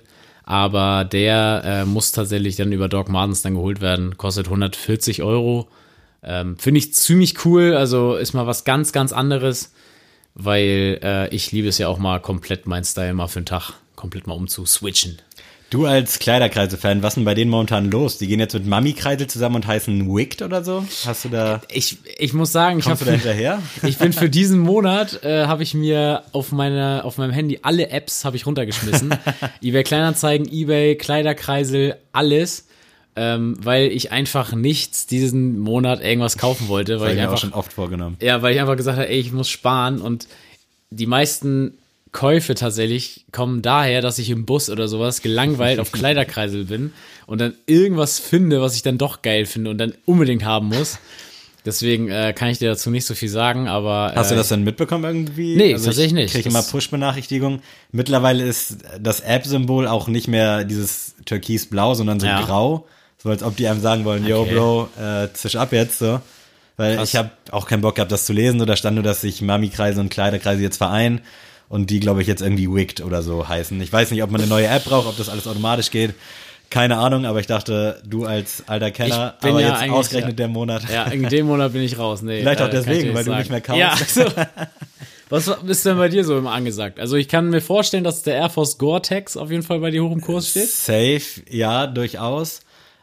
Aber 0.50 1.06
der 1.06 1.62
äh, 1.64 1.86
muss 1.86 2.12
tatsächlich 2.12 2.56
dann 2.56 2.72
über 2.72 2.90
Doc 2.90 3.08
Martens 3.08 3.44
dann 3.44 3.54
geholt 3.54 3.82
werden. 3.82 4.18
Kostet 4.18 4.48
140 4.48 5.22
Euro. 5.22 5.70
Ähm, 6.24 6.58
Finde 6.58 6.80
ich 6.80 6.96
ziemlich 6.96 7.46
cool. 7.46 7.76
Also 7.76 8.16
ist 8.16 8.34
mal 8.34 8.48
was 8.48 8.64
ganz, 8.64 8.92
ganz 8.92 9.14
anderes. 9.14 9.74
Weil 10.34 11.00
äh, 11.04 11.30
ich 11.30 11.52
liebe 11.52 11.68
es 11.68 11.78
ja 11.78 11.88
auch 11.88 12.00
mal 12.00 12.20
komplett 12.20 12.66
mein 12.66 12.84
Style 12.84 13.14
mal 13.14 13.28
für 13.28 13.38
einen 13.38 13.46
Tag 13.46 13.74
komplett 13.96 14.26
mal 14.26 14.34
umzuswitchen. 14.34 15.20
Du 15.70 15.86
als 15.86 16.18
Kleiderkreise-Fan, 16.18 17.04
was 17.04 17.12
ist 17.12 17.16
denn 17.18 17.26
bei 17.26 17.36
denen 17.36 17.52
momentan 17.52 17.92
los? 17.92 18.18
Die 18.18 18.26
gehen 18.28 18.40
jetzt 18.40 18.54
mit 18.54 18.66
Mami-Kreisel 18.66 19.28
zusammen 19.28 19.58
und 19.58 19.68
heißen 19.68 20.12
Wicked 20.12 20.42
oder 20.42 20.64
so? 20.64 20.84
Hast 21.06 21.26
du 21.26 21.30
da, 21.30 21.62
Ich, 21.72 22.00
ich 22.18 22.34
muss 22.34 22.52
sagen, 22.52 22.80
ich 22.80 22.86
da 22.86 22.92
habe 22.92 23.06
hinterher? 23.12 23.62
Ich 23.84 24.00
bin 24.00 24.12
für 24.12 24.30
diesen 24.30 24.58
Monat 24.58 25.24
äh, 25.24 25.46
habe 25.46 25.62
ich 25.62 25.76
mir 25.76 26.24
auf 26.32 26.52
meine 26.52 27.04
auf 27.04 27.18
meinem 27.20 27.32
Handy 27.32 27.60
alle 27.62 27.90
Apps 27.90 28.26
habe 28.26 28.36
ich 28.36 28.48
runtergeschmissen. 28.48 29.14
eBay 29.62 29.84
Kleinanzeigen, 29.84 30.52
eBay 30.52 30.96
Kleiderkreisel, 30.96 31.98
alles, 32.14 32.66
ähm, 33.16 33.56
weil 33.62 33.92
ich 33.92 34.12
einfach 34.12 34.54
nichts 34.54 35.06
diesen 35.06 35.60
Monat 35.60 36.02
irgendwas 36.02 36.38
kaufen 36.40 36.68
wollte, 36.68 36.94
Das 36.94 37.02
weil 37.02 37.10
habe 37.10 37.14
ich 37.14 37.18
ich 37.18 37.22
mir 37.22 37.28
auch 37.28 37.32
einfach 37.34 37.42
schon 37.42 37.54
oft 37.54 37.74
vorgenommen. 37.74 38.18
ja, 38.22 38.42
weil 38.42 38.56
ich 38.56 38.60
einfach 38.60 38.76
gesagt 38.78 38.98
habe, 38.98 39.08
ey, 39.08 39.20
ich 39.20 39.32
muss 39.32 39.50
sparen 39.50 40.02
und 40.02 40.28
die 40.90 41.06
meisten 41.06 41.78
Käufe 42.12 42.56
tatsächlich 42.56 43.26
kommen 43.32 43.62
daher, 43.62 44.02
dass 44.02 44.17
ich 44.17 44.30
im 44.30 44.45
Bus 44.45 44.69
oder 44.69 44.88
sowas 44.88 45.22
gelangweilt 45.22 45.80
auf 45.80 45.91
Kleiderkreisel 45.93 46.65
bin 46.65 46.91
und 47.28 47.39
dann 47.39 47.54
irgendwas 47.67 48.19
finde, 48.19 48.62
was 48.62 48.76
ich 48.76 48.82
dann 48.82 48.98
doch 48.98 49.22
geil 49.22 49.45
finde 49.45 49.69
und 49.69 49.78
dann 49.78 49.93
unbedingt 50.06 50.43
haben 50.43 50.67
muss. 50.67 50.98
Deswegen 51.65 52.10
äh, 52.10 52.34
kann 52.34 52.48
ich 52.50 52.58
dir 52.58 52.69
dazu 52.69 52.89
nicht 52.89 53.06
so 53.06 53.13
viel 53.13 53.30
sagen, 53.30 53.67
aber 53.67 54.13
Hast 54.15 54.28
äh, 54.28 54.34
du 54.34 54.38
das 54.38 54.48
denn 54.48 54.63
mitbekommen 54.63 55.04
irgendwie? 55.04 55.56
Nee, 55.56 55.74
tatsächlich 55.74 56.13
nicht. 56.13 56.26
Ich 56.28 56.34
kriege 56.34 56.50
immer 56.50 56.63
Push-Benachrichtigungen. 56.63 57.62
Mittlerweile 57.91 58.43
ist 58.43 58.78
das 59.00 59.19
App-Symbol 59.19 59.86
auch 59.88 60.08
nicht 60.08 60.28
mehr 60.28 60.63
dieses 60.63 61.15
türkisblau, 61.26 61.93
sondern 61.95 62.19
so 62.19 62.28
Ja. 62.28 62.41
grau. 62.41 62.88
So 63.22 63.30
als 63.30 63.43
ob 63.43 63.58
die 63.58 63.67
einem 63.67 63.82
sagen 63.82 64.06
wollen, 64.06 64.26
yo 64.26 64.41
Okay. 64.43 64.56
Bro, 64.56 64.89
äh, 65.00 65.28
zisch 65.34 65.58
ab 65.58 65.74
jetzt 65.74 66.00
so. 66.00 66.22
Weil 66.78 66.95
Krass. 66.95 67.10
ich 67.10 67.15
habe 67.17 67.30
auch 67.52 67.67
keinen 67.67 67.82
Bock 67.82 67.95
gehabt, 67.95 68.13
das 68.13 68.26
zu 68.26 68.32
lesen. 68.32 68.62
Oder 68.62 68.78
stand 68.78 68.95
nur, 68.95 69.04
dass 69.04 69.19
sich 69.22 69.41
Mami-Kreise 69.41 70.00
und 70.00 70.10
Kleiderkreise 70.10 70.62
jetzt 70.62 70.78
vereinen. 70.78 71.19
Und 71.70 71.92
die, 71.92 72.00
glaube 72.00 72.22
ich, 72.22 72.28
jetzt 72.28 72.42
irgendwie 72.42 72.68
Wicked 72.70 73.02
oder 73.02 73.22
so 73.22 73.48
heißen. 73.48 73.80
Ich 73.82 73.94
weiß 73.94 74.12
nicht, 74.12 74.24
ob 74.24 74.32
man 74.32 74.42
eine 74.42 74.50
neue 74.50 74.68
App 74.68 74.86
braucht, 74.86 75.08
ob 75.08 75.18
das 75.18 75.30
alles 75.30 75.48
automatisch 75.48 75.92
geht. 75.92 76.16
Keine 76.72 76.98
Ahnung, 76.98 77.26
aber 77.26 77.40
ich 77.40 77.48
dachte, 77.48 78.02
du 78.06 78.26
als 78.26 78.64
alter 78.68 78.92
Kenner, 78.92 79.36
Ich 79.38 79.42
bin 79.42 79.52
aber 79.52 79.62
ja 79.62 79.82
jetzt 79.82 79.92
ausgerechnet 79.92 80.34
ja. 80.34 80.36
der 80.38 80.48
Monat. 80.50 80.84
ja, 80.92 81.06
in 81.06 81.24
dem 81.30 81.48
Monat 81.48 81.74
bin 81.74 81.82
ich 81.82 81.98
raus. 81.98 82.22
Nee, 82.22 82.42
Vielleicht 82.42 82.62
auch 82.62 82.68
äh, 82.68 82.72
deswegen, 82.72 83.14
weil 83.14 83.24
du 83.24 83.32
sagen. 83.32 83.40
nicht 83.40 83.52
mehr 83.52 83.62
kaufst. 83.62 84.16
Ja, 84.18 84.26
so. 84.26 84.32
Was 85.30 85.48
ist 85.48 85.86
denn 85.86 85.98
bei 85.98 86.10
dir 86.10 86.24
so 86.24 86.38
immer 86.38 86.52
angesagt? 86.52 87.00
Also 87.00 87.16
ich 87.16 87.28
kann 87.28 87.50
mir 87.50 87.62
vorstellen, 87.62 88.04
dass 88.04 88.24
der 88.24 88.36
Air 88.36 88.50
Force 88.50 88.80
Gore-Tex 88.80 89.38
auf 89.38 89.52
jeden 89.52 89.64
Fall 89.64 89.80
bei 89.80 89.92
dir 89.92 90.04
hoch 90.04 90.12
im 90.12 90.22
Kurs 90.22 90.50
steht. 90.50 90.70
Safe, 90.70 91.22
ja, 91.50 91.86
durchaus. 91.86 92.62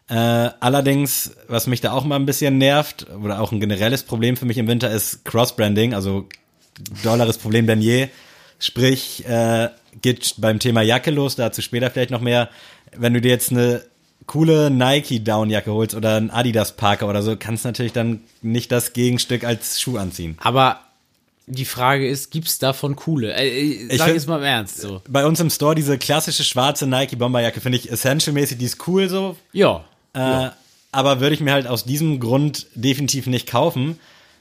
Äh, 0.08 0.14
allerdings, 0.14 1.32
was 1.48 1.66
mich 1.66 1.80
da 1.80 1.92
auch 1.92 2.04
mal 2.04 2.16
ein 2.16 2.26
bisschen 2.26 2.58
nervt, 2.58 3.06
oder 3.22 3.40
auch 3.40 3.52
ein 3.52 3.60
generelles 3.60 4.02
Problem 4.02 4.36
für 4.36 4.44
mich 4.44 4.58
im 4.58 4.66
Winter 4.66 4.90
ist 4.90 5.24
Cross-Branding, 5.24 5.94
also 5.94 6.28
dolleres 7.02 7.38
Problem 7.38 7.66
denn 7.66 7.80
je. 7.80 8.08
Sprich, 8.58 9.24
äh, 9.26 9.68
geht 10.00 10.34
beim 10.38 10.58
Thema 10.58 10.82
Jacke 10.82 11.10
los, 11.10 11.36
dazu 11.36 11.62
später 11.62 11.90
vielleicht 11.90 12.10
noch 12.10 12.20
mehr. 12.20 12.48
Wenn 12.96 13.14
du 13.14 13.20
dir 13.20 13.30
jetzt 13.30 13.50
eine 13.50 13.82
coole 14.26 14.70
Nike 14.70 15.22
Downjacke 15.22 15.72
holst 15.72 15.94
oder 15.94 16.16
ein 16.16 16.30
Adidas 16.30 16.76
Parker 16.76 17.08
oder 17.08 17.22
so, 17.22 17.36
kannst 17.36 17.64
du 17.64 17.68
natürlich 17.68 17.92
dann 17.92 18.20
nicht 18.42 18.72
das 18.72 18.92
Gegenstück 18.92 19.44
als 19.44 19.80
Schuh 19.80 19.98
anziehen. 19.98 20.36
Aber 20.40 20.80
die 21.46 21.64
Frage 21.64 22.08
ist, 22.08 22.30
gibt's 22.32 22.58
davon 22.58 22.96
coole? 22.96 23.32
Äh, 23.34 23.48
äh, 23.48 23.96
sag 23.96 24.06
find- 24.06 24.16
jetzt 24.16 24.26
mal 24.28 24.38
im 24.38 24.44
Ernst 24.44 24.80
so. 24.80 25.00
Bei 25.08 25.24
uns 25.26 25.38
im 25.38 25.50
Store 25.50 25.74
diese 25.76 25.96
klassische 25.98 26.42
schwarze 26.42 26.86
Nike 26.88 27.14
Bomberjacke 27.16 27.60
finde 27.60 27.78
ich 27.78 27.90
essential-mäßig, 27.90 28.58
die 28.58 28.64
ist 28.64 28.86
cool 28.88 29.08
so, 29.08 29.36
Ja. 29.52 29.84
Äh, 30.14 30.50
aber 30.92 31.20
würde 31.20 31.34
ich 31.34 31.40
mir 31.42 31.52
halt 31.52 31.66
aus 31.66 31.84
diesem 31.84 32.18
Grund 32.20 32.66
definitiv 32.74 33.26
nicht 33.26 33.46
kaufen. 33.48 33.98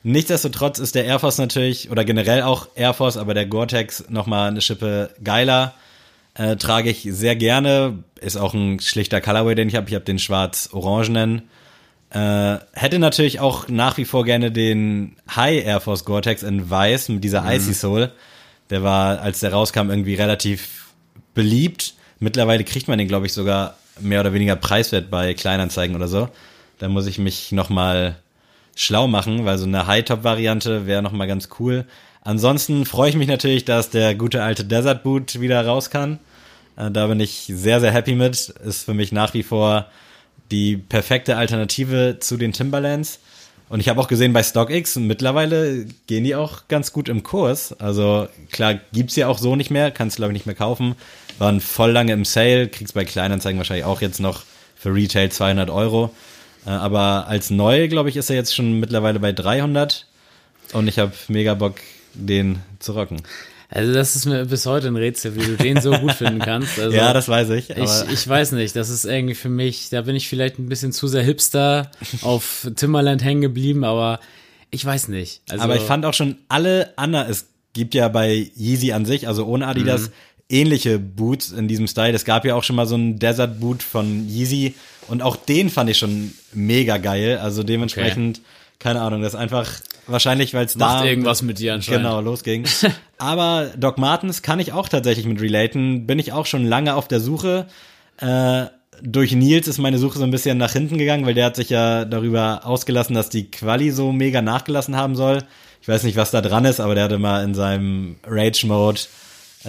Nichtsdestotrotz 0.08 0.78
ist 0.78 0.94
der 0.94 1.06
Air 1.06 1.18
Force 1.18 1.40
natürlich, 1.40 1.90
oder 1.90 2.06
generell 2.06 2.44
auch 2.44 2.68
Air 2.76 2.94
Force, 2.94 3.18
aber 3.18 3.34
der 3.34 3.48
Gore-Tex 3.48 4.06
nochmal 4.08 4.50
eine 4.50 4.62
Schippe 4.62 5.10
geiler. 5.24 5.74
Äh, 6.36 6.58
trage 6.58 6.92
ich 6.92 7.08
sehr 7.10 7.36
gerne. 7.36 8.04
Ist 8.22 8.38
auch 8.38 8.54
ein 8.54 8.80
schlichter 8.80 9.20
Colorway, 9.20 9.56
den 9.56 9.68
ich 9.68 9.74
habe. 9.74 9.90
Ich 9.90 9.96
habe 9.96 10.06
den 10.06 10.20
schwarz-orangenen. 10.20 11.50
Äh, 12.12 12.58
hätte 12.74 13.00
natürlich 13.00 13.40
auch 13.40 13.68
nach 13.68 13.98
wie 13.98 14.06
vor 14.06 14.26
gerne 14.26 14.52
den 14.52 15.16
High 15.36 15.66
Air 15.66 15.80
Force 15.80 16.06
Gore-Tex 16.06 16.44
in 16.44 16.70
weiß 16.70 17.10
mit 17.10 17.24
dieser 17.24 17.44
Icy 17.52 17.74
Soul. 17.74 18.12
Der 18.70 18.84
war, 18.84 19.22
als 19.22 19.40
der 19.40 19.54
rauskam, 19.54 19.90
irgendwie 19.90 20.14
relativ 20.14 20.94
beliebt. 21.34 21.96
Mittlerweile 22.20 22.64
kriegt 22.64 22.88
man 22.88 23.00
den, 23.00 23.08
glaube 23.08 23.26
ich, 23.26 23.34
sogar 23.34 23.76
mehr 24.00 24.20
oder 24.20 24.34
weniger 24.34 24.56
preiswert 24.56 25.10
bei 25.10 25.34
Kleinanzeigen 25.34 25.96
oder 25.96 26.08
so. 26.08 26.30
Da 26.78 26.90
muss 26.90 27.08
ich 27.08 27.18
mich 27.18 27.52
noch 27.54 27.70
mal 27.70 28.18
schlau 28.76 29.08
machen, 29.08 29.46
weil 29.46 29.58
so 29.58 29.66
eine 29.66 29.88
High-Top-Variante 29.88 30.86
wäre 30.86 31.02
noch 31.02 31.12
mal 31.14 31.28
ganz 31.28 31.50
cool. 31.60 31.86
Ansonsten 32.22 32.86
freue 32.86 33.10
ich 33.10 33.16
mich 33.16 33.28
natürlich, 33.28 33.66
dass 33.66 33.90
der 33.90 34.16
gute 34.16 34.44
alte 34.44 34.66
Desert 34.66 35.04
Boot 35.04 35.40
wieder 35.40 35.66
raus 35.66 35.90
kann. 35.90 36.20
Äh, 36.76 36.92
Da 36.92 37.08
bin 37.08 37.20
ich 37.20 37.46
sehr, 37.48 37.80
sehr 37.80 37.92
happy 37.92 38.16
mit. 38.16 38.36
Ist 38.36 38.84
für 38.86 38.94
mich 38.94 39.12
nach 39.12 39.34
wie 39.34 39.44
vor 39.44 39.86
die 40.52 40.78
perfekte 40.78 41.38
Alternative 41.38 42.18
zu 42.20 42.38
den 42.38 42.52
Timberlands. 42.52 43.20
Und 43.68 43.80
ich 43.80 43.90
habe 43.90 44.00
auch 44.00 44.08
gesehen 44.08 44.32
bei 44.32 44.44
StockX, 44.44 44.96
mittlerweile 44.98 45.86
gehen 46.06 46.24
die 46.24 46.36
auch 46.36 46.68
ganz 46.68 46.94
gut 46.94 47.10
im 47.10 47.24
Kurs. 47.24 47.74
Also 47.80 48.28
klar, 48.52 48.76
gibt's 48.94 49.16
ja 49.16 49.28
auch 49.28 49.40
so 49.40 49.56
nicht 49.56 49.72
mehr, 49.72 49.90
kannst 49.90 50.18
glaube 50.18 50.32
ich 50.32 50.36
nicht 50.36 50.46
mehr 50.46 50.56
kaufen. 50.56 50.96
Waren 51.40 51.60
voll 51.62 51.92
lange 51.92 52.14
im 52.14 52.26
Sale, 52.26 52.68
kriegst 52.68 52.94
bei 52.94 53.06
Kleinanzeigen 53.06 53.58
wahrscheinlich 53.58 53.86
auch 53.86 54.02
jetzt 54.02 54.20
noch 54.20 54.44
für 54.76 54.94
Retail 54.94 55.30
200 55.30 55.72
Euro. 55.72 56.12
Äh, 56.66 56.70
Aber 56.70 57.28
als 57.28 57.50
neu, 57.50 57.88
glaube 57.88 58.10
ich, 58.10 58.16
ist 58.18 58.30
er 58.30 58.36
jetzt 58.36 58.56
schon 58.56 58.80
mittlerweile 58.80 59.20
bei 59.20 59.32
300. 59.32 60.06
Und 60.74 60.88
ich 60.88 61.00
habe 61.00 61.12
mega 61.28 61.54
Bock, 61.54 61.76
den 62.14 62.60
zu 62.80 62.94
rocken. 62.94 63.22
Also 63.70 63.94
das 63.94 64.16
ist 64.16 64.26
mir 64.26 64.46
bis 64.46 64.66
heute 64.68 64.88
ein 64.88 64.96
Rätsel, 64.96 65.36
wie 65.36 65.46
du 65.46 65.58
den 65.58 65.82
so 65.82 65.92
gut 65.92 66.14
finden 66.14 66.40
kannst. 66.40 66.78
Also 66.80 66.96
ja, 66.96 67.14
das 67.14 67.28
weiß 67.28 67.50
ich. 67.50 67.72
Ich, 67.72 67.92
ich 68.12 68.28
weiß 68.28 68.52
nicht, 68.54 68.76
das 68.76 68.90
ist 68.90 69.06
irgendwie 69.06 69.36
für 69.36 69.50
mich, 69.50 69.90
da 69.90 70.02
bin 70.02 70.16
ich 70.16 70.30
vielleicht 70.30 70.60
ein 70.60 70.70
bisschen 70.70 70.92
zu 70.92 71.08
sehr 71.08 71.24
Hipster 71.24 71.90
auf 72.22 72.68
Timberland 72.76 73.24
hängen 73.24 73.42
geblieben, 73.42 73.84
aber 73.84 74.20
ich 74.72 74.86
weiß 74.86 75.08
nicht. 75.08 75.42
Also, 75.50 75.64
Aber 75.64 75.76
ich 75.76 75.82
fand 75.82 76.06
auch 76.06 76.14
schon 76.14 76.38
alle 76.48 76.94
anderen, 76.98 77.30
es 77.30 77.48
gibt 77.74 77.94
ja 77.96 78.08
bei 78.08 78.50
Yeezy 78.56 78.92
an 78.92 79.06
sich, 79.06 79.28
also 79.28 79.46
ohne 79.46 79.68
Adidas, 79.68 80.10
Mhm. 80.10 80.14
Ähnliche 80.50 81.00
Boots 81.00 81.52
in 81.52 81.68
diesem 81.68 81.88
Style. 81.88 82.14
Es 82.14 82.26
gab 82.26 82.46
ja 82.46 82.56
auch 82.56 82.64
schon 82.64 82.76
mal 82.76 82.86
so 82.86 82.96
einen 82.96 83.20
Desert 83.20 83.60
Boot 83.60 83.82
von 83.82 84.28
Yeezy 84.28 84.76
und 85.08 85.22
auch 85.22 85.36
den 85.36 85.70
fand 85.70 85.90
ich 85.90 85.98
schon 85.98 86.34
mega 86.54 86.98
geil. 86.98 87.40
Also 87.42 87.64
dementsprechend 87.64 88.42
Keine 88.80 89.02
Ahnung, 89.02 89.22
das 89.22 89.34
ist 89.34 89.40
einfach 89.40 89.72
wahrscheinlich, 90.08 90.54
weil 90.54 90.66
es 90.66 90.74
da 90.74 90.98
Macht 90.98 91.06
irgendwas 91.06 91.42
mit 91.42 91.60
dir 91.60 91.74
anscheinend. 91.74 92.04
Genau, 92.04 92.22
losging. 92.22 92.66
Aber 93.18 93.72
Doc 93.78 93.98
Martens 93.98 94.42
kann 94.42 94.60
ich 94.60 94.74
auch 94.74 94.90
tatsächlich 94.90 95.26
mit 95.26 95.42
relaten. 95.42 96.06
Bin 96.06 96.20
ich 96.20 96.34
auch 96.34 96.46
schon 96.46 96.66
lange 96.66 96.96
auf 96.96 97.08
der 97.08 97.20
Suche. 97.20 97.68
Äh, 98.18 98.66
durch 99.02 99.34
Nils 99.34 99.68
ist 99.68 99.78
meine 99.78 99.98
Suche 99.98 100.20
so 100.20 100.24
ein 100.24 100.32
bisschen 100.32 100.58
nach 100.58 100.72
hinten 100.72 100.98
gegangen, 100.98 101.26
weil 101.26 101.34
der 101.34 101.46
hat 101.46 101.56
sich 101.56 101.70
ja 101.70 102.06
darüber 102.06 102.62
ausgelassen, 102.64 103.16
dass 103.16 103.30
die 103.30 103.50
Quali 103.50 103.92
so 103.92 104.12
mega 104.12 104.42
nachgelassen 104.42 104.96
haben 104.96 105.16
soll. 105.16 105.44
Ich 105.82 105.88
weiß 105.88 106.04
nicht, 106.04 106.18
was 106.18 106.32
da 106.32 106.42
dran 106.42 106.66
ist, 106.66 106.80
aber 106.80 106.96
der 106.96 107.06
hatte 107.06 107.20
mal 107.20 107.44
in 107.44 107.54
seinem 107.54 108.18
Rage-Mode 108.26 109.02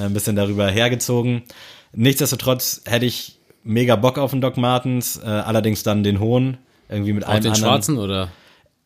ein 0.02 0.12
bisschen 0.12 0.36
darüber 0.36 0.68
hergezogen. 0.68 1.42
Nichtsdestotrotz 1.92 2.82
hätte 2.84 3.06
ich 3.06 3.38
mega 3.64 3.96
Bock 3.96 4.18
auf 4.18 4.30
den 4.30 4.40
Doc 4.40 4.56
Martens, 4.56 5.16
äh, 5.16 5.26
allerdings 5.26 5.82
dann 5.82 6.02
den 6.04 6.20
hohen, 6.20 6.58
irgendwie 6.88 7.12
mit 7.12 7.24
Auch 7.24 7.30
einem 7.30 7.42
den 7.42 7.52
anderen. 7.52 7.70
schwarzen 7.72 7.98
oder? 7.98 8.28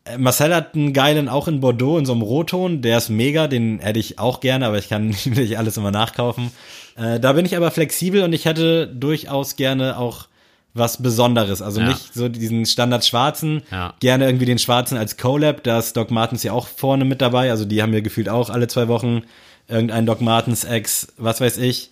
Äh, 0.05 0.17
Marcel 0.17 0.55
hat 0.55 0.73
einen 0.75 0.93
geilen 0.93 1.29
auch 1.29 1.47
in 1.47 1.59
Bordeaux 1.59 1.97
in 1.99 2.05
so 2.05 2.13
einem 2.13 2.21
Rotton, 2.23 2.81
der 2.81 2.97
ist 2.97 3.09
mega, 3.09 3.47
den 3.47 3.79
hätte 3.79 3.99
ich 3.99 4.17
auch 4.17 4.39
gerne, 4.39 4.65
aber 4.65 4.77
ich 4.79 4.89
kann 4.89 5.07
nicht 5.25 5.57
alles 5.57 5.77
immer 5.77 5.91
nachkaufen. 5.91 6.51
Äh, 6.97 7.19
da 7.19 7.33
bin 7.33 7.45
ich 7.45 7.55
aber 7.55 7.69
flexibel 7.71 8.23
und 8.23 8.33
ich 8.33 8.45
hätte 8.45 8.87
durchaus 8.87 9.55
gerne 9.55 9.97
auch 9.97 10.27
was 10.73 11.01
Besonderes, 11.03 11.61
also 11.61 11.81
Ja. 11.81 11.89
nicht 11.89 12.13
so 12.13 12.29
diesen 12.29 12.65
Standard 12.65 13.05
schwarzen, 13.05 13.61
Ja. 13.71 13.93
gerne 13.99 14.25
irgendwie 14.25 14.45
den 14.45 14.57
schwarzen 14.57 14.97
als 14.97 15.17
Collab, 15.17 15.63
da 15.63 15.77
ist 15.79 15.97
Doc 15.97 16.11
Martens 16.11 16.43
ja 16.43 16.53
auch 16.53 16.65
vorne 16.67 17.03
mit 17.03 17.21
dabei, 17.21 17.51
also 17.51 17.65
die 17.65 17.81
haben 17.81 17.91
wir 17.91 18.01
gefühlt 18.01 18.29
auch 18.29 18.49
alle 18.49 18.67
zwei 18.69 18.87
Wochen 18.87 19.23
irgendein 19.71 20.05
Doc 20.05 20.21
Martens 20.21 20.63
Ex, 20.63 21.07
was 21.17 21.41
weiß 21.41 21.57
ich. 21.57 21.89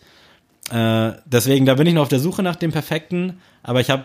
Äh, 0.72 1.14
deswegen, 1.26 1.66
da 1.66 1.76
bin 1.76 1.88
ich 1.88 1.94
noch 1.94 2.04
auf 2.04 2.10
der 2.10 2.20
Suche 2.20 2.44
nach 2.44 2.56
dem 2.56 2.72
perfekten, 2.72 3.40
aber 3.64 3.82
ich 3.82 3.90
habe 3.90 4.04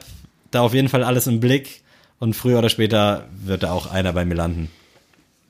da 0.51 0.61
auf 0.61 0.73
jeden 0.75 0.89
Fall 0.89 1.03
alles 1.05 1.27
im 1.27 1.41
Blick 1.41 1.83
und 2.19 2.35
früher 2.35 2.59
oder 2.59 2.71
später 2.71 3.27
wird 3.45 3.63
da 3.65 3.73
auch 3.73 3.87
einer 3.91 4.13
bei 4.13 4.25
mir 4.25 4.35
landen. 4.37 4.71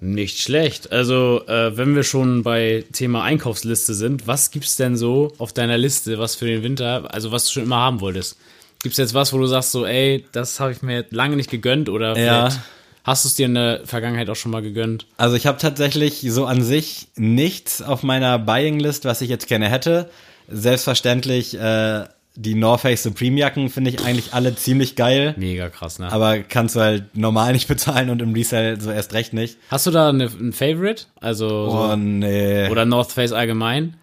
Nicht 0.01 0.41
schlecht. 0.41 0.93
Also, 0.93 1.43
äh, 1.47 1.77
wenn 1.77 1.95
wir 1.95 2.03
schon 2.03 2.43
bei 2.43 2.85
Thema 2.93 3.23
Einkaufsliste 3.23 3.95
sind, 3.95 4.27
was 4.27 4.51
gibt's 4.51 4.77
denn 4.77 4.97
so 4.97 5.33
auf 5.39 5.53
deiner 5.53 5.79
Liste, 5.79 6.19
was 6.19 6.35
für 6.35 6.47
den 6.47 6.63
Winter, 6.63 7.15
also 7.15 7.31
was 7.33 7.47
du 7.47 7.53
schon 7.53 7.63
immer 7.63 7.77
haben 7.77 8.01
wolltest? 8.01 8.37
Gibt's 8.83 8.99
jetzt 8.99 9.15
was, 9.15 9.33
wo 9.33 9.39
du 9.39 9.47
sagst 9.47 9.71
so, 9.73 9.87
ey, 9.87 10.27
das 10.33 10.61
habe 10.61 10.73
ich 10.73 10.83
mir 10.83 11.07
lange 11.11 11.37
nicht 11.37 11.51
gegönnt 11.51 11.89
oder 11.89 12.19
Ja. 12.19 12.51
vielleicht 12.51 12.61
hast 13.05 13.25
du 13.25 13.29
es 13.29 13.35
dir 13.35 13.47
in 13.47 13.55
der 13.55 13.83
Vergangenheit 13.87 14.29
auch 14.31 14.37
schon 14.37 14.51
mal 14.53 14.63
gegönnt? 14.63 15.07
Also 15.17 15.37
ich 15.37 15.47
habe 15.47 15.59
tatsächlich 15.59 16.21
so 16.29 16.47
an 16.47 16.63
sich 16.63 17.09
nichts 17.17 17.81
auf 17.83 18.03
meiner 18.03 18.39
Buying-List, 18.39 19.05
was 19.05 19.21
ich 19.21 19.29
jetzt 19.31 19.47
gerne 19.47 19.69
hätte. 19.69 20.11
Selbstverständlich 20.49 21.59
äh, 21.59 22.05
die 22.37 22.55
North 22.55 22.81
Face 22.81 23.03
Supreme 23.05 23.39
Jacken 23.39 23.69
finde 23.71 23.91
ich 23.91 24.05
eigentlich 24.05 24.33
alle 24.35 24.57
ziemlich 24.57 24.97
geil, 24.97 25.35
Mega 25.37 25.69
krass, 25.69 25.99
ne? 26.01 26.11
aber 26.11 26.39
kannst 26.39 26.75
du 26.75 26.81
halt 26.81 27.17
normal 27.17 27.53
nicht 27.53 27.69
bezahlen 27.69 28.11
und 28.11 28.21
im 28.23 28.33
Resell 28.35 28.81
so 28.81 28.91
erst 28.91 29.13
recht 29.13 29.33
nicht. 29.35 29.57
hast 29.71 29.87
du 29.87 29.91
da 29.93 30.09
eine, 30.09 30.25
ein 30.25 30.53
Favorite? 30.53 31.05
Also, 31.21 31.71
so, 31.71 31.77
Oh 31.93 31.97
nee. 31.97 32.69
oder 32.71 32.85
North 32.87 33.13
Face 33.13 33.31
allgemein? 33.33 33.97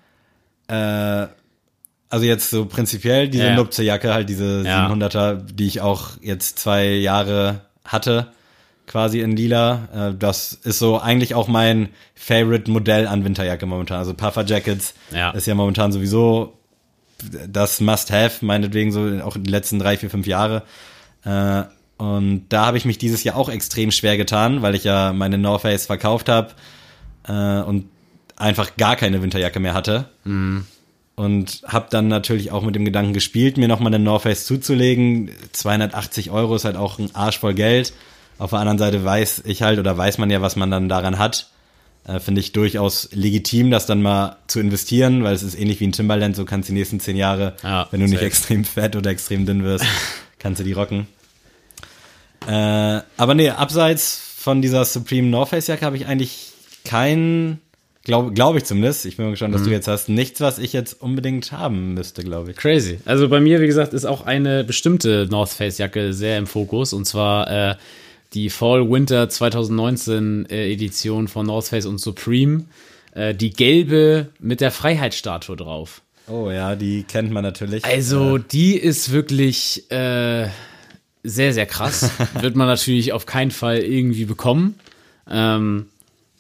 Äh, 0.68 1.28
also 2.10 2.26
jetzt 2.26 2.50
so 2.52 2.66
prinzipiell 2.66 3.28
diese 3.28 3.46
Ja. 3.48 3.56
Nupze-Jacke, 3.56 4.14
halt 4.14 4.30
diese 4.30 4.64
Ja. 4.66 4.88
700er, 4.90 5.36
die 5.54 5.68
ich 5.68 5.82
auch 5.82 6.12
jetzt 6.22 6.60
zwei 6.60 6.88
Jahre 6.88 7.62
hatte, 7.84 8.28
quasi 8.92 9.22
in 9.22 9.36
lila. 9.36 9.88
Äh, 10.12 10.18
das 10.18 10.54
ist 10.54 10.80
so 10.80 11.00
eigentlich 11.00 11.34
auch 11.34 11.48
mein 11.48 11.90
Favorite-Modell 12.16 13.08
an 13.08 13.24
Winterjacke 13.24 13.66
momentan. 13.66 13.98
Also 14.00 14.14
Puffer 14.14 14.46
Jackets 14.46 14.94
Ja. 15.12 15.32
ist 15.32 15.48
ja 15.48 15.56
momentan 15.56 15.92
sowieso 15.92 16.58
das 17.48 17.80
Must-Have, 17.82 18.44
meinetwegen 18.46 18.92
so 18.92 19.22
auch 19.24 19.38
die 19.38 19.50
letzten 19.50 19.80
drei, 19.80 19.98
vier, 19.98 20.10
fünf 20.10 20.28
Jahre. 20.28 20.64
Äh, 21.24 21.64
und 21.98 22.46
da 22.50 22.66
habe 22.66 22.78
ich 22.78 22.86
mich 22.86 22.98
dieses 22.98 23.24
Jahr 23.24 23.36
auch 23.36 23.48
extrem 23.50 23.92
schwer 23.92 24.18
getan, 24.18 24.62
weil 24.64 24.74
ich 24.76 24.84
ja 24.84 25.14
meine 25.14 25.38
North 25.38 25.62
Face 25.62 25.86
verkauft 25.86 26.30
habe 26.30 26.50
äh, 27.28 27.62
und 27.62 27.86
einfach 28.38 28.76
gar 28.76 28.96
keine 28.96 29.22
Winterjacke 29.22 29.60
mehr 29.60 29.76
hatte. 29.76 30.10
Und 31.16 31.62
habe 31.68 31.88
dann 31.92 32.08
natürlich 32.08 32.52
auch 32.52 32.64
mit 32.64 32.74
dem 32.74 32.86
Gedanken 32.86 33.14
gespielt, 33.14 33.58
mir 33.58 33.68
nochmal 33.68 33.94
eine 33.94 34.04
North 34.04 34.24
Face 34.24 34.46
zuzulegen. 34.46 35.30
280 35.52 36.32
Euro 36.32 36.56
ist 36.56 36.66
halt 36.66 36.76
auch 36.78 36.98
ein 36.98 37.14
Arsch 37.14 37.38
voll 37.38 37.54
Geld. 37.54 37.94
Auf 38.42 38.50
der 38.50 38.60
anderen 38.60 38.80
Seite 38.80 39.04
weiß 39.06 39.44
ich 39.46 39.62
halt 39.62 39.78
oder 39.80 39.96
weiß 39.98 40.18
man 40.18 40.30
ja, 40.32 40.42
was 40.42 40.56
man 40.56 40.72
dann 40.72 40.90
daran 40.90 41.20
hat. 41.20 41.48
Äh, 42.08 42.20
Finde 42.20 42.42
ich 42.42 42.52
durchaus 42.54 43.10
legitim, 43.12 43.70
das 43.70 43.86
dann 43.86 44.02
mal 44.02 44.38
zu 44.48 44.60
investieren, 44.60 45.24
weil 45.24 45.36
es 45.36 45.44
ist 45.44 45.54
ähnlich 45.54 45.80
wie 45.80 45.86
ein 45.88 45.92
Timberland, 45.92 46.36
so 46.36 46.46
kannst 46.46 46.68
du 46.68 46.74
die 46.74 46.80
nächsten 46.80 47.00
zehn 47.00 47.16
Jahre, 47.16 47.54
Ja, 47.62 47.88
wenn 47.92 48.00
du 48.00 48.08
nicht 48.08 48.24
extrem 48.24 48.66
fett 48.66 48.96
oder 48.96 49.12
extrem 49.12 49.46
dünn 49.46 49.64
wirst, 49.64 49.86
kannst 50.40 50.60
du 50.60 50.64
die 50.64 50.74
rocken. 50.74 51.06
Äh, 52.48 53.02
aber 53.18 53.36
nee, 53.36 53.50
abseits 53.52 54.20
von 54.38 54.62
dieser 54.62 54.84
Supreme 54.86 55.28
North 55.28 55.50
Face 55.50 55.68
Jacke 55.68 55.86
habe 55.86 55.96
ich 55.98 56.08
eigentlich 56.08 56.54
kein, 56.84 57.60
glaube 58.04 58.34
glaub 58.34 58.56
ich 58.58 58.64
zumindest, 58.64 59.06
ich 59.06 59.18
bin 59.18 59.26
mal 59.28 59.32
gespannt, 59.32 59.54
was 59.54 59.62
Mhm. 59.62 59.66
du 59.66 59.72
jetzt 59.72 59.88
hast, 59.88 60.10
nichts, 60.10 60.42
was 60.42 60.58
ich 60.58 60.74
jetzt 60.74 61.00
unbedingt 61.02 61.52
haben 61.52 61.94
müsste, 61.94 62.24
glaube 62.24 62.50
ich. 62.52 62.58
Crazy. 62.58 63.00
Also 63.06 63.30
bei 63.30 63.40
mir, 63.40 63.62
wie 63.62 63.68
gesagt, 63.68 63.94
ist 63.94 64.06
auch 64.06 64.26
eine 64.26 64.64
bestimmte 64.64 65.28
North 65.30 65.50
Face 65.52 65.78
Jacke 65.78 66.14
sehr 66.14 66.40
im 66.40 66.48
Fokus 66.48 66.94
und 66.94 67.06
zwar 67.06 67.48
äh, 67.72 67.76
die 68.34 68.50
Fall 68.50 68.90
Winter 68.90 69.30
2019 69.30 70.48
äh, 70.50 70.72
Edition 70.72 71.28
von 71.28 71.46
North 71.46 71.68
Face 71.68 71.86
und 71.86 72.00
Supreme. 72.00 72.66
Äh, 73.14 73.36
die 73.36 73.52
gelbe 73.52 74.30
mit 74.40 74.62
der 74.62 74.72
Freiheitsstatue 74.72 75.56
drauf. 75.58 76.02
Oh 76.28 76.50
ja, 76.50 76.76
die 76.76 77.04
kennt 77.04 77.32
man 77.32 77.44
natürlich. 77.44 77.84
Also 77.84 78.38
die 78.38 78.78
ist 78.78 79.12
wirklich 79.12 79.92
äh, 79.92 80.48
sehr, 81.24 81.54
sehr 81.54 81.66
krass. 81.66 82.10
Wird 82.40 82.56
man 82.56 82.68
natürlich 82.68 83.12
auf 83.12 83.26
keinen 83.26 83.52
Fall 83.52 83.80
irgendwie 83.80 84.26
bekommen. 84.26 84.80
Ähm, 85.30 85.88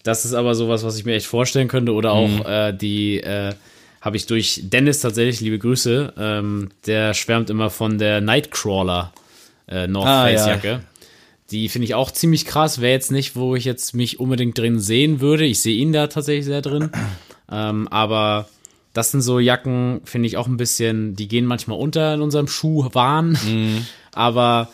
das 0.03 0.23
ist 0.23 0.33
aber 0.33 0.55
sowas, 0.55 0.83
was 0.83 0.97
ich 0.97 1.05
mir 1.05 1.15
echt 1.15 1.27
vorstellen 1.27 1.67
könnte. 1.67 1.93
Oder 1.93 2.13
auch 2.13 2.45
äh, 2.45 2.71
die 2.71 3.19
äh, 3.19 3.53
habe 3.99 4.17
ich 4.17 4.25
durch 4.25 4.61
Dennis 4.63 5.01
tatsächlich, 5.01 5.41
liebe 5.41 5.59
Grüße, 5.59 6.13
ähm, 6.17 6.69
der 6.85 7.13
schwärmt 7.13 7.49
immer 7.49 7.69
von 7.69 7.97
der 7.97 8.21
Nightcrawler 8.21 9.11
äh, 9.67 9.87
North 9.87 10.07
Ah, 10.07 10.23
Face 10.23 10.63
ja. 10.63 10.79
Die 11.51 11.69
finde 11.69 11.85
ich 11.85 11.95
auch 11.95 12.11
ziemlich 12.11 12.45
krass. 12.45 12.79
Wäre 12.81 12.93
jetzt 12.93 13.11
nicht, 13.11 13.35
wo 13.35 13.55
ich 13.55 13.65
jetzt 13.65 13.93
mich 13.93 14.19
unbedingt 14.19 14.57
drin 14.57 14.79
sehen 14.79 15.19
würde. 15.21 15.45
Ich 15.45 15.61
sehe 15.61 15.75
ihn 15.75 15.91
da 15.93 16.07
tatsächlich 16.07 16.45
sehr 16.45 16.61
drin. 16.61 16.91
Ähm, 17.53 17.89
aber 17.89 18.47
das 18.93 19.11
sind 19.11 19.19
so 19.21 19.37
Jacken, 19.37 19.99
finde 20.05 20.27
ich 20.27 20.37
auch 20.37 20.47
ein 20.47 20.55
bisschen, 20.55 21.17
die 21.17 21.27
gehen 21.27 21.45
manchmal 21.45 21.77
unter 21.77 22.13
in 22.13 22.21
unserem 22.21 22.47
Schuhwahn. 22.47 23.37
Aber 24.13 24.69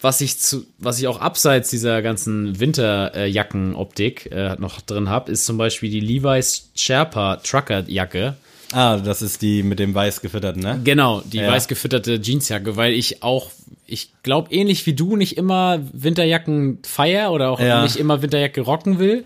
was 0.00 0.20
ich 0.20 0.36
zu, 0.40 0.64
was 0.78 0.98
ich 0.98 1.06
auch 1.06 1.20
abseits 1.20 1.70
dieser 1.70 2.02
ganzen 2.02 2.58
Winterjackenoptik 2.58 4.30
äh, 4.32 4.56
noch 4.58 4.80
drin 4.80 5.08
habe, 5.08 5.30
ist 5.30 5.46
zum 5.46 5.58
Beispiel 5.58 5.90
die 5.90 6.00
Levi's 6.00 6.70
Sherpa 6.74 7.36
Trucker 7.36 7.84
Jacke. 7.86 8.34
ah, 8.72 8.96
das 8.98 9.22
ist 9.22 9.40
die 9.42 9.62
mit 9.62 9.78
dem 9.78 9.94
weiß 9.94 10.20
gefütterten, 10.20 10.60
ne? 10.62 10.80
Genau, 10.84 11.22
die 11.24 11.38
Ja. 11.38 11.48
weiß 11.48 11.68
gefütterte 11.68 12.16
Jeansjacke, 12.20 12.76
weil 12.76 12.92
ich 12.94 13.22
auch, 13.22 13.50
ich 13.90 14.12
glaube 14.22 14.52
ähnlich 14.52 14.84
wie 14.86 14.92
du 14.92 15.16
nicht 15.16 15.36
immer 15.36 15.80
Winterjacken 15.92 16.78
feier 16.84 17.32
oder 17.32 17.50
auch 17.50 17.58
Ja. 17.60 17.82
nicht 17.82 17.96
immer 17.96 18.20
Winterjacke 18.22 18.60
rocken 18.60 18.98
will. 18.98 19.24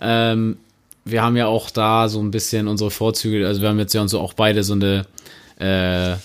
Ähm, 0.00 0.56
wir 1.04 1.22
haben 1.22 1.36
ja 1.36 1.46
auch 1.46 1.70
da 1.70 2.08
so 2.08 2.20
ein 2.20 2.30
bisschen 2.30 2.66
unsere 2.68 2.90
Vorzüge, 2.90 3.46
also 3.46 3.62
wir 3.62 3.68
haben 3.68 3.78
jetzt 3.78 3.94
ja 3.94 4.00
uns 4.02 4.10
so 4.10 4.20
auch 4.20 4.32
beide 4.32 4.62
so 4.64 4.72
eine 4.74 5.06
äh, 5.58 6.16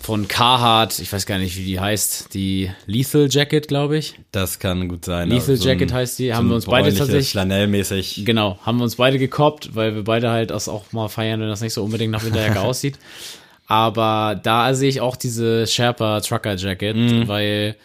von 0.00 0.28
Carhartt, 0.28 1.00
ich 1.00 1.12
weiß 1.12 1.26
gar 1.26 1.38
nicht, 1.38 1.56
wie 1.58 1.64
die 1.64 1.80
heißt, 1.80 2.32
die 2.32 2.70
Lethal 2.86 3.26
Jacket, 3.28 3.66
glaube 3.66 3.98
ich. 3.98 4.14
Das 4.30 4.60
kann 4.60 4.88
gut 4.88 5.04
sein. 5.04 5.28
Lethal 5.28 5.56
so 5.56 5.64
ein- 5.64 5.68
Jacket 5.68 5.92
heißt 5.92 6.18
die, 6.20 6.28
so 6.28 6.34
haben 6.34 6.46
ein 6.46 6.50
wir 6.50 6.54
uns 6.56 6.66
beide 6.66 6.94
tatsächlich 6.94 7.30
Flanellmäßig. 7.30 8.22
Genau, 8.24 8.56
haben 8.62 8.78
wir 8.78 8.84
uns 8.84 8.96
beide 8.96 9.18
gekoppt, 9.18 9.74
weil 9.74 9.96
wir 9.96 10.04
beide 10.04 10.30
halt 10.30 10.50
das 10.50 10.68
auch 10.68 10.92
mal 10.92 11.08
feiern, 11.08 11.40
wenn 11.40 11.48
das 11.48 11.60
nicht 11.60 11.72
so 11.72 11.82
unbedingt 11.82 12.12
nach 12.12 12.24
Winterjacke 12.24 12.60
aussieht. 12.62 12.98
Aber 13.66 14.38
da 14.42 14.74
sehe 14.74 14.88
ich 14.88 15.00
auch 15.00 15.16
diese 15.16 15.66
Sherpa 15.66 16.20
Trucker 16.20 16.54
Jacket, 16.56 16.96
Mhm. 16.96 17.28
weil 17.28 17.76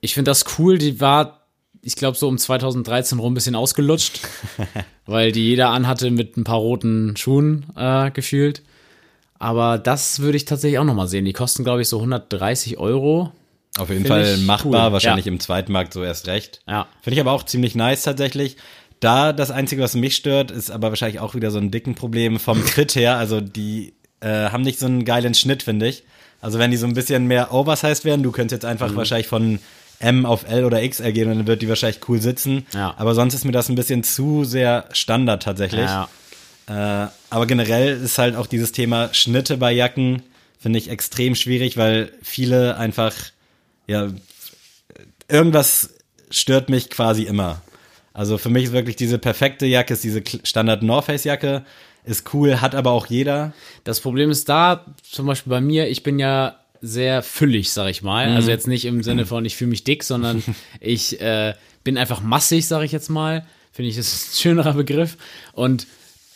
ich 0.00 0.14
finde 0.14 0.30
das 0.30 0.44
cool. 0.58 0.78
Die 0.78 1.00
war, 1.00 1.46
ich 1.82 1.94
glaube, 1.96 2.16
so 2.16 2.26
um 2.28 2.38
2013 2.38 3.18
rum 3.18 3.32
ein 3.32 3.34
bisschen 3.34 3.54
ausgelutscht, 3.54 4.20
weil 5.06 5.32
die 5.32 5.46
jeder 5.48 5.70
anhatte 5.70 6.10
mit 6.10 6.36
ein 6.36 6.44
paar 6.44 6.58
roten 6.58 7.16
Schuhen 7.16 7.66
äh, 7.76 8.10
gefühlt. 8.10 8.62
Aber 9.38 9.78
das 9.78 10.20
würde 10.20 10.36
ich 10.36 10.44
tatsächlich 10.44 10.78
auch 10.78 10.84
noch 10.84 10.94
mal 10.94 11.06
sehen. 11.08 11.24
Die 11.24 11.32
kosten, 11.32 11.64
glaube 11.64 11.82
ich, 11.82 11.88
so 11.88 11.98
130 11.98 12.78
Euro. 12.78 13.32
Auf 13.78 13.88
jeden 13.88 14.04
Finde 14.04 14.24
Fall 14.24 14.36
machbar, 14.38 14.86
cool. 14.88 14.92
wahrscheinlich 14.94 15.26
Ja. 15.26 15.32
im 15.32 15.40
zweiten 15.40 15.72
Markt 15.72 15.92
so 15.94 16.02
erst 16.02 16.26
recht. 16.26 16.60
Ja. 16.68 16.86
Finde 17.02 17.14
ich 17.14 17.20
aber 17.20 17.32
auch 17.32 17.44
ziemlich 17.44 17.74
nice 17.74 18.02
tatsächlich. 18.02 18.56
Da 19.00 19.32
das 19.32 19.50
Einzige, 19.50 19.80
was 19.82 19.94
mich 19.94 20.16
stört, 20.16 20.50
ist 20.50 20.70
aber 20.70 20.88
wahrscheinlich 20.90 21.20
auch 21.20 21.34
wieder 21.34 21.50
so 21.50 21.58
ein 21.58 21.70
dicken 21.70 21.94
Problem 21.94 22.38
vom 22.38 22.62
Fit 22.62 22.94
her. 22.96 23.16
Also 23.16 23.40
die 23.40 23.94
äh, 24.20 24.50
haben 24.50 24.62
nicht 24.62 24.78
so 24.78 24.86
einen 24.86 25.04
geilen 25.04 25.34
Schnitt, 25.34 25.62
finde 25.62 25.88
ich. 25.88 26.04
Also 26.40 26.58
wenn 26.58 26.70
die 26.70 26.76
so 26.76 26.86
ein 26.86 26.94
bisschen 26.94 27.26
mehr 27.26 27.52
oversized 27.52 28.04
wären, 28.04 28.22
du 28.22 28.32
könntest 28.32 28.62
jetzt 28.62 28.64
Mhm. 28.64 28.70
einfach 28.70 28.94
wahrscheinlich 28.96 29.26
von 29.28 29.58
M 29.98 30.24
auf 30.24 30.48
L 30.48 30.64
oder 30.64 30.86
XL 30.86 31.12
gehen 31.12 31.30
und 31.30 31.38
dann 31.38 31.46
wird 31.46 31.60
die 31.60 31.68
wahrscheinlich 31.68 32.00
cool 32.08 32.20
sitzen. 32.20 32.66
Ja. 32.72 32.94
Aber 32.96 33.14
sonst 33.14 33.34
ist 33.34 33.44
mir 33.44 33.52
das 33.52 33.68
ein 33.68 33.74
bisschen 33.74 34.02
zu 34.02 34.44
sehr 34.44 34.86
Standard 34.92 35.42
tatsächlich. 35.42 35.82
Ja, 35.86 36.08
Äh, 36.68 37.08
aber 37.30 37.46
generell 37.46 38.00
ist 38.00 38.16
halt 38.18 38.36
auch 38.36 38.46
dieses 38.46 38.70
Thema 38.72 39.12
Schnitte 39.12 39.56
bei 39.56 39.72
Jacken, 39.72 40.22
finde 40.58 40.78
ich 40.78 40.88
extrem 40.88 41.34
schwierig, 41.34 41.76
weil 41.76 42.12
viele 42.22 42.76
einfach, 42.76 43.12
ja, 43.88 44.08
irgendwas 45.28 45.90
stört 46.30 46.68
mich 46.68 46.90
quasi 46.90 47.24
immer. 47.24 47.60
Also 48.12 48.38
für 48.38 48.50
mich 48.50 48.64
ist 48.64 48.72
wirklich 48.72 48.96
diese 48.96 49.18
perfekte 49.18 49.66
Jacke, 49.66 49.94
ist 49.94 50.04
diese 50.04 50.22
Standard 50.44 50.82
North 50.82 51.06
Face 51.06 51.24
Jacke, 51.24 51.64
ist 52.04 52.32
cool, 52.34 52.60
hat 52.60 52.74
aber 52.74 52.90
auch 52.90 53.06
jeder. 53.06 53.52
Das 53.84 54.00
Problem 54.00 54.30
ist 54.30 54.48
da, 54.48 54.86
zum 55.02 55.26
Beispiel 55.26 55.50
bei 55.50 55.60
mir, 55.60 55.88
ich 55.88 56.02
bin 56.02 56.18
ja 56.18 56.56
sehr 56.80 57.22
füllig, 57.22 57.70
sag 57.70 57.90
ich 57.90 58.02
mal. 58.02 58.28
Also 58.28 58.50
jetzt 58.50 58.66
nicht 58.66 58.84
im 58.86 59.02
Sinne 59.02 59.26
von, 59.26 59.44
ich 59.44 59.56
fühle 59.56 59.70
mich 59.70 59.84
dick, 59.84 60.02
sondern 60.02 60.42
ich 60.80 61.20
äh, 61.20 61.54
bin 61.84 61.98
einfach 61.98 62.22
massig, 62.22 62.66
sag 62.66 62.82
ich 62.82 62.92
jetzt 62.92 63.10
mal. 63.10 63.46
Finde 63.72 63.90
ich, 63.90 63.96
das 63.96 64.12
ist 64.12 64.32
ein 64.32 64.40
schönerer 64.40 64.74
Begriff. 64.74 65.16
Und 65.52 65.86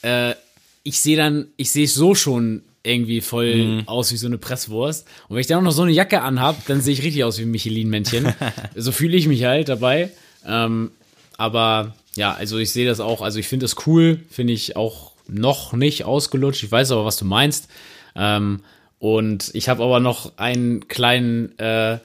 äh, 0.02 0.34
ich 0.82 1.00
sehe 1.00 1.16
dann, 1.16 1.46
ich 1.56 1.70
sehe 1.70 1.88
so 1.88 2.14
schon 2.14 2.62
irgendwie 2.82 3.22
voll 3.22 3.82
aus 3.86 4.12
wie 4.12 4.18
so 4.18 4.26
eine 4.26 4.36
Presswurst. 4.36 5.08
Und 5.28 5.36
wenn 5.36 5.40
ich 5.40 5.46
dann 5.46 5.58
auch 5.58 5.62
noch 5.62 5.72
so 5.72 5.82
eine 5.82 5.92
Jacke 5.92 6.20
anhab, 6.20 6.66
dann 6.66 6.82
sehe 6.82 6.92
ich 6.92 7.02
richtig 7.02 7.24
aus 7.24 7.38
wie 7.38 7.42
ein 7.42 7.50
Michelin-Männchen. 7.50 8.34
so 8.76 8.92
fühle 8.92 9.16
ich 9.16 9.26
mich 9.26 9.44
halt 9.44 9.70
dabei. 9.70 10.10
Ähm, 10.46 10.90
aber 11.38 11.94
ja, 12.14 12.34
also 12.34 12.58
ich 12.58 12.70
sehe 12.70 12.86
das 12.86 13.00
auch, 13.00 13.22
also 13.22 13.38
ich 13.38 13.48
finde 13.48 13.64
das 13.64 13.86
cool, 13.86 14.20
finde 14.30 14.52
ich 14.52 14.76
auch 14.76 15.13
noch 15.26 15.72
nicht 15.72 16.04
ausgelutscht. 16.04 16.62
Ich 16.62 16.72
weiß 16.72 16.92
aber, 16.92 17.04
was 17.04 17.16
du 17.16 17.24
meinst. 17.24 17.68
Ähm, 18.16 18.60
und 18.98 19.50
ich 19.54 19.68
habe 19.68 19.82
aber 19.82 20.00
noch 20.00 20.38
einen 20.38 20.88
kleinen, 20.88 21.58
äh, 21.58 21.98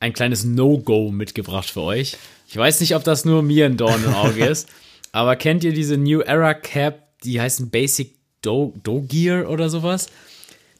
ein 0.00 0.12
kleines 0.12 0.44
No-Go 0.44 1.10
mitgebracht 1.10 1.68
für 1.68 1.82
euch. 1.82 2.16
Ich 2.48 2.56
weiß 2.56 2.80
nicht, 2.80 2.94
ob 2.94 3.04
das 3.04 3.24
nur 3.24 3.42
mir 3.42 3.66
ein 3.66 3.76
Dorn 3.76 4.02
im 4.04 4.14
Auge 4.14 4.46
ist, 4.46 4.68
aber 5.12 5.36
kennt 5.36 5.64
ihr 5.64 5.72
diese 5.72 5.98
New 5.98 6.20
Era 6.20 6.54
Cap, 6.54 7.02
die 7.24 7.40
heißen 7.40 7.70
Basic 7.70 8.14
Do, 8.40 8.72
Do 8.82 9.02
Gear 9.02 9.50
oder 9.50 9.68
sowas? 9.68 10.08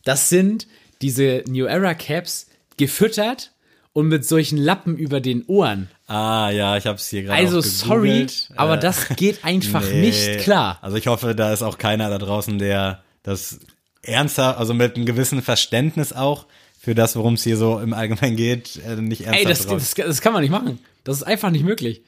Das 0.05 0.29
sind 0.29 0.67
diese 1.03 1.45
New 1.47 1.67
Era 1.67 1.95
Caps 1.95 2.47
gefüttert 2.77 3.53
und 3.93 4.09
mit 4.09 4.25
solchen 4.25 4.59
Lappen 4.59 4.97
über 4.97 5.21
den 5.21 5.45
Ohren. 5.47 5.89
Ah, 6.07 6.51
ja, 6.51 6.77
ich 6.77 6.87
habe 6.87 6.97
es 6.97 7.09
hier 7.09 7.23
gerade 7.23 7.39
Also 7.39 7.61
sorry, 7.61 8.27
aber 8.57 8.75
Äh, 8.75 8.81
das 8.81 9.09
geht 9.17 9.41
einfach 9.45 9.83
nee. 9.83 10.01
nicht 10.01 10.41
klar. 10.41 10.79
Also 10.83 10.97
ich 10.97 11.07
hoffe, 11.07 11.35
da 11.35 11.53
ist 11.53 11.63
auch 11.63 11.79
keiner 11.79 12.09
da 12.11 12.19
draußen, 12.19 12.59
der 12.59 13.03
das 13.23 13.61
ernsthaft, 14.03 14.59
also 14.59 14.75
mit 14.75 14.97
einem 14.97 15.07
gewissen 15.07 15.43
Verständnis 15.43 16.13
auch 16.13 16.47
für 16.79 16.95
das, 16.95 17.17
worum 17.17 17.35
es 17.35 17.43
hier 17.43 17.57
so 17.57 17.79
im 17.81 17.93
Allgemeinen 17.93 18.37
geht, 18.37 18.81
äh, 18.87 18.97
nicht 18.97 19.23
ernsthaft 19.23 19.69
Ey, 19.69 19.77
das, 19.77 19.95
das, 19.95 20.07
das 20.07 20.21
kann 20.21 20.33
man 20.33 20.43
nicht 20.43 20.51
machen. 20.51 20.79
Das 21.05 21.17
ist 21.17 21.23
einfach 21.25 21.51
nicht 21.51 21.65
möglich. 21.65 22.03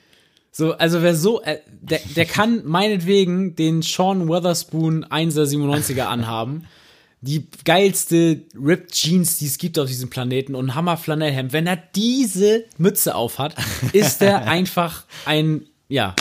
So, 0.53 0.73
also 0.73 1.03
wer 1.03 1.15
so, 1.15 1.43
äh, 1.43 1.59
der, 1.81 2.01
der 2.17 2.25
kann 2.25 2.63
meinetwegen 2.65 3.55
den 3.55 3.83
Sean 3.83 4.29
Weatherspoon 4.29 5.05
1er 5.05 5.45
97er 5.45 6.05
anhaben. 6.05 6.67
Die 7.23 7.47
geilste 7.65 8.41
Ripped 8.59 8.93
Jeans, 8.93 9.39
die 9.39 9.47
es 9.47 9.59
gibt 9.59 9.79
auf 9.79 9.89
diesem 9.89 10.09
Planeten 10.09 10.55
und 10.55 10.67
ein 10.71 10.75
Hammer 10.75 10.97
Flanellhemd. 10.97 11.53
Wenn 11.53 11.67
er 11.67 11.77
diese 11.95 12.65
Mütze 12.79 13.15
aufhat, 13.15 13.55
ist 13.93 14.23
er 14.23 14.49
einfach 14.49 15.05
ein, 15.27 15.67
ja, 15.89 16.15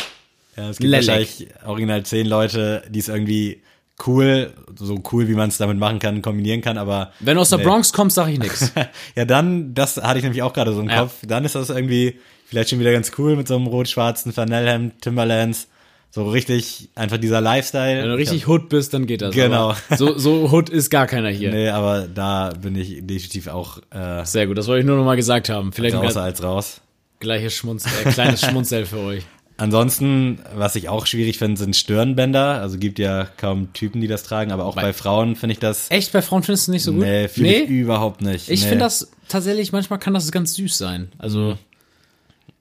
Ja, 0.57 0.69
es 0.69 0.77
gibt 0.77 0.89
Lelek. 0.91 1.07
wahrscheinlich 1.07 1.47
original 1.65 2.03
zehn 2.03 2.27
Leute, 2.27 2.83
die 2.89 2.99
es 2.99 3.07
irgendwie 3.07 3.61
cool, 4.07 4.53
so 4.77 5.01
cool, 5.11 5.27
wie 5.29 5.33
man 5.35 5.49
es 5.49 5.57
damit 5.57 5.77
machen 5.77 5.99
kann, 5.99 6.21
kombinieren 6.21 6.61
kann, 6.61 6.77
aber 6.77 7.11
wenn 7.19 7.35
du 7.35 7.41
aus 7.41 7.49
der 7.49 7.59
Nee. 7.59 7.65
Bronx 7.65 7.91
kommst, 7.93 8.15
sag 8.15 8.27
ich 8.29 8.39
nix. 8.39 8.71
ja, 9.15 9.25
dann, 9.25 9.73
das 9.73 9.97
hatte 9.97 10.19
ich 10.19 10.23
nämlich 10.23 10.41
auch 10.41 10.53
gerade 10.53 10.73
so 10.73 10.81
im 10.81 10.89
Ja. 10.89 11.01
Kopf, 11.01 11.15
dann 11.25 11.43
ist 11.45 11.55
das 11.55 11.69
irgendwie 11.69 12.19
vielleicht 12.45 12.69
schon 12.69 12.79
wieder 12.79 12.91
ganz 12.93 13.11
cool 13.17 13.35
mit 13.35 13.47
so 13.47 13.55
einem 13.55 13.67
rot-schwarzen 13.67 14.31
Flanellhemd, 14.33 15.01
Timberlands, 15.01 15.67
so 16.11 16.27
richtig 16.27 16.89
einfach 16.95 17.17
dieser 17.17 17.39
Lifestyle. 17.41 18.01
Wenn 18.01 18.09
du 18.09 18.15
richtig 18.17 18.47
Hood 18.47 18.69
bist, 18.69 18.93
dann 18.93 19.05
geht 19.05 19.21
das. 19.21 19.33
Genau. 19.35 19.75
So, 19.95 20.17
so 20.17 20.49
Hood 20.51 20.69
ist 20.69 20.89
gar 20.89 21.05
keiner 21.07 21.29
hier. 21.29 21.51
Nee, 21.51 21.69
aber 21.69 22.07
da 22.07 22.51
bin 22.61 22.75
ich 22.75 22.97
definitiv 23.01 23.47
auch 23.47 23.77
äh, 23.91 24.25
Sehr 24.25 24.47
gut, 24.47 24.57
das 24.57 24.67
wollte 24.67 24.81
ich 24.81 24.85
nur 24.87 24.97
noch 24.97 25.05
mal 25.05 25.15
gesagt 25.15 25.49
haben. 25.49 25.71
Vielleicht 25.71 25.95
außer 25.95 26.21
als 26.23 26.41
raus. 26.43 26.81
gleiches 27.19 27.53
Schmunz, 27.53 27.85
äh, 27.85 28.09
kleines 28.11 28.41
Schmunzel 28.45 28.85
für 28.85 28.99
euch. 28.99 29.23
Ansonsten, 29.57 30.39
was 30.55 30.75
ich 30.77 30.87
auch 30.87 31.05
schwierig 31.05 31.37
finde, 31.37 31.59
sind 31.59 31.75
Stirnbänder. 31.75 32.61
Also 32.61 32.77
gibt 32.77 32.97
ja 32.97 33.25
kaum 33.37 33.73
Typen, 33.73 33.99
die 33.99 34.07
das 34.07 34.23
tragen, 34.23 34.51
aber 34.53 34.63
auch 34.65 34.75
bei, 34.75 34.83
Bei- 34.83 34.93
Frauen 34.93 35.35
finde 35.35 35.51
ich 35.53 35.59
das. 35.59 35.91
Echt, 35.91 36.13
bei 36.13 36.21
Frauen 36.21 36.43
findest 36.43 36.69
du 36.69 36.71
nicht 36.71 36.83
so 36.83 36.93
gut? 36.93 37.01
Nee, 37.01 37.27
fühle 37.27 37.63
ich 37.63 37.69
überhaupt 37.69 38.21
nicht. 38.21 38.49
Ich 38.49 38.61
nee. 38.61 38.67
finde 38.69 38.85
das 38.85 39.11
tatsächlich, 39.27 39.73
manchmal 39.73 39.99
kann 39.99 40.13
das 40.13 40.31
ganz 40.31 40.53
süß 40.55 40.77
sein. 40.77 41.11
Also, 41.17 41.57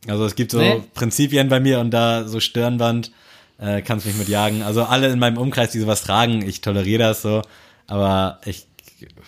Also 0.09 0.25
es 0.27 0.35
gibt 0.35 0.51
so 0.51 0.59
Nee. 0.59 0.83
Prinzipien 0.95 1.49
bei 1.49 1.61
mir 1.61 1.79
und 1.79 1.93
da 1.93 2.27
so 2.27 2.41
Stirnband 2.41 3.13
äh, 3.59 3.83
kannst 3.83 4.07
mich 4.07 4.17
mit 4.17 4.29
jagen. 4.29 4.63
Also 4.63 4.85
alle 4.85 5.09
in 5.09 5.19
meinem 5.19 5.39
Umkreis, 5.39 5.71
die 5.71 5.81
sowas 5.81 6.03
tragen, 6.03 6.43
ich 6.47 6.61
toleriere 6.61 7.03
das 7.03 7.23
so, 7.23 7.43
aber 7.87 8.41
ich 8.45 8.67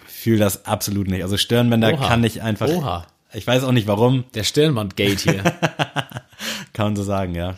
fühle 0.07 0.39
das 0.39 0.67
absolut 0.67 1.09
nicht. 1.09 1.23
Also 1.23 1.37
Stirnbänder 1.37 1.95
Oha. 1.95 2.09
kann 2.09 2.25
ich 2.25 2.43
einfach. 2.43 2.69
Oha. 2.69 3.07
Ich 3.33 3.47
weiß 3.47 3.63
auch 3.63 3.73
nicht 3.73 3.87
warum, 3.87 4.25
der 4.35 4.43
Stirnband-Gate 4.43 5.21
hier. 5.21 5.43
kann 6.73 6.87
man 6.87 6.97
so 6.97 7.05
sagen, 7.05 7.37
ja. 7.37 7.55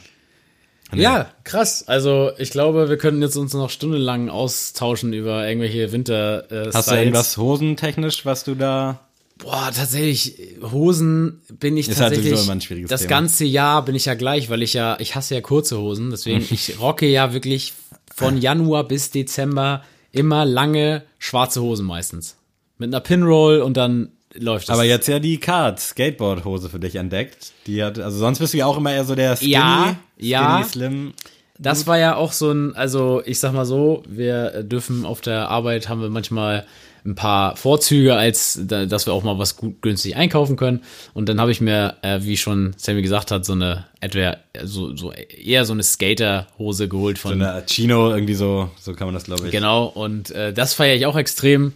ja, 0.92 1.30
krass. 1.44 1.88
Also, 1.88 2.32
ich 2.36 2.50
glaube, 2.50 2.90
wir 2.90 2.98
könnten 2.98 3.22
jetzt 3.22 3.36
uns 3.36 3.54
noch 3.54 3.70
stundenlang 3.70 4.28
austauschen 4.28 5.14
über 5.14 5.48
irgendwelche 5.48 5.90
winter 5.92 6.50
äh, 6.52 6.70
Hast 6.74 6.90
du 6.90 6.94
irgendwas 6.94 7.38
hosentechnisch, 7.38 8.26
was 8.26 8.44
du 8.44 8.54
da 8.54 9.00
Boah, 9.42 9.70
tatsächlich, 9.74 10.56
Hosen 10.70 11.40
bin 11.58 11.76
ich 11.76 11.88
Ist 11.88 12.00
halt 12.00 12.14
tatsächlich. 12.14 12.48
ein 12.48 12.60
schwieriges 12.60 12.88
das 12.90 13.02
Thema. 13.02 13.10
ganze 13.10 13.44
Jahr 13.44 13.84
bin 13.84 13.94
ich 13.94 14.04
ja 14.06 14.14
gleich, 14.14 14.48
weil 14.50 14.62
ich 14.62 14.72
ja, 14.74 14.96
ich 15.00 15.14
hasse 15.14 15.34
ja 15.34 15.40
kurze 15.40 15.78
Hosen, 15.78 16.10
deswegen 16.10 16.46
ich 16.50 16.78
rocke 16.80 17.06
ja 17.06 17.32
wirklich 17.32 17.72
von 18.14 18.36
Januar 18.38 18.84
bis 18.86 19.10
Dezember 19.10 19.82
immer 20.12 20.44
lange 20.44 21.02
schwarze 21.18 21.60
Hosen 21.62 21.86
meistens. 21.86 22.36
Mit 22.78 22.88
einer 22.94 23.00
Pinroll 23.00 23.60
und 23.60 23.76
dann 23.76 24.10
läuft 24.34 24.68
das. 24.68 24.74
Aber 24.74 24.84
jetzt 24.84 25.08
ja 25.08 25.18
die 25.18 25.38
Card 25.38 25.80
Skateboard 25.80 26.44
Hose 26.44 26.68
für 26.68 26.78
dich 26.80 26.96
entdeckt. 26.96 27.52
Die 27.66 27.82
hat 27.82 27.98
also 27.98 28.18
sonst 28.18 28.38
bist 28.38 28.54
du 28.54 28.58
ja 28.58 28.66
auch 28.66 28.76
immer 28.76 28.92
eher 28.92 29.04
so 29.04 29.14
der 29.14 29.36
Skinny, 29.36 29.52
Ja, 29.52 29.96
ja. 30.18 30.54
Skinny 30.58 30.68
Slim. 30.70 31.12
Das 31.58 31.86
war 31.86 31.98
ja 31.98 32.16
auch 32.16 32.32
so 32.32 32.50
ein, 32.50 32.74
also 32.74 33.22
ich 33.24 33.38
sag 33.38 33.52
mal 33.52 33.66
so, 33.66 34.02
wir 34.08 34.62
dürfen 34.64 35.04
auf 35.04 35.20
der 35.20 35.48
Arbeit 35.48 35.88
haben 35.88 36.00
wir 36.00 36.08
manchmal 36.10 36.66
ein 37.04 37.14
paar 37.16 37.56
Vorzüge, 37.56 38.14
als 38.14 38.60
da- 38.62 38.86
dass 38.86 39.06
wir 39.06 39.12
auch 39.12 39.24
mal 39.24 39.38
was 39.38 39.56
gut 39.56 39.82
günstig 39.82 40.14
einkaufen 40.16 40.56
können. 40.56 40.82
Und 41.14 41.28
dann 41.28 41.40
habe 41.40 41.50
ich 41.50 41.60
mir, 41.60 41.96
äh, 42.02 42.20
wie 42.22 42.36
schon 42.36 42.74
Sammy 42.76 43.02
gesagt 43.02 43.30
hat, 43.30 43.44
so 43.44 43.54
eine 43.54 43.86
etwa 44.00 44.36
so, 44.62 44.94
so 44.96 45.10
eher 45.12 45.64
so 45.64 45.72
eine 45.72 45.82
Skaterhose 45.82 46.88
geholt 46.88 47.18
von 47.18 47.38
So 47.40 47.44
eine 47.44 47.64
Chino 47.66 48.10
irgendwie 48.14 48.34
so, 48.34 48.70
so 48.80 48.94
kann 48.94 49.08
man 49.08 49.14
das 49.14 49.24
glaube 49.24 49.46
ich. 49.46 49.50
Genau, 49.52 49.86
und 49.86 50.30
äh, 50.30 50.52
das 50.52 50.74
feiere 50.74 50.94
ich 50.96 51.06
auch 51.06 51.16
extrem. 51.16 51.72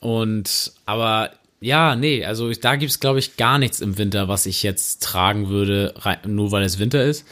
Und 0.00 0.72
aber 0.84 1.30
ja, 1.60 1.96
nee, 1.96 2.24
also 2.24 2.50
ich, 2.50 2.60
da 2.60 2.76
gibt's 2.76 3.00
glaube 3.00 3.18
ich, 3.18 3.36
gar 3.36 3.58
nichts 3.58 3.80
im 3.80 3.98
Winter, 3.98 4.28
was 4.28 4.46
ich 4.46 4.62
jetzt 4.62 5.02
tragen 5.02 5.48
würde, 5.48 5.94
rein, 5.96 6.18
nur 6.26 6.52
weil 6.52 6.62
es 6.64 6.78
Winter 6.78 7.02
ist. 7.04 7.24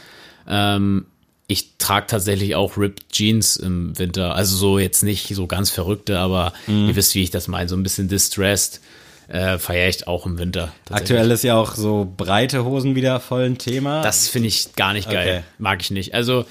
Ähm, 0.47 1.05
ich 1.47 1.77
trage 1.77 2.07
tatsächlich 2.07 2.55
auch 2.55 2.77
Ripped 2.77 3.09
Jeans 3.09 3.57
im 3.57 3.97
Winter. 3.97 4.35
Also 4.35 4.55
so 4.57 4.79
jetzt 4.79 5.03
nicht 5.03 5.27
so 5.35 5.47
ganz 5.47 5.69
verrückte, 5.69 6.19
aber 6.19 6.53
ihr 6.67 6.95
wisst, 6.95 7.13
wie 7.15 7.23
ich 7.23 7.29
das 7.29 7.47
meine. 7.47 7.69
So 7.69 7.75
ein 7.75 7.83
bisschen 7.83 8.07
distressed 8.07 8.81
äh, 9.27 9.57
feiere 9.57 9.89
ich 9.89 10.07
auch 10.07 10.25
im 10.25 10.37
Winter. 10.37 10.73
Aktuell 10.89 11.29
ist 11.31 11.43
ja 11.43 11.55
auch 11.55 11.75
so 11.75 12.11
breite 12.17 12.65
Hosen 12.65 12.95
wieder 12.95 13.19
voll 13.19 13.43
ein 13.43 13.57
Thema. 13.57 14.01
Das 14.01 14.27
finde 14.27 14.47
ich 14.47 14.75
gar 14.75 14.93
nicht 14.93 15.09
geil. 15.09 15.27
Okay. 15.27 15.43
Mag 15.57 15.81
ich 15.81 15.91
nicht. 15.91 16.13
Also 16.13 16.45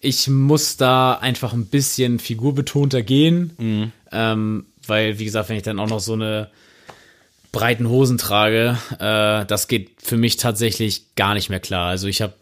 ich 0.00 0.28
muss 0.28 0.76
da 0.76 1.14
einfach 1.14 1.52
ein 1.52 1.66
bisschen 1.66 2.18
figurbetonter 2.18 3.02
gehen. 3.02 3.52
Mhm. 3.58 3.92
Ähm, 4.12 4.66
weil, 4.86 5.18
wie 5.18 5.24
gesagt, 5.24 5.48
wenn 5.48 5.56
ich 5.56 5.62
dann 5.62 5.80
auch 5.80 5.88
noch 5.88 6.00
so 6.00 6.12
eine 6.12 6.50
breiten 7.52 7.88
Hosen 7.88 8.18
trage, 8.18 8.78
äh, 8.98 9.44
das 9.46 9.66
geht 9.68 9.90
für 10.02 10.16
mich 10.16 10.36
tatsächlich 10.36 11.14
gar 11.16 11.34
nicht 11.34 11.48
mehr 11.48 11.60
klar. 11.60 11.88
Also 11.88 12.06
ich 12.06 12.22
habe 12.22 12.34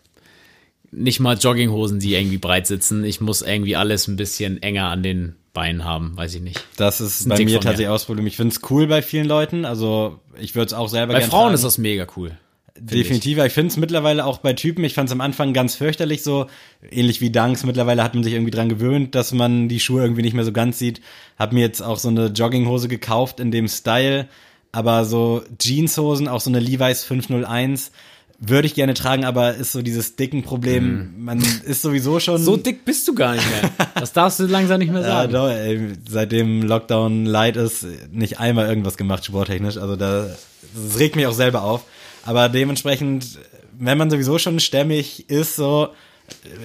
nicht 0.97 1.20
mal 1.20 1.36
Jogginghosen, 1.36 2.01
die 2.01 2.14
irgendwie 2.14 2.38
breit 2.38 2.66
sitzen. 2.66 3.05
Ich 3.05 3.20
muss 3.20 3.42
irgendwie 3.42 3.76
alles 3.76 4.09
ein 4.09 4.16
bisschen 4.16 4.62
enger 4.62 4.86
an 4.86 5.03
den 5.03 5.36
Beinen 5.53 5.84
haben, 5.84 6.16
weiß 6.16 6.34
ich 6.34 6.42
nicht. 6.42 6.64
Das 6.76 7.01
ist 7.01 7.26
ein 7.26 7.30
bei 7.30 7.36
Tick 7.36 7.47
mir 7.47 7.61
tatsächlich 7.61 7.88
auch 7.88 7.95
das 7.95 8.05
Problem. 8.07 8.26
Ich 8.26 8.36
finde 8.36 8.55
es 8.55 8.70
cool 8.70 8.86
bei 8.86 9.03
vielen 9.03 9.26
Leuten. 9.26 9.64
Also 9.64 10.20
ich 10.38 10.55
würde 10.55 10.66
es 10.66 10.72
auch 10.72 10.88
selber 10.88 11.12
Bei 11.12 11.20
gern 11.20 11.30
Frauen 11.30 11.42
tragen. 11.42 11.55
ist 11.55 11.64
das 11.64 11.78
mega 11.78 12.07
cool. 12.16 12.32
Definitiv. 12.76 13.38
Ich 13.38 13.53
finde 13.53 13.68
es 13.68 13.76
mittlerweile 13.76 14.24
auch 14.24 14.38
bei 14.38 14.53
Typen, 14.53 14.82
ich 14.82 14.95
fand 14.95 15.09
es 15.09 15.12
am 15.12 15.20
Anfang 15.20 15.53
ganz 15.53 15.76
fürchterlich 15.76 16.24
so, 16.24 16.47
ähnlich 16.90 17.20
wie 17.20 17.30
Dunks. 17.30 17.62
Mittlerweile 17.62 18.03
hat 18.03 18.14
man 18.14 18.24
sich 18.24 18.32
irgendwie 18.32 18.51
dran 18.51 18.68
gewöhnt, 18.68 19.14
dass 19.14 19.32
man 19.32 19.68
die 19.68 19.78
Schuhe 19.78 20.03
irgendwie 20.03 20.22
nicht 20.22 20.34
mehr 20.34 20.45
so 20.45 20.51
ganz 20.51 20.80
sieht. 20.80 21.01
Hab 21.38 21.53
mir 21.53 21.61
jetzt 21.61 21.82
auch 21.82 21.99
so 21.99 22.09
eine 22.09 22.26
Jogginghose 22.26 22.88
gekauft 22.88 23.38
in 23.38 23.53
dem 23.53 23.68
Style, 23.68 24.28
aber 24.72 25.05
so 25.05 25.45
Jeanshosen, 25.62 26.26
auch 26.26 26.40
so 26.40 26.51
eine 26.51 26.59
Levi's 26.59 27.05
501, 27.05 27.92
würde 28.39 28.66
ich 28.66 28.74
gerne 28.74 28.95
tragen, 28.95 29.24
aber 29.24 29.55
ist 29.55 29.72
so 29.72 29.82
dieses 29.82 30.16
dicken 30.16 30.43
Problem. 30.43 31.14
Man 31.18 31.41
ist 31.64 31.82
sowieso 31.82 32.20
schon 32.20 32.43
So 32.43 32.57
dick 32.57 32.85
bist 32.85 33.07
du 33.09 33.14
gar 33.14 33.35
nicht 33.35 33.47
mehr. 33.49 33.89
Das 33.95 34.12
darfst 34.12 34.41
du 34.41 34.47
langsam 34.47 34.78
nicht 34.80 34.93
mehr 34.93 35.03
ja, 35.03 35.07
sagen. 35.09 35.32
doch, 35.32 35.49
ey, 35.49 35.93
seitdem 36.09 36.62
Lockdown 36.62 37.26
light 37.26 37.57
ist, 37.57 37.87
nicht 38.12 38.41
einmal 38.41 38.68
irgendwas 38.68 38.97
gemacht 38.97 39.24
sporttechnisch. 39.24 39.76
Also 39.76 39.97
da, 39.97 40.28
das 40.74 40.99
regt 40.99 41.16
mich 41.16 41.26
auch 41.26 41.35
selber 41.35 41.62
auf. 41.62 41.85
Aber 42.24 42.49
dementsprechend, 42.49 43.39
wenn 43.78 43.99
man 43.99 44.11
sowieso 44.11 44.39
schon 44.39 44.59
stämmig 44.61 45.28
ist, 45.30 45.57
so, 45.57 45.89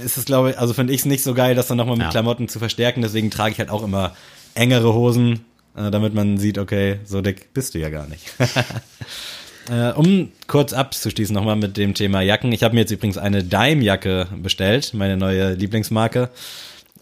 ist 0.03 0.17
es, 0.17 0.25
glaube 0.25 0.51
ich, 0.51 0.57
also 0.57 0.73
finde 0.73 0.93
ich 0.93 1.01
es 1.01 1.05
nicht 1.05 1.23
so 1.23 1.33
geil, 1.33 1.55
das 1.55 1.67
dann 1.67 1.77
nochmal 1.77 1.97
mit 1.97 2.05
Ja. 2.05 2.11
Klamotten 2.11 2.47
zu 2.47 2.59
verstärken. 2.59 3.01
Deswegen 3.01 3.29
trage 3.29 3.51
ich 3.51 3.59
halt 3.59 3.69
auch 3.69 3.83
immer 3.83 4.15
engere 4.55 4.93
Hosen, 4.93 5.45
äh, 5.75 5.91
damit 5.91 6.13
man 6.13 6.37
sieht, 6.37 6.57
okay, 6.57 6.99
so 7.05 7.21
dick 7.21 7.53
bist 7.53 7.75
du 7.75 7.79
ja 7.79 7.89
gar 7.89 8.07
nicht. 8.07 8.23
Äh, 9.69 9.91
um 9.91 10.31
kurz 10.47 10.73
abzuschließen 10.73 11.33
nochmal 11.33 11.55
mit 11.55 11.77
dem 11.77 11.93
Thema 11.93 12.21
Jacken. 12.21 12.51
Ich 12.51 12.63
habe 12.63 12.73
mir 12.73 12.81
jetzt 12.81 12.91
übrigens 12.91 13.19
eine 13.19 13.43
Dime-Jacke 13.43 14.27
bestellt, 14.41 14.93
meine 14.95 15.15
neue 15.15 15.53
Lieblingsmarke. 15.53 16.29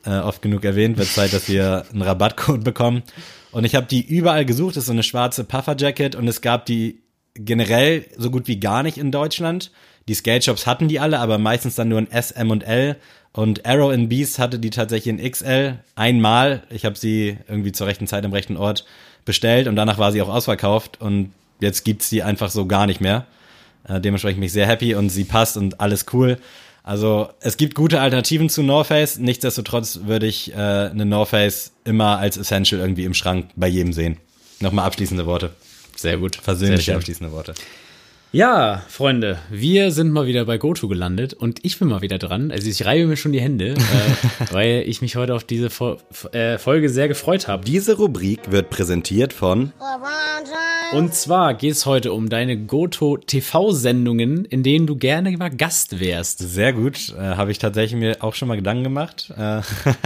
Äh, 0.06 0.18
oft 0.18 0.42
genug 0.42 0.66
erwähnt, 0.66 0.98
wird 0.98 1.08
Zeit, 1.08 1.32
dass 1.32 1.48
wir 1.48 1.86
einen 1.94 2.02
Rabattcode 2.02 2.64
bekommen. 2.64 3.04
Und 3.52 3.64
ich 3.64 3.74
habe 3.74 3.86
die 3.86 4.06
überall 4.06 4.44
gesucht. 4.44 4.76
Das 4.76 4.84
ist 4.84 4.88
so 4.88 4.94
eine 4.94 5.04
schwarze 5.04 5.46
Puffer-Jacket 5.46 6.16
und 6.16 6.28
es 6.28 6.42
gab 6.42 6.66
die 6.66 7.00
generell 7.36 8.06
so 8.18 8.30
gut 8.30 8.48
wie 8.48 8.60
gar 8.60 8.84
nicht 8.84 8.98
in 8.98 9.12
Deutschland. 9.12 9.72
Die 10.10 10.14
Skate-Shops 10.14 10.68
hatten 10.68 10.90
die 10.90 11.00
alle, 11.00 11.20
aber 11.20 11.38
meistens 11.38 11.76
dann 11.76 11.88
nur 11.88 12.00
in 12.00 12.12
S, 12.12 12.32
M 12.32 12.52
und 12.52 12.64
L. 12.64 12.98
Und 13.32 13.66
Arrow 13.66 13.94
in 13.94 14.10
Beast 14.10 14.40
hatte 14.40 14.60
die 14.60 14.72
tatsächlich 14.72 15.18
in 15.18 15.32
XL 15.32 15.80
einmal. 15.96 16.64
Ich 16.70 16.84
habe 16.84 16.98
sie 16.98 17.38
irgendwie 17.48 17.72
zur 17.72 17.88
rechten 17.88 18.08
Zeit 18.08 18.26
am 18.26 18.34
rechten 18.34 18.58
Ort 18.58 18.84
bestellt 19.24 19.68
und 19.68 19.76
danach 19.76 19.98
war 19.98 20.12
sie 20.12 20.22
auch 20.22 20.30
ausverkauft 20.30 21.00
und 21.00 21.32
jetzt 21.60 21.84
gibt's 21.84 22.10
die 22.10 22.24
einfach 22.24 22.50
so 22.50 22.66
gar 22.66 22.86
nicht 22.86 23.02
mehr. 23.02 23.26
Äh, 23.88 24.02
dementsprechend 24.02 24.40
bin 24.40 24.48
ich 24.48 24.54
sehr 24.54 24.68
happy 24.68 24.96
und 24.96 25.10
sie 25.10 25.24
passt 25.24 25.58
und 25.58 25.80
alles 25.80 26.06
cool. 26.14 26.38
Also 26.84 27.30
es 27.42 27.58
gibt 27.58 27.76
gute 27.76 28.00
Alternativen 28.00 28.50
zu 28.50 28.64
North 28.64 28.88
Face. 28.88 29.18
Nichtsdestotrotz 29.20 30.02
würde 30.04 30.26
ich 30.26 30.54
äh, 30.54 30.56
eine 30.56 31.06
North 31.06 31.30
Face 31.30 31.74
immer 31.84 32.18
als 32.18 32.38
Essential 32.38 32.80
irgendwie 32.80 33.04
im 33.04 33.14
Schrank 33.14 33.50
bei 33.56 33.68
jedem 33.68 33.92
sehen. 33.92 34.18
Nochmal 34.60 34.86
abschließende 34.86 35.26
Worte. 35.26 35.52
Sehr 35.96 36.18
gut. 36.18 36.38
Versöhnliche 36.38 36.96
abschließende 36.96 37.34
Worte. 37.34 37.54
Ja, 38.34 38.84
Freunde, 38.90 39.40
wir 39.50 39.92
sind 39.92 40.12
mal 40.12 40.28
wieder 40.28 40.44
bei 40.44 40.58
GoTo 40.58 40.90
gelandet 40.90 41.34
und 41.34 41.64
ich 41.64 41.80
bin 41.80 41.88
mal 41.88 42.02
wieder 42.02 42.18
dran. 42.18 42.52
Also 42.52 42.70
ich 42.70 42.86
reibe 42.86 43.08
mir 43.08 43.16
schon 43.16 43.32
die 43.32 43.40
Hände, 43.40 43.70
äh, 43.76 43.78
weil 44.52 44.84
ich 44.86 45.02
mich 45.02 45.16
heute 45.16 45.34
auf 45.34 45.46
diese 45.46 45.70
Fo 45.70 45.96
äh, 46.34 46.58
Folge 46.58 46.90
sehr 46.90 47.08
gefreut 47.08 47.48
habe. 47.48 47.64
Diese 47.64 47.96
Rubrik 47.96 48.52
wird 48.52 48.70
präsentiert 48.70 49.32
von 49.32 49.72
Und 50.92 51.14
zwar 51.14 51.54
geht 51.54 51.72
es 51.72 51.86
heute 51.86 52.12
um 52.12 52.28
deine 52.28 52.58
GoTo 52.58 53.18
TV-Sendungen, 53.18 54.44
in 54.44 54.62
denen 54.62 54.88
du 54.88 54.98
gerne 54.98 55.32
mal 55.38 55.50
Gast 55.50 56.02
wärst. 56.02 56.40
Sehr 56.40 56.74
gut. 56.74 57.16
Äh, 57.18 57.22
Habe 57.22 57.52
ich 57.52 57.60
tatsächlich 57.60 57.98
mir 57.98 58.18
auch 58.20 58.36
schon 58.36 58.50
mal 58.50 58.56
Gedanken 58.56 58.84
gemacht. 58.84 59.34
Äh, 59.38 59.62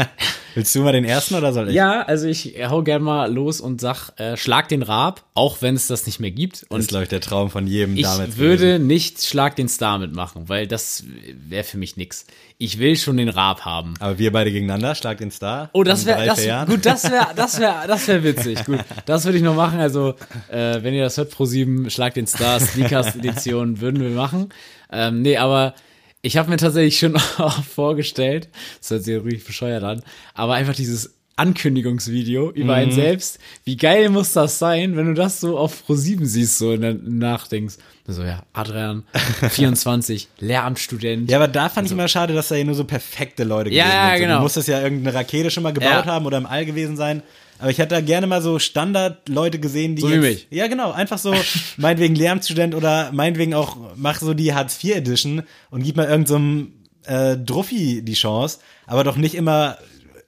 willst 0.53 0.76
du 0.76 0.82
mal 0.82 0.93
den 0.93 1.05
ersten 1.05 1.34
oder 1.34 1.53
soll 1.53 1.69
ich? 1.69 1.76
Ja, 1.76 2.03
also 2.03 2.28
ich 2.28 2.55
hau 2.69 2.84
gerne 2.84 3.03
mal 3.03 3.34
los 3.34 3.61
und 3.61 3.82
sag, 3.82 4.11
äh, 4.17 4.38
schlag 4.38 4.69
den 4.69 4.84
Raab, 4.84 5.24
auch 5.34 5.61
wenn 5.61 5.76
es 5.76 5.88
das 5.88 6.05
nicht 6.05 6.19
mehr 6.19 6.32
gibt. 6.32 6.61
Das 6.61 6.69
Und 6.69 6.80
ist, 6.82 6.89
glaube 6.89 7.03
ich, 7.03 7.09
der 7.09 7.22
Traum 7.22 7.49
von 7.49 7.65
jedem 7.65 7.97
ich 7.97 8.11
damals 8.18 8.38
würde 8.38 8.66
gewesen. 8.66 8.88
nicht 8.88 9.24
Schlag 9.24 9.55
den 9.55 9.68
Star 9.68 9.99
mitmachen, 9.99 10.49
weil 10.49 10.68
das 10.68 11.03
wäre 11.49 11.64
für 11.64 11.78
mich 11.78 11.97
nix. 11.97 12.26
Ich 12.57 12.80
will 12.80 12.95
schon 12.95 13.18
den 13.18 13.30
Raab 13.30 13.66
haben. 13.66 13.93
Aber 13.99 14.20
wir 14.20 14.32
beide 14.32 14.51
gegeneinander, 14.51 14.95
Schlag 14.95 15.18
den 15.18 15.32
Star. 15.32 15.70
Oh, 15.74 15.84
das 15.84 16.05
wäre 16.05 16.28
gut, 16.66 16.86
das 16.86 17.09
wäre 17.09 17.28
das 17.36 17.59
wäre 17.59 17.88
das 17.88 18.07
wäre 18.07 18.24
witzig. 18.24 18.66
Gut, 18.66 18.80
das 19.05 19.26
würde 19.26 19.38
ich 19.38 19.43
noch 19.43 19.55
machen. 19.55 19.80
Also, 19.80 20.16
äh, 20.49 20.84
wenn 20.84 20.93
ihr 20.93 21.03
das 21.03 21.18
hört, 21.18 21.32
Pro 21.32 21.45
7, 21.45 21.89
Schlag 21.89 22.14
den 22.14 22.28
Star 22.28 22.59
Sneakers 22.59 23.16
Edition 23.16 23.82
würden 23.82 24.01
wir 24.01 24.09
machen. 24.09 24.49
Ähm, 24.91 25.22
nee, 25.22 25.38
aber 25.38 25.74
ich 26.22 26.38
habe 26.38 26.49
mir 26.49 26.57
tatsächlich 26.57 26.99
schon 26.99 27.16
auch 27.38 27.64
vorgestellt, 27.64 28.49
das 28.80 28.91
hört 28.91 29.03
sich 29.03 29.24
richtig 29.24 29.45
bescheuert 29.45 29.84
an, 29.84 30.03
aber 30.34 30.53
einfach 30.53 30.76
dieses 30.76 31.16
Ankündigungsvideo 31.42 32.52
über 32.52 32.76
einen 32.76 32.92
selbst. 32.92 33.39
Wie 33.64 33.76
geil 33.78 34.10
muss 34.10 34.34
das 34.34 34.60
sein, 34.60 34.96
wenn 34.96 35.08
du 35.08 35.14
das 35.14 35.39
so 35.39 35.58
auf 35.58 35.86
Pro 35.86 35.96
7 35.96 36.26
siehst, 36.26 36.58
so 36.58 36.70
und 36.70 36.82
dann 36.82 37.18
nachdenkst. 37.18 37.76
So, 38.08 38.24
ja, 38.24 38.44
Adrian, 38.54 39.04
24, 39.50 40.28
Lehramtsstudent. 40.39 41.30
Ja, 41.30 41.38
aber 41.38 41.48
da 41.48 41.70
fand 41.70 41.88
ich 41.88 41.94
immer 41.94 42.08
schade, 42.08 42.34
dass 42.34 42.50
da 42.50 42.56
hier 42.56 42.66
nur 42.66 42.76
so 42.76 42.84
perfekte 42.84 43.44
Leute 43.44 43.70
Ja, 43.72 43.84
gewesen 43.86 43.98
ja, 43.98 44.10
sind. 44.12 44.22
Genau. 44.22 44.36
Du 44.38 44.44
musstest 44.44 44.68
ja 44.68 44.82
irgendeine 44.82 45.16
Rakete 45.18 45.52
schon 45.52 45.64
mal 45.64 45.74
gebaut 45.74 45.89
Ja. 45.89 46.06
haben 46.06 46.26
oder 46.26 46.38
im 46.38 46.46
All 46.46 46.66
gewesen 46.66 46.98
sein. 46.98 47.24
Aber 47.60 47.70
ich 47.70 47.78
hätte 47.78 47.96
da 47.96 48.02
gerne 48.02 48.26
mal 48.28 48.42
so 48.42 48.58
Standard-Leute 48.58 49.60
gesehen, 49.60 49.96
die 49.96 50.02
So 50.02 50.10
wie 50.10 50.14
jetzt, 50.14 50.22
mich. 50.24 50.48
Ja, 50.50 50.68
genau. 50.68 50.92
Einfach 50.92 51.20
so, 51.20 51.34
meinetwegen 51.78 52.16
Lehramtsstudent 52.16 52.74
oder 52.76 53.12
meinetwegen 53.14 53.54
auch, 53.54 53.78
mach 53.96 54.20
so 54.20 54.34
die 54.34 54.54
Hartz-IV-Edition 54.54 55.44
und 55.70 55.84
gib 55.84 55.96
mal 55.96 56.08
irgendeinem 56.08 56.74
so 57.06 57.12
äh, 57.14 57.38
Druffi 57.38 58.02
die 58.04 58.14
Chance. 58.14 58.60
Aber 58.88 59.04
doch 59.04 59.16
nicht 59.16 59.36
immer 59.36 59.78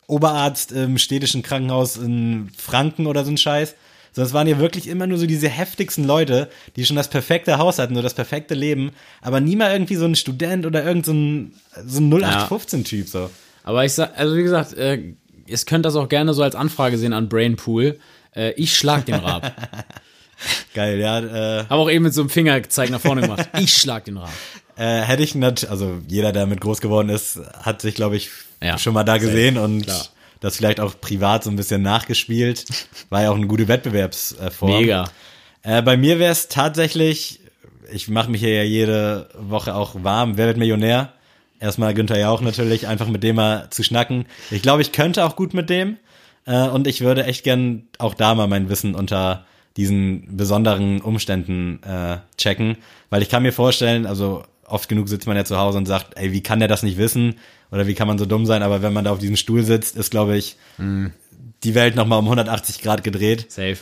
Oberarzt 0.08 0.72
im 0.72 0.98
städtischen 0.98 1.44
Krankenhaus 1.44 1.98
in 1.98 2.50
Franken 2.58 3.08
oder 3.08 3.24
so 3.26 3.32
ein 3.32 3.38
Scheiß. 3.38 3.76
Sondern 4.12 4.28
es 4.28 4.34
waren 4.34 4.48
ja 4.48 4.60
wirklich 4.60 4.88
immer 4.88 5.08
nur 5.08 5.18
so 5.18 5.26
diese 5.26 5.50
heftigsten 5.50 6.06
Leute, 6.06 6.50
die 6.76 6.86
schon 6.86 6.96
das 6.96 7.10
perfekte 7.10 7.58
Haus 7.58 7.80
hatten, 7.80 7.94
nur 7.94 8.04
das 8.04 8.14
perfekte 8.14 8.54
Leben, 8.54 8.92
aber 9.22 9.40
nie 9.40 9.56
mal 9.56 9.72
irgendwie 9.74 9.96
so 9.96 10.06
ein 10.06 10.16
Student 10.16 10.68
oder 10.68 10.84
irgend 10.84 11.06
so 11.08 11.14
ein, 11.14 11.54
so 11.88 12.00
ein 12.00 12.14
0815-Typ 12.14 13.08
so. 13.10 13.32
Aber 13.64 13.86
ich 13.86 13.94
sag, 13.94 14.12
also 14.16 14.36
wie 14.36 14.44
gesagt, 14.44 14.74
äh, 14.74 15.14
ihr 15.48 15.58
könnt 15.66 15.86
das 15.86 15.96
auch 15.96 16.10
gerne 16.10 16.34
so 16.36 16.44
als 16.44 16.54
Anfrage 16.54 17.00
sehen 17.00 17.14
an 17.14 17.28
Brainpool. 17.28 17.98
Äh, 18.36 18.52
ich 18.52 18.78
schlag 18.78 19.06
den 19.08 19.16
Raab. 19.16 19.52
Geil, 20.76 21.00
ja. 21.00 21.20
Äh, 21.20 21.66
Habe 21.66 21.82
auch 21.82 21.90
eben 21.90 22.04
mit 22.04 22.14
so 22.14 22.22
einem 22.22 22.30
Fingerzeig 22.30 22.90
nach 22.92 23.02
vorne 23.02 23.22
gemacht. 23.22 23.50
Ich 23.60 23.74
schlag 23.74 24.06
den 24.06 24.18
Raab. 24.18 24.30
äh, 24.76 25.02
hätte 25.02 25.24
ich 25.24 25.34
nicht, 25.36 25.70
also 25.70 26.00
jeder, 26.08 26.32
der 26.32 26.46
mit 26.46 26.62
groß 26.62 26.82
geworden 26.82 27.10
ist, 27.10 27.40
hat 27.62 27.82
sich, 27.82 27.96
glaube 27.96 28.16
ich, 28.18 28.30
Ja, 28.64 28.78
schon 28.78 28.94
mal 28.94 29.04
da 29.04 29.18
gesehen 29.18 29.58
und 29.58 29.84
klar. 29.84 30.06
das 30.40 30.58
vielleicht 30.58 30.80
auch 30.80 31.00
privat 31.00 31.44
so 31.44 31.50
ein 31.50 31.56
bisschen 31.56 31.82
nachgespielt. 31.82 32.66
War 33.10 33.24
ja 33.24 33.32
auch 33.32 33.36
eine 33.36 33.48
gute 33.48 33.68
Wettbewerbsform. 33.68 34.72
Mega. 34.72 35.10
Äh, 35.62 35.82
bei 35.82 35.98
mir 35.98 36.20
wäre 36.20 36.32
es 36.32 36.48
tatsächlich, 36.48 37.40
ich 37.92 38.08
mache 38.08 38.32
mich 38.32 38.42
hier 38.42 38.56
ja 38.56 38.64
jede 38.64 39.30
Woche 39.38 39.76
auch 39.76 39.96
warm, 40.04 40.38
wer 40.38 40.48
wird 40.48 40.58
Millionär? 40.58 41.14
Erstmal 41.60 41.94
Günther 41.94 42.20
Jauch 42.20 42.42
natürlich, 42.42 42.88
einfach 42.88 43.08
mit 43.08 43.24
dem 43.24 43.38
mal 43.38 43.68
zu 43.70 43.84
schnacken. 43.84 44.26
Ich 44.52 44.62
glaube, 44.62 44.82
ich 44.82 44.92
könnte 44.92 45.24
auch 45.24 45.36
gut 45.36 45.54
mit 45.54 45.70
dem 45.70 45.98
äh, 46.46 46.68
und 46.68 46.88
ich 46.88 47.02
würde 47.02 47.26
echt 47.26 47.44
gern 47.44 47.84
auch 47.98 48.14
da 48.14 48.36
mal 48.36 48.48
mein 48.48 48.70
Wissen 48.70 48.96
unter 48.96 49.46
diesen 49.78 50.38
besonderen 50.38 51.02
Umständen 51.02 51.82
äh, 51.84 52.18
checken, 52.38 52.78
weil 53.10 53.22
ich 53.22 53.30
kann 53.30 53.44
mir 53.44 53.54
vorstellen, 53.54 54.06
also 54.06 54.44
oft 54.68 54.90
genug 54.90 55.10
sitzt 55.10 55.28
man 55.28 55.36
ja 55.38 55.46
zu 55.46 55.58
Hause 55.58 55.78
und 55.78 55.86
sagt, 55.86 56.18
ey, 56.18 56.32
wie 56.32 56.42
kann 56.42 56.60
der 56.60 56.68
das 56.68 56.84
nicht 56.84 56.98
wissen 56.98 57.36
oder 57.72 57.88
wie 57.88 57.94
kann 57.94 58.08
man 58.08 58.18
so 58.18 58.26
dumm 58.26 58.46
sein, 58.46 58.64
aber 58.64 58.82
wenn 58.82 58.94
man 58.94 59.06
da 59.06 59.12
auf 59.12 59.20
diesem 59.20 59.36
Stuhl 59.36 59.64
sitzt, 59.64 59.96
ist, 59.96 60.12
glaube 60.12 60.38
ich, 60.38 60.58
die 61.64 61.76
Welt 61.76 61.96
nochmal 61.96 62.20
um 62.20 62.26
180 62.26 62.82
Grad 62.82 63.04
gedreht. 63.04 63.52
Safe. 63.52 63.78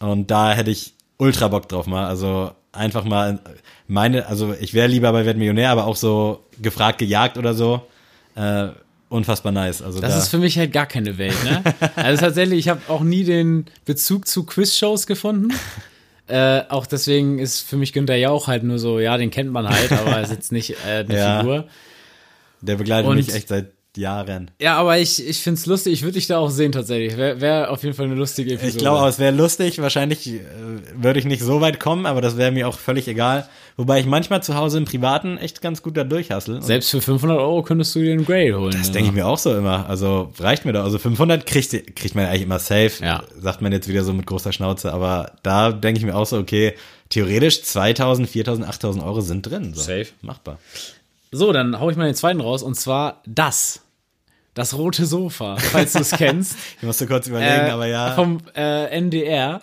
Und 0.00 0.30
da 0.30 0.52
hätte 0.52 0.70
ich 0.70 0.94
ultra 1.18 1.48
Bock 1.48 1.68
drauf 1.68 1.86
mal. 1.86 2.06
Also 2.06 2.52
einfach 2.72 3.04
mal 3.04 3.40
meine, 3.86 4.26
also 4.26 4.54
ich 4.58 4.74
wäre 4.74 4.88
lieber 4.88 5.12
bei 5.12 5.18
Wer 5.20 5.26
wird 5.26 5.38
Millionär, 5.38 5.70
aber 5.70 5.86
auch 5.86 5.96
so 5.96 6.44
gefragt, 6.60 6.98
gejagt 6.98 7.38
oder 7.38 7.54
so. 7.54 7.82
Äh, 8.34 8.68
unfassbar 9.08 9.52
nice. 9.52 9.82
Also 9.82 10.00
Das 10.00 10.12
da, 10.12 10.18
ist 10.18 10.28
für 10.28 10.38
mich 10.38 10.58
halt 10.58 10.72
gar 10.72 10.86
keine 10.86 11.18
Welt, 11.18 11.36
ne? 11.44 11.62
Also 11.96 12.20
tatsächlich, 12.20 12.58
ich 12.60 12.68
habe 12.68 12.80
auch 12.88 13.02
nie 13.02 13.24
den 13.24 13.66
Bezug 13.84 14.26
zu 14.26 14.44
Quizshows 14.44 15.06
gefunden. 15.06 15.52
Äh, 16.26 16.62
auch 16.70 16.86
deswegen 16.86 17.38
ist 17.38 17.60
für 17.60 17.76
mich 17.76 17.92
Günther 17.92 18.16
Jauch 18.16 18.46
halt 18.48 18.62
nur 18.62 18.78
so, 18.78 18.98
ja, 18.98 19.16
den 19.18 19.30
kennt 19.30 19.50
man 19.52 19.68
halt, 19.68 19.92
aber 19.92 20.12
er 20.12 20.22
ist 20.22 20.30
jetzt 20.32 20.52
nicht 20.52 20.70
äh, 20.86 21.04
eine 21.06 21.14
Ja. 21.18 21.40
Figur. 21.40 21.68
der 22.62 22.76
begleitet 22.76 23.10
Und- 23.10 23.16
mich 23.16 23.34
echt 23.34 23.48
seit 23.48 23.72
Jahren. 23.96 24.50
Ja, 24.60 24.76
aber 24.76 24.98
ich, 24.98 25.26
ich 25.26 25.38
find's 25.38 25.66
lustig, 25.66 25.92
ich 25.92 26.02
würde 26.02 26.14
dich 26.14 26.26
da 26.26 26.38
auch 26.38 26.50
sehen 26.50 26.72
tatsächlich. 26.72 27.16
Wäre 27.16 27.40
wär 27.40 27.70
auf 27.70 27.82
jeden 27.82 27.94
Fall 27.94 28.06
eine 28.06 28.14
lustige 28.14 28.54
Episode. 28.54 28.72
Ich 28.72 28.78
glaube, 28.78 29.08
es 29.08 29.18
wäre 29.18 29.34
lustig. 29.34 29.80
Wahrscheinlich 29.80 30.26
äh, 30.26 30.40
würde 30.96 31.18
ich 31.18 31.24
nicht 31.24 31.42
so 31.42 31.60
weit 31.60 31.80
kommen, 31.80 32.06
aber 32.06 32.20
das 32.20 32.36
wäre 32.36 32.50
mir 32.52 32.68
auch 32.68 32.78
völlig 32.78 33.08
egal. 33.08 33.48
Wobei 33.76 34.00
ich 34.00 34.06
manchmal 34.06 34.42
zu 34.42 34.54
Hause 34.54 34.78
im 34.78 34.84
Privaten 34.84 35.36
echt 35.38 35.60
ganz 35.60 35.82
gut 35.82 35.96
da 35.96 36.04
durchhassel. 36.04 36.62
Selbst 36.62 36.90
für 36.90 37.00
500 37.00 37.38
Euro 37.38 37.62
könntest 37.62 37.94
du 37.94 38.00
dir 38.00 38.12
einen 38.12 38.24
Grade 38.24 38.58
holen. 38.58 38.72
Das 38.72 38.88
ja. 38.88 38.92
denke 38.92 39.08
ich 39.08 39.14
mir 39.14 39.26
auch 39.26 39.38
so 39.38 39.56
immer. 39.56 39.88
Also 39.88 40.32
reicht 40.38 40.64
mir 40.64 40.72
da. 40.72 40.84
Also 40.84 40.98
500 40.98 41.44
kriegt, 41.46 41.70
kriegt 41.96 42.14
man 42.14 42.26
eigentlich 42.26 42.42
immer 42.42 42.58
safe. 42.58 42.92
Ja. 43.02 43.24
Sagt 43.40 43.62
man 43.62 43.72
jetzt 43.72 43.88
wieder 43.88 44.04
so 44.04 44.12
mit 44.12 44.26
großer 44.26 44.52
Schnauze. 44.52 44.92
Aber 44.92 45.32
da 45.42 45.72
denke 45.72 45.98
ich 45.98 46.06
mir 46.06 46.14
auch 46.14 46.26
so, 46.26 46.38
okay, 46.38 46.74
theoretisch 47.10 47.62
2000, 47.62 48.28
4000, 48.28 48.68
8000 48.68 49.04
Euro 49.04 49.20
sind 49.20 49.42
drin. 49.42 49.74
So. 49.74 49.82
Safe. 49.82 50.06
Machbar. 50.22 50.58
So, 51.32 51.52
dann 51.52 51.80
hau 51.80 51.90
ich 51.90 51.96
mal 51.96 52.06
den 52.06 52.14
zweiten 52.14 52.40
raus 52.40 52.62
und 52.62 52.76
zwar 52.76 53.20
das. 53.26 53.80
Das 54.54 54.78
rote 54.78 55.04
Sofa, 55.04 55.56
falls 55.56 55.94
du 55.94 55.98
es 55.98 56.10
kennst. 56.16 56.56
Ich 56.78 56.84
musste 56.84 57.06
kurz 57.06 57.26
überlegen, 57.26 57.66
Äh, 57.66 57.70
aber 57.70 57.86
ja. 57.86 58.14
Vom 58.14 58.38
äh, 58.56 58.86
NDR. 58.96 59.60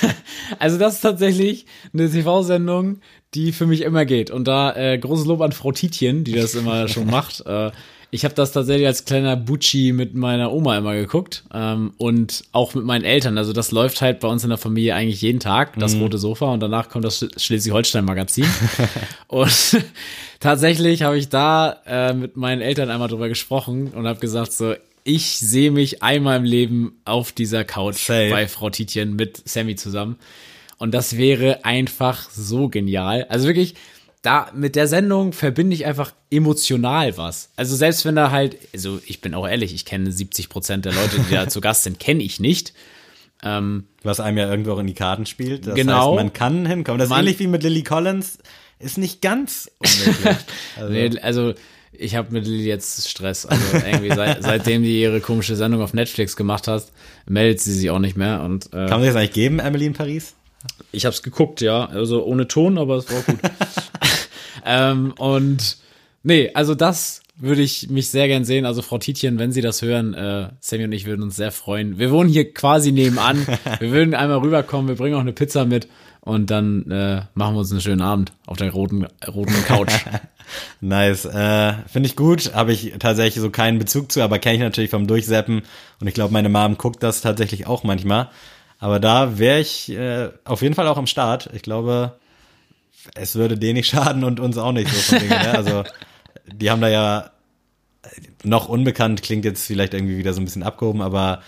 also 0.58 0.76
das 0.76 0.94
ist 0.94 1.00
tatsächlich 1.02 1.66
eine 1.92 2.10
TV-Sendung, 2.10 2.98
die 3.34 3.52
für 3.52 3.66
mich 3.66 3.82
immer 3.82 4.04
geht. 4.04 4.30
Und 4.30 4.48
da 4.48 4.74
äh, 4.74 4.98
großes 4.98 5.26
Lob 5.26 5.40
an 5.40 5.52
Frau 5.52 5.70
Tietjen, 5.72 6.24
die 6.24 6.32
das 6.32 6.54
immer 6.54 6.88
schon 6.88 7.06
macht. 7.06 7.46
Äh, 7.46 7.70
ich 8.14 8.24
habe 8.24 8.34
das 8.34 8.52
tatsächlich 8.52 8.86
als 8.86 9.04
kleiner 9.04 9.36
Bucci 9.36 9.92
mit 9.92 10.14
meiner 10.14 10.52
Oma 10.52 10.78
immer 10.78 10.94
geguckt 10.94 11.42
ähm, 11.52 11.92
und 11.98 12.44
auch 12.52 12.74
mit 12.74 12.84
meinen 12.84 13.04
Eltern. 13.04 13.36
Also 13.38 13.52
das 13.52 13.72
läuft 13.72 14.00
halt 14.00 14.20
bei 14.20 14.28
uns 14.28 14.44
in 14.44 14.50
der 14.50 14.58
Familie 14.58 14.94
eigentlich 14.94 15.20
jeden 15.20 15.40
Tag, 15.40 15.76
das 15.80 15.96
rote 15.96 16.18
Sofa 16.18 16.52
und 16.52 16.60
danach 16.60 16.88
kommt 16.88 17.04
das 17.04 17.20
Sch- 17.22 17.38
Schleswig-Holstein-Magazin. 17.40 18.46
und 19.26 19.50
tatsächlich 20.40 21.02
habe 21.02 21.18
ich 21.18 21.28
da 21.28 21.80
äh, 21.86 22.14
mit 22.14 22.36
meinen 22.36 22.60
Eltern 22.60 22.90
einmal 22.90 23.08
drüber 23.08 23.28
gesprochen 23.28 23.88
und 23.88 24.06
habe 24.06 24.20
gesagt 24.20 24.52
so, 24.52 24.74
ich 25.02 25.36
sehe 25.38 25.70
mich 25.70 26.02
einmal 26.02 26.38
im 26.38 26.44
Leben 26.44 26.92
auf 27.04 27.32
dieser 27.32 27.64
Couch 27.64 27.96
Safe. 28.06 28.30
bei 28.30 28.46
Frau 28.48 28.70
Tietjen 28.70 29.16
mit 29.16 29.42
Sammy 29.48 29.76
zusammen. 29.76 30.16
Und 30.78 30.92
das 30.92 31.16
wäre 31.16 31.64
einfach 31.64 32.30
so 32.30 32.68
genial. 32.68 33.26
Also 33.28 33.46
wirklich, 33.46 33.74
da 34.24 34.50
mit 34.54 34.74
der 34.74 34.88
Sendung 34.88 35.32
verbinde 35.34 35.74
ich 35.74 35.84
einfach 35.84 36.12
emotional 36.30 37.16
was. 37.18 37.50
Also 37.56 37.76
selbst 37.76 38.04
wenn 38.06 38.16
da 38.16 38.30
halt, 38.30 38.56
also 38.72 38.98
ich 39.06 39.20
bin 39.20 39.34
auch 39.34 39.46
ehrlich, 39.46 39.74
ich 39.74 39.84
kenne 39.84 40.10
70 40.10 40.48
Prozent 40.48 40.86
der 40.86 40.92
Leute, 40.92 41.18
die 41.28 41.34
da 41.34 41.46
zu 41.48 41.60
Gast 41.60 41.82
sind, 41.84 42.00
kenne 42.00 42.22
ich 42.22 42.40
nicht. 42.40 42.72
Ähm, 43.42 43.84
Was 44.02 44.20
einem 44.20 44.38
ja 44.38 44.48
irgendwo 44.50 44.72
auch 44.72 44.78
in 44.78 44.86
die 44.86 44.94
Karten 44.94 45.26
spielt. 45.26 45.66
Das 45.66 45.74
Genau. 45.74 46.12
heißt, 46.12 46.16
man 46.24 46.32
kann 46.32 46.64
hinkommen. 46.64 46.98
Das 46.98 47.10
ist 47.10 47.16
ähnlich 47.16 47.38
wie 47.38 47.46
mit 47.46 47.62
Lily 47.62 47.82
Collins. 47.82 48.38
Ist 48.78 48.96
nicht 48.96 49.20
ganz 49.20 49.70
unmöglich. 49.78 50.36
Also, 50.76 50.92
nee, 50.92 51.18
also 51.20 51.54
ich 51.92 52.16
habe 52.16 52.32
mit 52.32 52.46
Lilly 52.46 52.64
jetzt 52.64 53.06
Stress. 53.08 53.44
Also 53.44 53.62
irgendwie 53.76 54.14
seit, 54.14 54.42
seitdem 54.42 54.82
die 54.82 55.02
ihre 55.02 55.20
komische 55.20 55.54
Sendung 55.54 55.82
auf 55.82 55.92
Netflix 55.92 56.34
gemacht 56.34 56.66
hat, 56.66 56.86
meldet 57.26 57.60
sie 57.60 57.74
sich 57.74 57.90
auch 57.90 57.98
nicht 57.98 58.16
mehr. 58.16 58.40
Und 58.42 58.66
äh, 58.68 58.86
kann 58.88 59.00
man 59.00 59.04
das 59.04 59.16
eigentlich 59.16 59.32
geben, 59.32 59.58
Emily 59.58 59.84
in 59.84 59.92
Paris? 59.92 60.34
Ich 60.92 61.04
habe 61.04 61.14
es 61.14 61.22
geguckt, 61.22 61.60
ja. 61.60 61.86
Also 61.86 62.24
ohne 62.24 62.48
Ton, 62.48 62.78
aber 62.78 62.96
es 62.96 63.10
war 63.10 63.22
gut. 63.22 63.38
ähm, 64.64 65.12
und 65.18 65.78
nee, 66.22 66.50
also 66.54 66.74
das 66.74 67.22
würde 67.36 67.62
ich 67.62 67.90
mich 67.90 68.10
sehr 68.10 68.28
gern 68.28 68.44
sehen. 68.44 68.64
Also 68.64 68.82
Frau 68.82 68.98
Tietjen, 68.98 69.38
wenn 69.38 69.52
Sie 69.52 69.60
das 69.60 69.82
hören, 69.82 70.14
äh, 70.14 70.48
Sammy 70.60 70.84
und 70.84 70.92
ich 70.92 71.04
würden 71.04 71.22
uns 71.22 71.36
sehr 71.36 71.50
freuen. 71.50 71.98
Wir 71.98 72.10
wohnen 72.10 72.30
hier 72.30 72.52
quasi 72.52 72.92
nebenan. 72.92 73.46
wir 73.80 73.90
würden 73.90 74.14
einmal 74.14 74.38
rüberkommen, 74.38 74.88
wir 74.88 74.96
bringen 74.96 75.16
auch 75.16 75.20
eine 75.20 75.32
Pizza 75.32 75.64
mit 75.64 75.88
und 76.20 76.50
dann 76.50 76.90
äh, 76.90 77.22
machen 77.34 77.54
wir 77.54 77.60
uns 77.60 77.70
einen 77.70 77.80
schönen 77.80 78.00
Abend 78.00 78.32
auf 78.46 78.56
der 78.56 78.70
roten, 78.70 79.06
roten 79.26 79.64
Couch. 79.66 79.92
Nice. 80.80 81.24
Äh, 81.24 81.72
Finde 81.86 82.06
ich 82.06 82.16
gut. 82.16 82.52
Habe 82.54 82.72
ich 82.72 82.92
tatsächlich 82.98 83.40
so 83.40 83.48
keinen 83.48 83.78
Bezug 83.78 84.12
zu, 84.12 84.22
aber 84.22 84.38
kenne 84.38 84.56
ich 84.56 84.60
natürlich 84.60 84.90
vom 84.90 85.06
Durchseppen. 85.06 85.62
Und 86.00 86.06
ich 86.06 86.12
glaube, 86.12 86.34
meine 86.34 86.50
Mom 86.50 86.76
guckt 86.76 87.02
das 87.02 87.22
tatsächlich 87.22 87.66
auch 87.66 87.82
manchmal. 87.82 88.28
Aber 88.84 89.00
da 89.00 89.38
wäre 89.38 89.60
ich 89.60 89.88
äh, 89.92 90.28
auf 90.44 90.60
jeden 90.60 90.74
Fall 90.74 90.86
auch 90.88 90.98
am 90.98 91.06
Start. 91.06 91.48
Ich 91.54 91.62
glaube, 91.62 92.18
es 93.14 93.34
würde 93.34 93.56
denen 93.56 93.76
nicht 93.76 93.88
schaden 93.90 94.24
und 94.24 94.40
uns 94.40 94.58
auch 94.58 94.72
nicht 94.72 94.90
so 94.90 95.16
Dingen, 95.16 95.30
ne? 95.30 95.54
Also 95.56 95.84
die 96.52 96.70
haben 96.70 96.82
da 96.82 96.88
ja 96.88 97.30
noch 98.42 98.68
unbekannt, 98.68 99.22
klingt 99.22 99.46
jetzt 99.46 99.66
vielleicht 99.66 99.94
irgendwie 99.94 100.18
wieder 100.18 100.34
so 100.34 100.42
ein 100.42 100.44
bisschen 100.44 100.62
abgehoben, 100.62 101.00
aber 101.00 101.40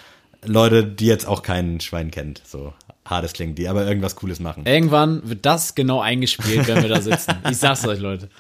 Leute, 0.47 0.83
die 0.83 1.05
jetzt 1.05 1.27
auch 1.29 1.43
keinen 1.43 1.79
Schwein 1.81 2.11
kennt, 2.11 2.41
so 2.47 2.73
hart 3.05 3.27
es 3.27 3.35
klingt, 3.35 3.59
die 3.59 3.69
aber 3.69 3.87
irgendwas 3.87 4.17
Cooles 4.17 4.41
machen. 4.41 4.65
Irgendwann 4.65 5.29
wird 5.29 5.45
das 5.45 5.75
genau 5.75 6.01
eingespielt, 6.01 6.67
wenn 6.67 6.81
wir 6.81 6.89
da 6.89 7.03
sitzen. 7.03 7.35
Ich 7.51 7.59
sag's 7.59 7.87
euch, 7.87 7.99
Leute. 7.99 8.31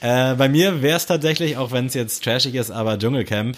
Äh, 0.00 0.36
bei 0.36 0.48
mir 0.48 0.82
wäre 0.82 0.98
es 0.98 1.06
tatsächlich, 1.06 1.56
auch 1.56 1.72
wenn 1.72 1.86
es 1.86 1.94
jetzt 1.94 2.22
trashig 2.22 2.54
ist, 2.54 2.70
aber 2.70 2.96
Dschungelcamp 2.96 3.56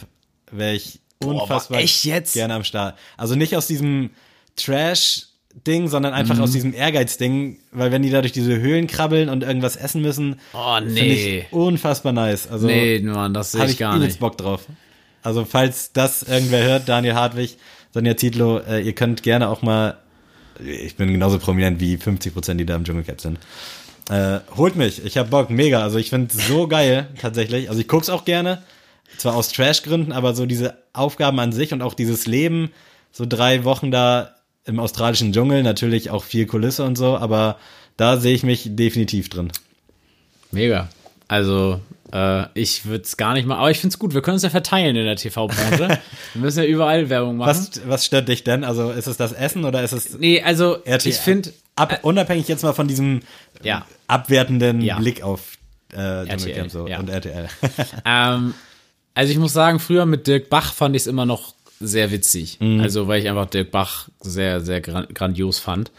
wäre 0.50 0.72
ich 0.72 1.00
Boah, 1.20 1.42
unfassbar 1.42 1.78
echt 1.78 2.06
jetzt? 2.06 2.32
gerne 2.32 2.54
am 2.54 2.64
Start. 2.64 2.96
Also 3.18 3.34
nicht 3.34 3.54
aus 3.54 3.66
diesem 3.66 4.12
Trash-Ding, 4.58 5.88
sondern 5.88 6.12
einfach 6.14 6.36
Mhm. 6.36 6.42
aus 6.42 6.52
diesem 6.52 6.74
Ehrgeiz-Ding, 6.74 7.58
weil 7.72 7.90
wenn 7.92 8.02
die 8.02 8.10
da 8.10 8.20
durch 8.20 8.32
diese 8.32 8.58
Höhlen 8.60 8.86
krabbeln 8.86 9.28
und 9.28 9.42
irgendwas 9.42 9.76
essen 9.76 10.02
müssen, 10.02 10.40
Oh, 10.52 10.76
finde 10.76 10.92
nee. 10.92 11.38
ich 11.46 11.52
unfassbar 11.52 12.12
nice. 12.12 12.48
Also 12.50 12.66
Nee, 12.66 13.00
Mann, 13.00 13.34
das 13.34 13.52
sehe 13.52 13.64
ich 13.64 13.72
ich 13.72 13.78
gar 13.78 13.98
nicht. 13.98 14.20
Bock 14.20 14.36
drauf. 14.38 14.66
Also 15.22 15.44
falls 15.44 15.92
das 15.92 16.22
irgendwer 16.22 16.62
hört, 16.64 16.88
Daniel 16.88 17.14
Hartwig, 17.14 17.56
Sonja 17.92 18.16
Zietlow, 18.16 18.58
äh, 18.60 18.80
ihr 18.80 18.92
könnt 18.94 19.22
gerne 19.22 19.48
auch 19.48 19.62
mal, 19.62 19.96
ich 20.64 20.96
bin 20.96 21.10
genauso 21.12 21.38
prominent 21.38 21.80
wie 21.80 21.96
50 21.96 22.32
Prozent, 22.34 22.60
die 22.60 22.66
da 22.66 22.76
im 22.76 22.84
Dschungelcamp 22.84 23.20
sind. 23.20 23.38
Äh, 24.10 24.40
holt 24.56 24.76
mich, 24.76 25.04
ich 25.04 25.18
hab 25.18 25.30
Bock, 25.30 25.50
mega. 25.50 25.82
Also 25.82 25.98
ich 25.98 26.10
finde 26.10 26.34
so 26.34 26.66
geil, 26.68 27.08
tatsächlich. 27.20 27.68
Also 27.68 27.80
ich 27.80 27.88
guck's 27.88 28.08
auch 28.08 28.24
gerne, 28.24 28.62
zwar 29.18 29.34
aus 29.34 29.50
Trash-Gründen, 29.52 30.12
aber 30.12 30.34
so 30.34 30.46
diese 30.46 30.78
Aufgaben 30.92 31.38
an 31.40 31.52
sich 31.52 31.72
und 31.72 31.82
auch 31.82 31.94
dieses 31.94 32.26
Leben, 32.26 32.70
so 33.12 33.26
drei 33.26 33.64
Wochen 33.64 33.90
da 33.90 34.34
im 34.68 34.78
australischen 34.78 35.32
Dschungel, 35.32 35.62
natürlich 35.62 36.10
auch 36.10 36.22
viel 36.24 36.46
Kulisse 36.46 36.84
und 36.84 36.96
so, 36.96 37.16
aber 37.16 37.56
da 37.96 38.18
sehe 38.18 38.34
ich 38.34 38.42
mich 38.44 38.64
definitiv 38.76 39.28
drin. 39.28 39.50
Mega. 40.52 40.88
Also, 41.26 41.80
äh, 42.12 42.44
ich 42.54 42.86
würde 42.86 43.04
es 43.04 43.16
gar 43.16 43.34
nicht 43.34 43.46
mal, 43.46 43.56
aber 43.56 43.70
ich 43.70 43.78
finde 43.78 43.92
es 43.92 43.98
gut, 43.98 44.14
wir 44.14 44.22
können 44.22 44.36
es 44.36 44.42
ja 44.42 44.50
verteilen 44.50 44.96
in 44.96 45.04
der 45.04 45.16
TV-Branche. 45.16 45.88
wir 46.34 46.40
müssen 46.40 46.58
ja 46.58 46.64
überall 46.64 47.10
Werbung 47.10 47.36
machen. 47.36 47.48
Was, 47.48 47.80
was 47.86 48.06
stört 48.06 48.28
dich 48.28 48.44
denn? 48.44 48.64
Also 48.64 48.90
ist 48.90 49.06
es 49.06 49.16
das 49.16 49.32
Essen 49.32 49.64
oder 49.64 49.82
ist 49.82 49.92
es 49.92 50.18
Nee, 50.18 50.42
also 50.42 50.76
RTL? 50.84 51.10
ich 51.12 51.18
finde, 51.18 51.52
Ab, 51.76 52.00
unabhängig 52.02 52.48
jetzt 52.48 52.62
mal 52.62 52.72
von 52.72 52.88
diesem 52.88 53.20
Ja. 53.62 53.84
abwertenden 54.06 54.80
Ja. 54.80 54.98
Blick 54.98 55.22
auf 55.22 55.58
äh, 55.92 56.24
Dschungelcamp 56.26 56.70
so 56.70 56.86
ja. 56.86 56.98
und 56.98 57.08
RTL. 57.08 57.48
ähm, 58.04 58.54
also 59.14 59.32
ich 59.32 59.38
muss 59.38 59.52
sagen, 59.52 59.78
früher 59.80 60.06
mit 60.06 60.26
Dirk 60.26 60.48
Bach 60.48 60.72
fand 60.72 60.96
ich 60.96 61.02
es 61.02 61.06
immer 61.06 61.26
noch 61.26 61.54
sehr 61.80 62.10
witzig. 62.10 62.58
Mhm. 62.60 62.80
Also 62.80 63.08
weil 63.08 63.20
ich 63.20 63.28
einfach 63.28 63.46
Dirk 63.46 63.70
Bach 63.70 64.08
sehr, 64.20 64.60
sehr 64.60 64.80
gran 64.80 65.06
grandios 65.12 65.58
fand. 65.58 65.90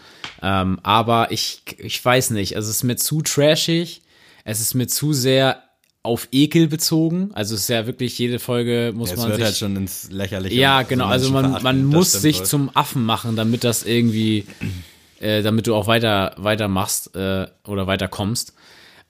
Ähm, 0.41 0.79
aber 0.83 1.31
ich, 1.31 1.61
ich 1.77 2.03
weiß 2.03 2.31
nicht, 2.31 2.55
also 2.55 2.69
es 2.69 2.77
ist 2.77 2.83
mir 2.83 2.95
zu 2.95 3.21
trashig, 3.21 4.01
es 4.43 4.61
ist 4.61 4.73
mir 4.73 4.87
zu 4.87 5.13
sehr 5.13 5.63
auf 6.01 6.27
Ekel 6.31 6.67
bezogen. 6.67 7.31
Also 7.33 7.55
es 7.55 7.61
ist 7.61 7.69
ja 7.69 7.85
wirklich 7.85 8.17
jede 8.17 8.39
Folge 8.39 8.93
muss 8.95 9.11
es 9.11 9.17
man 9.17 9.33
sich 9.33 9.43
halt 9.43 9.57
schon 9.57 9.75
ins 9.75 10.09
Lächerliche. 10.11 10.55
Ja, 10.55 10.83
genau. 10.83 11.05
so 11.05 11.11
Also 11.11 11.31
man, 11.31 11.61
man 11.61 11.85
muss 11.85 12.13
sich 12.13 12.39
wohl. 12.39 12.45
zum 12.45 12.75
Affen 12.75 13.05
machen, 13.05 13.35
damit 13.35 13.63
das 13.63 13.83
irgendwie, 13.83 14.45
äh, 15.19 15.41
damit 15.43 15.67
du 15.67 15.75
auch 15.75 15.87
weiter 15.87 16.33
weitermachst 16.37 17.15
äh, 17.15 17.47
oder 17.67 17.87
weiterkommst. 17.87 18.53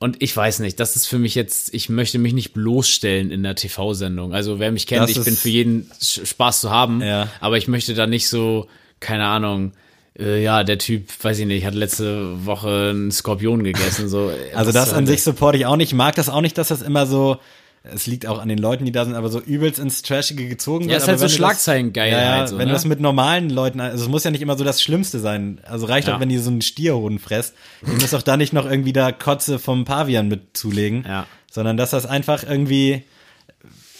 Und 0.02 0.22
ich 0.24 0.36
weiß 0.36 0.60
nicht, 0.60 0.80
das 0.80 0.96
ist 0.96 1.08
für 1.08 1.20
mich 1.20 1.36
jetzt, 1.36 1.74
ich 1.74 1.90
möchte 1.90 2.20
mich 2.20 2.32
nicht 2.34 2.54
bloßstellen 2.54 3.32
in 3.32 3.44
der 3.44 3.56
TV-Sendung. 3.56 4.34
Also 4.34 4.58
wer 4.58 4.72
mich 4.72 4.88
kennt, 4.88 5.02
Das 5.04 5.10
ich 5.12 5.22
bin 5.24 5.36
für 5.36 5.50
jeden 5.50 5.92
Spaß 6.02 6.62
zu 6.62 6.70
haben, 6.72 7.02
Ja. 7.02 7.28
aber 7.42 7.58
ich 7.58 7.68
möchte 7.68 7.94
da 7.94 8.08
nicht 8.08 8.30
so, 8.30 8.68
keine 9.02 9.26
Ahnung, 9.26 9.74
äh, 10.18 10.42
ja, 10.42 10.64
der 10.64 10.78
Typ, 10.78 11.10
weiß 11.22 11.40
ich 11.40 11.46
nicht, 11.46 11.66
hat 11.66 11.76
letzte 11.76 12.46
Woche 12.46 12.92
einen 12.92 13.12
Skorpion 13.12 13.62
gegessen. 13.64 14.08
So, 14.08 14.32
Also 14.56 14.72
das 14.72 14.90
an 14.92 14.98
Hölle? 15.00 15.08
sich 15.08 15.22
supporte 15.24 15.58
ich 15.58 15.66
auch 15.66 15.76
nicht. 15.76 15.90
Ich 15.90 15.96
mag 15.96 16.16
das 16.16 16.30
auch 16.30 16.42
nicht, 16.42 16.58
dass 16.58 16.70
das 16.70 16.82
immer 16.82 17.06
so, 17.06 17.38
es 17.84 18.08
liegt 18.08 18.26
auch 18.28 18.40
an 18.40 18.50
den 18.50 18.58
Leuten, 18.58 18.86
die 18.86 18.92
da 18.92 19.06
sind, 19.06 19.16
aber 19.16 19.30
so 19.30 19.40
übelst 19.40 19.80
ins 19.80 20.02
Trashige 20.02 20.48
gezogen 20.48 20.86
wird. 20.86 20.92
Ja, 20.92 20.98
ist 20.98 21.04
Aber 21.04 21.12
halt 21.14 21.20
so 21.20 21.26
du 21.28 21.32
Schlagzeilengeilheit 21.34 22.12
Ja, 22.24 22.38
ja, 22.40 22.48
so, 22.48 22.58
wenn 22.58 22.68
ne? 22.68 22.74
das 22.74 22.86
mit 22.86 23.00
normalen 23.00 23.50
Leuten, 23.50 23.80
also 23.80 24.04
es 24.04 24.10
muss 24.10 24.24
ja 24.26 24.32
nicht 24.32 24.42
immer 24.42 24.58
so 24.58 24.64
das 24.64 24.82
Schlimmste 24.82 25.20
sein. 25.20 25.60
Also 25.64 25.86
reicht 25.86 26.08
Ja. 26.08 26.16
auch, 26.16 26.20
wenn 26.20 26.30
die 26.30 26.38
so 26.38 26.50
einen 26.50 26.62
Stierhoden 26.62 27.20
fresst. 27.20 27.54
Ihr 27.86 27.94
müsst 27.94 28.14
auch 28.14 28.22
da 28.22 28.36
nicht 28.38 28.52
noch 28.54 28.70
irgendwie 28.70 28.94
da 28.94 29.12
Kotze 29.12 29.60
vom 29.60 29.86
Pavian 29.86 30.28
mit 30.28 30.58
zulegen. 30.58 31.06
Ja. 31.08 31.26
Sondern 31.52 31.78
dass 31.78 31.92
das 31.92 32.06
einfach 32.06 32.44
irgendwie 32.44 33.04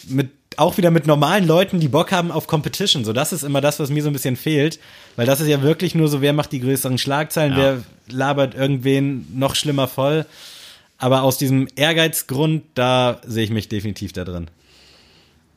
mit 0.08 0.30
auch 0.56 0.76
wieder 0.76 0.90
mit 0.90 1.06
normalen 1.06 1.46
Leuten, 1.46 1.80
die 1.80 1.88
Bock 1.88 2.12
haben 2.12 2.30
auf 2.30 2.46
Competition. 2.46 3.04
So, 3.04 3.12
das 3.12 3.32
ist 3.32 3.44
immer 3.44 3.60
das, 3.60 3.78
was 3.80 3.88
mir 3.88 4.02
so 4.02 4.10
ein 4.10 4.12
bisschen 4.12 4.36
fehlt. 4.36 4.78
Weil 5.16 5.24
das 5.24 5.40
ist 5.40 5.46
ja 5.48 5.62
wirklich 5.62 5.94
nur 5.94 6.08
so, 6.08 6.20
wer 6.20 6.32
macht 6.32 6.52
die 6.52 6.60
größeren 6.60 6.98
Schlagzeilen, 6.98 7.52
Ja. 7.52 7.58
wer 7.58 7.82
labert 8.08 8.54
irgendwen 8.54 9.26
noch 9.34 9.54
schlimmer 9.54 9.88
voll. 9.88 10.26
Aber 11.00 11.22
aus 11.22 11.38
diesem 11.38 11.66
Ehrgeizgrund, 11.76 12.62
da 12.74 13.20
sehe 13.26 13.44
ich 13.44 13.50
mich 13.50 13.68
definitiv 13.68 14.12
da 14.12 14.24
drin. 14.24 14.48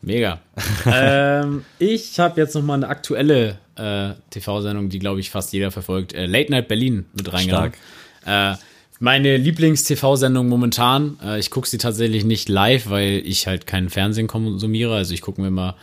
Mega. 0.01 0.39
ähm, 0.85 1.63
ich 1.79 2.19
habe 2.19 2.39
jetzt 2.41 2.55
noch 2.55 2.63
mal 2.63 2.73
eine 2.75 2.87
aktuelle 2.87 3.57
äh, 3.75 4.11
TV-Sendung, 4.31 4.89
die 4.89 4.99
glaube 4.99 5.19
ich 5.19 5.29
fast 5.29 5.53
jeder 5.53 5.69
verfolgt. 5.71 6.13
Äh, 6.13 6.25
Late 6.25 6.51
Night 6.51 6.67
Berlin 6.67 7.05
mit 7.13 7.31
reingenommen. 7.31 7.73
Äh, 8.25 8.55
meine 8.99 9.35
Lieblings-TV-Sendung 9.37 10.47
momentan. 10.47 11.17
Äh, 11.23 11.39
ich 11.39 11.51
gucke 11.51 11.67
sie 11.67 11.77
tatsächlich 11.77 12.23
nicht 12.25 12.47
live, 12.49 12.89
weil 12.89 13.21
ich 13.25 13.47
halt 13.47 13.67
keinen 13.67 13.89
Fernsehen 13.89 14.27
konsumiere. 14.27 14.95
Also 14.95 15.13
ich 15.13 15.21
gucke 15.21 15.41
mir 15.41 15.51
mal 15.51 15.75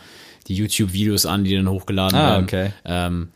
die 0.47 0.55
YouTube-Videos 0.55 1.25
an, 1.27 1.43
die 1.43 1.55
dann 1.55 1.69
hochgeladen 1.69 2.17
Ah, 2.17 2.31
werden. 2.31 2.43
okay. 2.43 2.73
Ähm, 2.85 3.29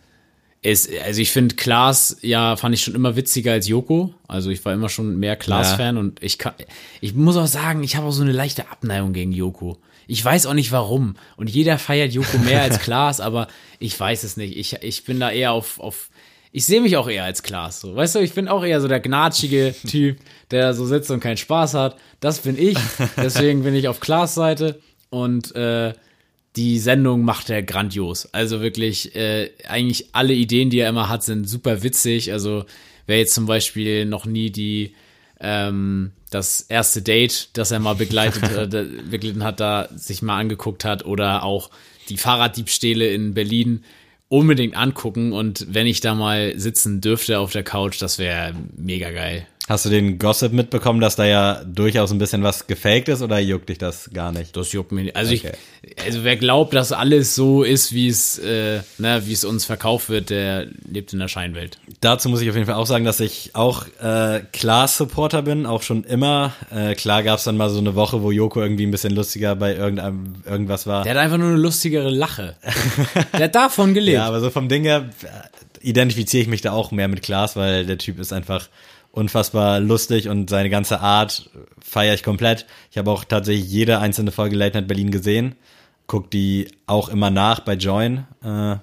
ist, 0.66 0.90
also 1.06 1.22
ich 1.22 1.32
finde 1.32 1.56
Klaas, 1.56 2.18
ja, 2.22 2.56
fand 2.56 2.74
ich 2.74 2.82
schon 2.82 2.96
immer 2.96 3.16
witziger 3.16 3.52
als 3.52 3.68
Joko. 3.68 4.16
Also 4.28 4.50
ich 4.50 4.66
war 4.66 4.74
immer 4.74 4.90
schon 4.90 5.18
mehr 5.20 5.36
Klaas-Fan 5.36 5.98
und 5.98 6.24
ich 6.24 6.40
kann, 6.40 6.54
ich 7.02 7.14
muss 7.14 7.38
auch 7.38 7.46
sagen, 7.46 7.84
ich 7.84 7.96
habe 7.96 8.08
auch 8.08 8.12
so 8.12 8.24
eine 8.24 8.32
leichte 8.32 8.70
Abneigung 8.72 9.14
gegen 9.14 9.32
Joko. 9.32 9.78
Ich 10.08 10.24
weiß 10.26 10.48
auch 10.48 10.54
nicht 10.54 10.72
warum. 10.72 11.18
Und 11.38 11.52
jeder 11.52 11.78
feiert 11.78 12.14
Joko 12.14 12.40
mehr 12.40 12.64
als 12.64 12.80
Klaas, 12.84 13.20
aber 13.20 13.48
ich 13.80 14.00
weiß 14.00 14.24
es 14.24 14.38
nicht. 14.38 14.58
Ich, 14.58 14.74
ich 14.82 15.04
bin 15.04 15.20
da 15.20 15.30
eher 15.30 15.52
auf, 15.52 15.80
auf, 15.80 16.10
ich 16.52 16.66
sehe 16.66 16.82
mich 16.82 16.98
auch 16.98 17.08
eher 17.08 17.26
als 17.26 17.44
Klaas. 17.44 17.82
So. 17.82 17.96
Weißt 17.96 18.16
du, 18.16 18.20
ich 18.20 18.34
bin 18.34 18.48
auch 18.48 18.66
eher 18.66 18.82
so 18.82 18.88
der 18.88 19.00
gnatschige 19.00 19.76
Typ, 19.88 20.18
der 20.50 20.74
so 20.74 20.88
sitzt 20.88 21.12
und 21.12 21.20
keinen 21.20 21.38
Spaß 21.38 21.76
hat. 21.76 21.98
Das 22.20 22.40
bin 22.40 22.58
ich. 22.58 22.78
Deswegen 23.18 23.62
bin 23.62 23.76
ich 23.76 23.88
auf 23.88 24.00
Klaas 24.00 24.34
Seite 24.34 24.82
und 25.12 25.56
äh, 25.56 25.94
die 26.56 26.80
Sendung 26.80 27.24
macht 27.24 27.50
er 27.50 27.64
grandios. 27.64 28.28
Also 28.34 28.62
wirklich, 28.62 29.16
äh, 29.16 29.52
eigentlich 29.68 30.10
alle 30.14 30.34
Ideen, 30.34 30.70
die 30.70 30.80
er 30.80 30.90
immer 30.90 31.10
hat, 31.10 31.24
sind 31.24 31.50
super 31.50 31.84
witzig. 31.84 32.32
Also 32.32 32.66
wer 33.08 33.18
jetzt 33.18 33.34
zum 33.34 33.46
Beispiel 33.46 34.06
noch 34.06 34.26
nie 34.26 34.52
die 34.52 34.94
ähm, 35.40 36.12
das 36.30 36.62
erste 36.62 37.02
Date, 37.02 37.50
das 37.54 37.72
er 37.72 37.80
mal 37.80 37.96
begleitet, 37.96 38.44
äh, 38.74 38.86
begleiten 39.10 39.44
hat, 39.44 39.60
da 39.60 39.90
sich 39.96 40.22
mal 40.22 40.40
angeguckt 40.40 40.86
hat 40.86 41.06
oder 41.06 41.44
auch 41.44 41.70
die 42.10 42.18
Fahrraddiebstähle 42.18 43.08
in 43.08 43.34
Berlin 43.34 43.84
unbedingt 44.28 44.76
angucken 44.76 45.34
und 45.34 45.68
wenn 45.70 45.88
ich 45.88 46.02
da 46.02 46.16
mal 46.16 46.58
sitzen 46.58 47.00
dürfte 47.00 47.40
auf 47.40 47.52
der 47.52 47.64
Couch, 47.64 48.02
das 48.02 48.18
wäre 48.18 48.54
mega 48.76 49.12
geil. 49.12 49.46
Hast 49.68 49.84
du 49.84 49.90
den 49.90 50.20
Gossip 50.20 50.54
mitbekommen, 50.54 51.00
dass 51.00 51.16
da 51.16 51.26
ja 51.26 51.64
durchaus 51.66 52.12
ein 52.12 52.20
bisschen 52.20 52.44
was 52.44 52.68
gefaked 52.68 53.10
ist 53.10 53.24
oder 53.24 53.40
juckt 53.40 53.68
dich 53.70 53.80
das 53.80 54.12
gar 54.14 54.32
nicht? 54.32 54.56
Das 54.56 54.72
juckt 54.74 54.92
mir 54.92 55.02
nicht. 55.06 55.16
Also 55.16 55.34
Okay. 55.34 55.54
ich, 55.82 56.04
also 56.06 56.24
wer 56.24 56.36
glaubt, 56.36 56.76
dass 56.76 56.92
alles 56.92 57.34
so 57.34 57.64
ist, 57.64 57.92
wie 57.92 58.08
es, 58.08 58.38
äh, 58.38 58.82
ne, 59.00 59.24
wie 59.26 59.34
es 59.34 59.44
uns 59.44 59.66
verkauft 59.66 60.10
wird, 60.10 60.30
der 60.30 60.68
lebt 60.88 61.14
in 61.14 61.20
der 61.20 61.30
Scheinwelt. 61.30 61.80
Dazu 62.00 62.30
muss 62.30 62.42
ich 62.42 62.50
auf 62.50 62.56
jeden 62.56 62.68
Fall 62.68 62.76
auch 62.76 62.86
sagen, 62.86 63.06
dass 63.06 63.20
ich 63.20 63.56
auch 63.56 63.88
äh, 64.04 64.42
Klaas-Supporter 64.54 65.42
bin, 65.42 65.66
auch 65.66 65.82
schon 65.82 66.04
immer. 66.04 66.54
Äh, 66.70 66.94
klar 66.94 67.24
gab 67.24 67.40
es 67.40 67.46
dann 67.46 67.58
mal 67.58 67.72
so 67.72 67.80
eine 67.80 67.96
Woche, 67.96 68.22
wo 68.22 68.32
Joko 68.32 68.62
irgendwie 68.62 68.86
ein 68.86 68.92
bisschen 68.92 69.16
lustiger 69.16 69.56
bei 69.56 69.74
irgendeinem 69.76 70.36
irgendwas 70.46 70.86
war. 70.86 71.04
Der 71.06 71.16
hat 71.16 71.20
einfach 71.20 71.38
nur 71.38 71.50
eine 71.50 71.58
lustigere 71.58 72.12
Lache. 72.12 72.56
der 73.34 73.46
hat 73.46 73.56
davon 73.56 73.96
gelebt. 73.96 74.18
Ja, 74.18 74.28
aber 74.28 74.42
so 74.42 74.52
vom 74.52 74.70
Ding 74.70 74.84
her 74.84 75.10
äh, 75.24 75.88
identifiziere 75.90 76.44
ich 76.44 76.50
mich 76.50 76.62
da 76.62 76.72
auch 76.72 76.92
mehr 76.92 77.08
mit 77.08 77.24
Klaas, 77.24 77.56
weil 77.56 77.88
der 77.88 77.98
Typ 77.98 78.20
ist 78.20 78.32
einfach 78.32 78.70
unfassbar 79.16 79.80
lustig 79.80 80.30
und 80.30 80.50
seine 80.50 80.70
ganze 80.70 81.00
Art 81.00 81.50
feiere 81.82 82.14
ich 82.14 82.24
komplett. 82.24 82.66
Ich 82.92 82.98
habe 82.98 83.12
auch 83.12 83.24
tatsächlich 83.24 83.70
jede 83.70 84.00
einzelne 84.00 84.32
Folge 84.32 84.56
Late 84.56 84.78
Night 84.78 84.88
Berlin 84.88 85.12
gesehen. 85.12 85.56
Guck 86.08 86.30
die 86.30 86.68
auch 86.86 87.10
immer 87.10 87.30
nach 87.30 87.62
bei 87.62 87.74
Join. 87.74 88.26
Äh, 88.44 88.76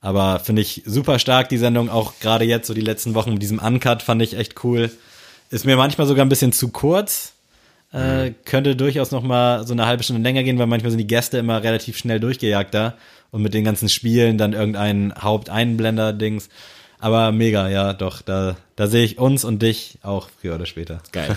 aber 0.00 0.40
finde 0.40 0.62
ich 0.62 0.82
super 0.86 1.18
stark, 1.18 1.48
die 1.48 1.58
Sendung. 1.58 1.90
Auch 1.90 2.14
gerade 2.20 2.44
jetzt, 2.44 2.66
so 2.66 2.74
die 2.74 2.80
letzten 2.80 3.14
Wochen 3.14 3.32
mit 3.32 3.42
diesem 3.42 3.58
Uncut 3.58 4.02
fand 4.02 4.22
ich 4.22 4.36
echt 4.36 4.64
cool. 4.64 4.90
Ist 5.50 5.66
mir 5.66 5.76
manchmal 5.76 6.06
sogar 6.06 6.24
ein 6.24 6.28
bisschen 6.28 6.52
zu 6.52 6.68
kurz. 6.68 7.32
Äh, 7.92 8.32
könnte 8.44 8.76
durchaus 8.76 9.10
noch 9.10 9.22
mal 9.22 9.66
so 9.66 9.72
eine 9.72 9.86
halbe 9.86 10.02
Stunde 10.02 10.22
länger 10.22 10.42
gehen, 10.42 10.58
weil 10.58 10.66
manchmal 10.66 10.90
sind 10.90 10.98
die 10.98 11.06
Gäste 11.06 11.38
immer 11.38 11.62
relativ 11.62 11.96
schnell 11.96 12.20
durchgejagt 12.20 12.74
da 12.74 12.94
und 13.30 13.42
mit 13.42 13.54
den 13.54 13.64
ganzen 13.64 13.88
Spielen 13.88 14.38
dann 14.38 14.52
irgendein 14.52 15.14
Haupteinblender-Dings. 15.18 16.48
Aber 16.98 17.30
mega, 17.32 17.68
ja, 17.68 17.92
doch, 17.92 18.22
da, 18.22 18.56
da 18.74 18.86
sehe 18.86 19.04
ich 19.04 19.18
uns 19.18 19.44
und 19.44 19.60
dich 19.62 19.98
auch 20.02 20.28
früher 20.40 20.54
oder 20.54 20.66
später. 20.66 21.00
Geil. 21.12 21.36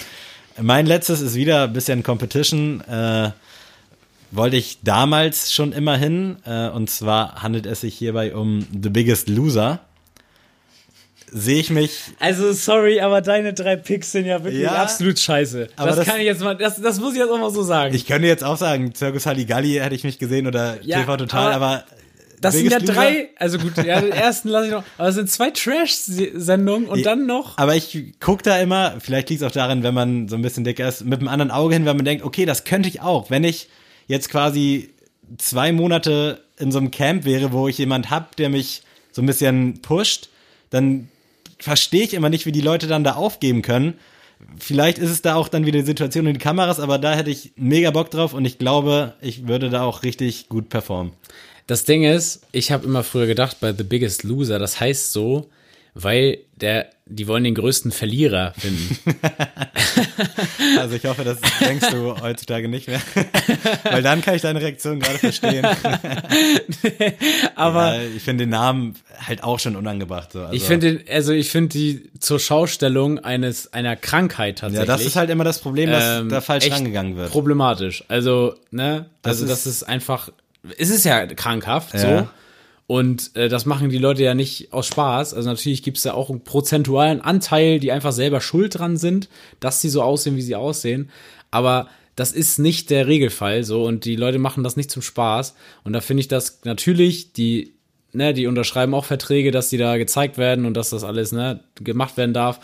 Mein 0.60 0.86
letztes 0.86 1.20
ist 1.20 1.34
wieder 1.34 1.64
ein 1.64 1.72
bisschen 1.72 2.02
Competition. 2.02 2.82
Äh, 2.82 3.30
wollte 4.30 4.56
ich 4.56 4.78
damals 4.82 5.52
schon 5.52 5.72
immer 5.72 5.96
hin. 5.96 6.36
Äh, 6.46 6.68
und 6.68 6.88
zwar 6.88 7.42
handelt 7.42 7.66
es 7.66 7.80
sich 7.80 7.94
hierbei 7.96 8.34
um 8.34 8.66
The 8.72 8.90
Biggest 8.90 9.28
Loser. 9.28 9.80
Sehe 11.34 11.60
ich 11.60 11.70
mich 11.70 11.92
Also 12.20 12.52
sorry, 12.52 13.00
aber 13.00 13.22
deine 13.22 13.54
drei 13.54 13.76
Picks 13.76 14.12
sind 14.12 14.26
ja 14.26 14.44
wirklich 14.44 14.62
Ja, 14.64 14.82
absolut 14.82 15.18
scheiße. 15.18 15.68
aber 15.76 15.86
das, 15.88 15.96
das- 15.96 16.06
kann 16.06 16.18
ich 16.20 16.26
jetzt 16.26 16.42
mal, 16.42 16.54
das, 16.54 16.78
das 16.80 17.00
muss 17.00 17.14
ich 17.14 17.20
jetzt 17.20 17.30
auch 17.30 17.38
mal 17.38 17.50
so 17.50 17.62
sagen. 17.62 17.94
Ich 17.94 18.06
könnte 18.06 18.28
jetzt 18.28 18.44
auch 18.44 18.58
sagen, 18.58 18.94
Circus 18.94 19.24
Halligalli 19.24 19.76
hätte 19.76 19.94
ich 19.94 20.04
mich 20.04 20.18
gesehen 20.18 20.46
oder 20.46 20.76
Ja, 20.82 21.00
TV 21.00 21.16
Total, 21.16 21.54
aber 21.54 21.66
aber, 21.66 21.84
das 22.42 22.54
sind 22.54 22.70
ja 22.70 22.78
drei, 22.78 23.30
also 23.36 23.58
gut, 23.58 23.76
ja, 23.78 24.00
den 24.00 24.12
ersten 24.12 24.48
lasse 24.48 24.66
ich 24.66 24.72
noch, 24.72 24.84
aber 24.98 25.08
es 25.08 25.14
sind 25.14 25.30
zwei 25.30 25.50
Trash-Sendungen 25.50 26.88
und 26.88 27.06
dann 27.06 27.26
noch. 27.26 27.56
Aber 27.56 27.74
ich 27.74 28.14
gucke 28.20 28.42
da 28.42 28.58
immer, 28.58 28.96
vielleicht 29.00 29.30
liegt 29.30 29.42
es 29.42 29.48
auch 29.48 29.52
daran, 29.52 29.82
wenn 29.82 29.94
man 29.94 30.28
so 30.28 30.36
ein 30.36 30.42
bisschen 30.42 30.64
dicker 30.64 30.86
ist, 30.86 31.04
mit 31.04 31.20
einem 31.20 31.28
anderen 31.28 31.50
Auge 31.50 31.74
hin, 31.74 31.86
wenn 31.86 31.96
man 31.96 32.04
denkt, 32.04 32.24
okay, 32.24 32.44
das 32.44 32.64
könnte 32.64 32.88
ich 32.88 33.00
auch. 33.00 33.30
Wenn 33.30 33.44
ich 33.44 33.68
jetzt 34.08 34.28
quasi 34.28 34.90
zwei 35.38 35.72
Monate 35.72 36.42
in 36.58 36.72
so 36.72 36.78
einem 36.78 36.90
Camp 36.90 37.24
wäre, 37.24 37.52
wo 37.52 37.68
ich 37.68 37.78
jemand 37.78 38.10
hab, 38.10 38.36
der 38.36 38.48
mich 38.48 38.82
so 39.12 39.22
ein 39.22 39.26
bisschen 39.26 39.80
pusht, 39.80 40.28
dann 40.70 41.08
verstehe 41.58 42.02
ich 42.02 42.14
immer 42.14 42.28
nicht, 42.28 42.44
wie 42.46 42.52
die 42.52 42.60
Leute 42.60 42.86
dann 42.88 43.04
da 43.04 43.12
aufgeben 43.12 43.62
können. 43.62 43.94
Vielleicht 44.58 44.98
ist 44.98 45.10
es 45.10 45.22
da 45.22 45.36
auch 45.36 45.48
dann 45.48 45.66
wieder 45.66 45.78
die 45.78 45.86
Situation 45.86 46.26
in 46.26 46.34
die 46.34 46.40
Kameras, 46.40 46.80
aber 46.80 46.98
da 46.98 47.14
hätte 47.14 47.30
ich 47.30 47.52
mega 47.56 47.92
Bock 47.92 48.10
drauf 48.10 48.34
und 48.34 48.44
ich 48.44 48.58
glaube, 48.58 49.14
ich 49.20 49.46
würde 49.46 49.70
da 49.70 49.82
auch 49.82 50.02
richtig 50.02 50.48
gut 50.48 50.68
performen. 50.68 51.12
Das 51.72 51.84
Ding 51.84 52.04
ist, 52.04 52.42
ich 52.52 52.70
habe 52.70 52.84
immer 52.84 53.02
früher 53.02 53.26
gedacht, 53.26 53.56
bei 53.60 53.72
The 53.72 53.82
Biggest 53.82 54.24
Loser, 54.24 54.58
das 54.58 54.78
heißt 54.78 55.10
so, 55.10 55.48
weil 55.94 56.40
der, 56.56 56.90
die 57.06 57.26
wollen 57.26 57.44
den 57.44 57.54
größten 57.54 57.92
Verlierer 57.92 58.52
finden. 58.58 58.98
Also 60.78 60.96
ich 60.96 61.04
hoffe, 61.04 61.22
das 61.24 61.38
denkst 61.60 61.90
du 61.90 62.18
heutzutage 62.20 62.68
nicht 62.68 62.88
mehr. 62.88 63.00
Weil 63.84 64.02
dann 64.02 64.22
kann 64.22 64.34
ich 64.36 64.42
deine 64.42 64.60
Reaktion 64.60 65.00
gerade 65.00 65.18
verstehen. 65.18 65.64
Aber 67.54 67.94
Ja, 67.96 68.02
ich 68.16 68.22
finde 68.22 68.44
den 68.44 68.50
Namen 68.50 68.94
halt 69.18 69.42
auch 69.44 69.58
schon 69.58 69.76
unangebracht. 69.76 70.32
So. 70.32 70.40
Also, 70.40 70.54
ich 70.54 70.62
finde, 70.64 71.04
also 71.10 71.32
ich 71.32 71.50
finde 71.50 71.68
die 71.70 72.10
zur 72.20 72.38
Schaustellung 72.40 73.18
eines 73.18 73.72
einer 73.72 73.96
Krankheit 73.96 74.60
ja, 74.60 74.68
tatsächlich. 74.68 74.86
das 74.88 75.04
ist 75.04 75.16
halt 75.16 75.30
immer 75.30 75.44
das 75.44 75.58
Problem, 75.60 75.90
dass 75.90 76.20
ähm, 76.20 76.28
da 76.28 76.40
falsch 76.40 76.70
rangegangen 76.70 77.16
wird. 77.16 77.30
Problematisch. 77.30 78.04
Also, 78.08 78.54
ne, 78.70 79.06
Das 79.22 79.32
also 79.40 79.44
ist- 79.44 79.50
das 79.50 79.66
ist 79.66 79.82
einfach, 79.84 80.30
es 80.78 80.90
ist 80.90 81.04
ja 81.04 81.26
krankhaft, 81.26 81.94
Ja. 81.94 82.00
so. 82.20 82.28
Und 82.88 83.34
äh, 83.36 83.48
das 83.48 83.64
machen 83.64 83.88
die 83.88 83.98
Leute 83.98 84.22
ja 84.22 84.34
nicht 84.34 84.72
aus 84.72 84.86
Spaß. 84.88 85.32
Also 85.34 85.48
natürlich 85.48 85.82
gibt 85.82 85.96
es 85.96 86.02
da 86.02 86.12
auch 86.12 86.28
einen 86.28 86.44
prozentualen 86.44 87.20
Anteil, 87.22 87.78
die 87.80 87.90
einfach 87.90 88.12
selber 88.12 88.40
schuld 88.40 88.78
dran 88.78 88.96
sind, 88.96 89.28
dass 89.60 89.80
sie 89.80 89.88
so 89.88 90.02
aussehen, 90.02 90.36
wie 90.36 90.42
sie 90.42 90.56
aussehen. 90.56 91.08
Aber 91.50 91.88
das 92.16 92.32
ist 92.32 92.58
nicht 92.58 92.90
der 92.90 93.06
Regelfall 93.06 93.64
so 93.64 93.84
und 93.84 94.04
die 94.04 94.16
Leute 94.16 94.38
machen 94.38 94.62
das 94.62 94.76
nicht 94.76 94.90
zum 94.90 95.00
Spaß. 95.00 95.54
Und 95.84 95.94
da 95.94 96.02
finde 96.02 96.20
ich 96.20 96.28
das 96.28 96.60
natürlich, 96.64 97.32
die, 97.32 97.72
ne, 98.12 98.34
die 98.34 98.46
unterschreiben 98.46 98.92
auch 98.94 99.06
Verträge, 99.06 99.52
dass 99.52 99.70
die 99.70 99.78
da 99.78 99.96
gezeigt 99.96 100.36
werden 100.36 100.66
und 100.66 100.74
dass 100.74 100.90
das 100.90 101.04
alles 101.04 101.32
ne, 101.32 101.60
gemacht 101.76 102.18
werden 102.18 102.34
darf. 102.34 102.60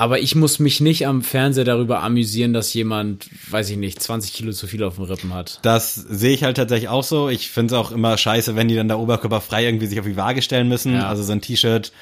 Aber 0.00 0.18
ich 0.18 0.34
muss 0.34 0.58
mich 0.58 0.80
nicht 0.80 1.06
am 1.06 1.20
Fernseher 1.22 1.64
darüber 1.64 2.02
amüsieren, 2.02 2.54
dass 2.54 2.72
jemand, 2.72 3.28
weiß 3.50 3.68
ich 3.68 3.76
nicht, 3.76 4.02
20 4.02 4.32
Kilo 4.32 4.52
zu 4.52 4.66
viel 4.66 4.82
auf 4.82 4.96
den 4.96 5.04
Rippen 5.04 5.34
hat. 5.34 5.58
Das 5.60 5.94
sehe 5.94 6.32
ich 6.32 6.42
halt 6.42 6.56
tatsächlich 6.56 6.88
auch 6.88 7.04
so. 7.04 7.28
Ich 7.28 7.50
finde 7.50 7.74
es 7.74 7.78
auch 7.78 7.90
immer 7.92 8.16
scheiße, 8.16 8.56
wenn 8.56 8.68
die 8.68 8.76
dann 8.76 8.88
da 8.88 8.96
oberkörperfrei 8.96 9.64
irgendwie 9.66 9.86
sich 9.86 10.00
auf 10.00 10.06
die 10.06 10.16
Waage 10.16 10.40
stellen 10.40 10.68
müssen. 10.68 10.94
Ja. 10.94 11.06
Also 11.08 11.22
so 11.22 11.32
ein 11.32 11.42
T-Shirt 11.42 11.92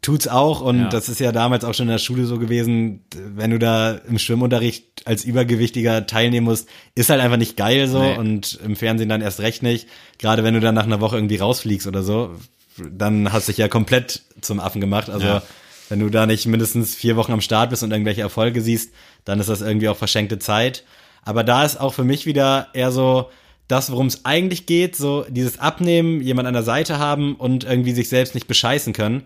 tut's 0.00 0.28
auch 0.28 0.60
und 0.60 0.78
Ja. 0.82 0.88
das 0.90 1.08
ist 1.08 1.18
ja 1.18 1.32
damals 1.32 1.64
auch 1.64 1.74
schon 1.74 1.86
in 1.86 1.92
der 1.92 1.98
Schule 1.98 2.24
so 2.24 2.38
gewesen, 2.38 3.00
wenn 3.16 3.50
du 3.50 3.58
da 3.58 3.94
im 4.08 4.20
Schwimmunterricht 4.20 4.84
als 5.04 5.24
Übergewichtiger 5.24 6.06
teilnehmen 6.06 6.44
musst, 6.46 6.68
ist 6.94 7.10
halt 7.10 7.20
einfach 7.20 7.36
nicht 7.36 7.56
geil 7.56 7.88
so 7.88 8.00
Nee. 8.00 8.16
und 8.16 8.60
im 8.64 8.76
Fernsehen 8.76 9.08
dann 9.08 9.22
erst 9.22 9.40
recht 9.40 9.64
nicht. 9.64 9.88
Gerade 10.18 10.44
wenn 10.44 10.54
du 10.54 10.60
dann 10.60 10.76
nach 10.76 10.84
einer 10.86 11.00
Woche 11.00 11.16
irgendwie 11.16 11.38
rausfliegst 11.38 11.88
oder 11.88 12.04
so, 12.04 12.30
dann 12.76 13.32
hast 13.32 13.48
du 13.48 13.52
dich 13.52 13.58
ja 13.58 13.66
komplett 13.66 14.22
zum 14.40 14.60
Affen 14.60 14.80
gemacht. 14.80 15.10
Also 15.10 15.26
Ja. 15.26 15.42
Wenn 15.88 16.00
du 16.00 16.08
da 16.10 16.26
nicht 16.26 16.46
mindestens 16.46 16.94
vier 16.94 17.16
Wochen 17.16 17.32
am 17.32 17.40
Start 17.40 17.70
bist 17.70 17.82
und 17.82 17.90
irgendwelche 17.90 18.22
Erfolge 18.22 18.60
siehst, 18.60 18.92
dann 19.24 19.40
ist 19.40 19.48
das 19.48 19.60
irgendwie 19.60 19.88
auch 19.88 19.96
verschenkte 19.96 20.38
Zeit. 20.38 20.84
Aber 21.24 21.44
da 21.44 21.64
ist 21.64 21.80
auch 21.80 21.94
für 21.94 22.04
mich 22.04 22.26
wieder 22.26 22.68
eher 22.72 22.90
so 22.90 23.30
das, 23.68 23.90
worum 23.92 24.06
es 24.06 24.24
eigentlich 24.24 24.66
geht, 24.66 24.96
so 24.96 25.26
dieses 25.28 25.58
Abnehmen, 25.58 26.22
jemand 26.22 26.48
an 26.48 26.54
der 26.54 26.62
Seite 26.62 26.98
haben 26.98 27.34
und 27.34 27.64
irgendwie 27.64 27.92
sich 27.92 28.08
selbst 28.08 28.34
nicht 28.34 28.46
bescheißen 28.46 28.94
können. 28.94 29.24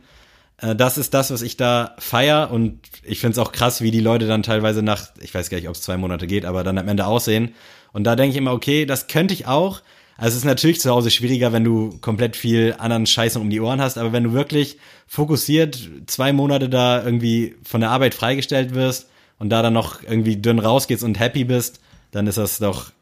Äh, 0.59 0.75
Das 0.75 0.99
ist 0.99 1.15
das, 1.15 1.31
was 1.31 1.43
ich 1.43 1.57
da 1.57 1.95
feier 1.99 2.51
und 2.51 2.81
ich 3.05 3.21
finde 3.21 3.33
es 3.33 3.39
auch 3.39 3.53
krass, 3.53 3.83
wie 3.83 3.93
die 3.93 4.01
Leute 4.01 4.27
dann 4.27 4.43
teilweise 4.43 4.83
nach, 4.83 5.11
ich 5.21 5.33
weiß 5.33 5.49
gar 5.49 5.59
nicht, 5.59 5.69
ob 5.69 5.77
es 5.77 5.83
zwei 5.83 5.97
Monate 5.97 6.27
geht, 6.27 6.45
aber 6.45 6.65
dann 6.65 6.79
am 6.79 6.89
Ende 6.89 7.07
aussehen. 7.07 7.55
Und 7.93 8.05
da 8.05 8.17
denke 8.17 8.33
ich 8.33 8.39
immer, 8.39 8.53
okay, 8.53 8.85
das 8.85 9.07
könnte 9.07 9.35
ich 9.35 9.47
auch. 9.47 9.81
Also 10.17 10.29
es 10.31 10.37
ist 10.37 10.45
natürlich 10.45 10.81
zu 10.81 10.91
Hause 10.91 11.11
schwieriger, 11.11 11.53
wenn 11.53 11.65
du 11.65 11.99
komplett 12.01 12.37
viel 12.37 12.75
anderen 12.79 13.07
Scheißen 13.07 13.41
um 13.41 13.51
die 13.51 13.61
Ohren 13.61 13.81
hast, 13.81 13.99
aber 13.99 14.13
wenn 14.13 14.25
du 14.25 14.33
wirklich 14.33 14.77
fokussiert 15.07 15.79
zwei 16.07 16.33
Monate 16.33 16.69
da 16.69 17.03
irgendwie 17.05 17.55
von 17.65 17.81
der 17.81 17.91
Arbeit 17.91 18.15
freigestellt 18.15 18.75
wirst 18.75 19.09
und 19.39 19.51
da 19.51 19.63
dann 19.63 19.73
noch 19.73 20.03
irgendwie 20.03 20.37
dünn 20.37 20.59
rausgehst 20.59 21.03
und 21.03 21.19
happy 21.19 21.45
bist, 21.45 21.81
dann 22.13 22.27
ist 22.27 22.39
das 22.39 22.59
doch 22.59 22.93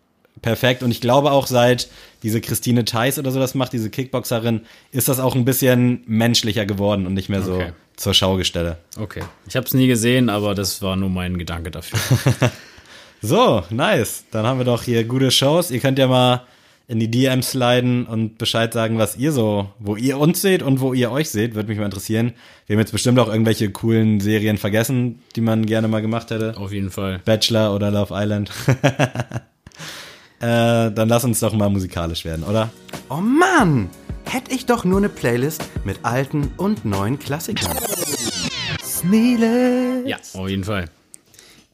perfekt. 0.41 0.83
Und 0.83 0.91
ich 0.91 1.01
glaube 1.03 1.33
auch 1.33 1.47
seit 1.47 1.89
diese 2.23 2.41
Christine 2.41 2.85
Theis 2.87 3.19
oder 3.19 3.31
so 3.33 3.39
das 3.41 3.55
macht, 3.55 3.73
diese 3.75 3.91
Kickboxerin, 3.91 4.63
ist 4.93 5.09
das 5.09 5.21
auch 5.21 5.35
ein 5.35 5.45
bisschen 5.45 6.03
menschlicher 6.07 6.65
geworden 6.65 7.07
und 7.07 7.15
nicht 7.15 7.29
mehr 7.29 7.43
so 7.43 7.55
Okay. 7.55 7.73
zur 7.97 8.15
Schaugestelle. 8.15 8.79
Okay. 8.99 9.23
Ich 9.47 9.57
habe 9.57 9.67
es 9.67 9.75
nie 9.75 9.89
gesehen, 9.89 10.31
aber 10.31 10.55
das 10.55 10.81
war 10.81 10.97
nur 10.97 11.11
mein 11.11 11.37
Gedanke 11.39 11.71
dafür. 11.71 11.99
So, 13.23 13.63
nice. 13.69 14.25
Dann 14.31 14.47
haben 14.47 14.59
wir 14.59 14.65
doch 14.65 14.83
hier 14.83 15.05
gute 15.05 15.31
Shows. 15.31 15.71
Ihr 15.71 15.81
könnt 15.81 15.99
ja 15.99 16.07
mal 16.07 16.45
in 16.91 16.99
die 16.99 17.09
DMs 17.09 17.53
sliden 17.53 18.05
und 18.05 18.37
Bescheid 18.37 18.73
sagen, 18.73 18.99
was 18.99 19.17
ihr 19.17 19.31
so, 19.31 19.69
wo 19.79 19.95
ihr 19.95 20.19
uns 20.19 20.43
seht 20.43 20.61
und 20.61 20.81
wo 20.81 20.93
ihr 20.93 21.13
euch 21.13 21.31
seht, 21.31 21.55
würde 21.55 21.69
mich 21.69 21.79
mal 21.79 21.85
interessieren. 21.85 22.33
Wir 22.67 22.75
haben 22.75 22.81
jetzt 22.81 22.91
bestimmt 22.91 23.21
auch 23.21 23.29
irgendwelche 23.29 23.71
coolen 23.71 24.19
Serien 24.19 24.59
vergessen, 24.59 25.21
die 25.37 25.41
man 25.41 25.67
gerne 25.67 25.87
mal 25.87 26.03
gemacht 26.03 26.33
hätte. 26.33 26.57
Auf 26.57 26.73
jeden 26.73 26.91
Fall. 26.91 27.21
Bachelor 27.25 27.77
oder 27.77 27.93
Love 27.93 28.13
Island. 28.13 28.51
äh, 30.41 30.91
dann 30.91 31.09
lass 31.09 31.23
uns 31.23 31.39
doch 31.39 31.53
mal 31.53 31.71
musikalisch 31.71 32.25
werden, 32.25 32.43
oder? 32.43 32.71
Oh 33.09 33.21
Mann! 33.21 33.89
Hätte 34.25 34.53
ich 34.53 34.67
doch 34.67 34.85
nur 34.85 34.99
eine 34.99 35.09
Playlist 35.09 35.63
mit 35.85 36.01
alten 36.03 36.51
und 36.57 36.85
neuen 36.85 37.21
Klassikern. 37.21 37.77
Sneele. 38.83 40.03
Ja, 40.07 40.17
auf 40.35 40.49
jeden 40.49 40.65
Fall. 40.65 40.87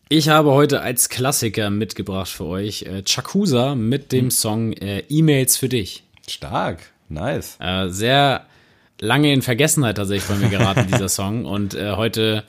Ich 0.08 0.28
habe 0.28 0.52
heute 0.52 0.82
als 0.82 1.08
Klassiker 1.08 1.68
mitgebracht 1.70 2.28
für 2.28 2.44
euch 2.44 2.82
äh, 2.82 3.02
Chakusa 3.02 3.74
mit 3.74 4.12
dem 4.12 4.30
Song 4.30 4.72
äh, 4.72 5.02
E-Mails 5.08 5.56
für 5.56 5.68
dich. 5.68 6.04
Stark. 6.28 6.78
Nice. 7.08 7.56
Äh, 7.60 7.88
sehr 7.88 8.46
lange 9.00 9.32
in 9.32 9.42
Vergessenheit 9.42 9.96
tatsächlich 9.96 10.28
bei 10.28 10.36
mir 10.36 10.48
geraten, 10.48 10.86
dieser 10.92 11.08
Song. 11.08 11.44
Und 11.44 11.74
äh, 11.74 11.92
heute 11.96 12.44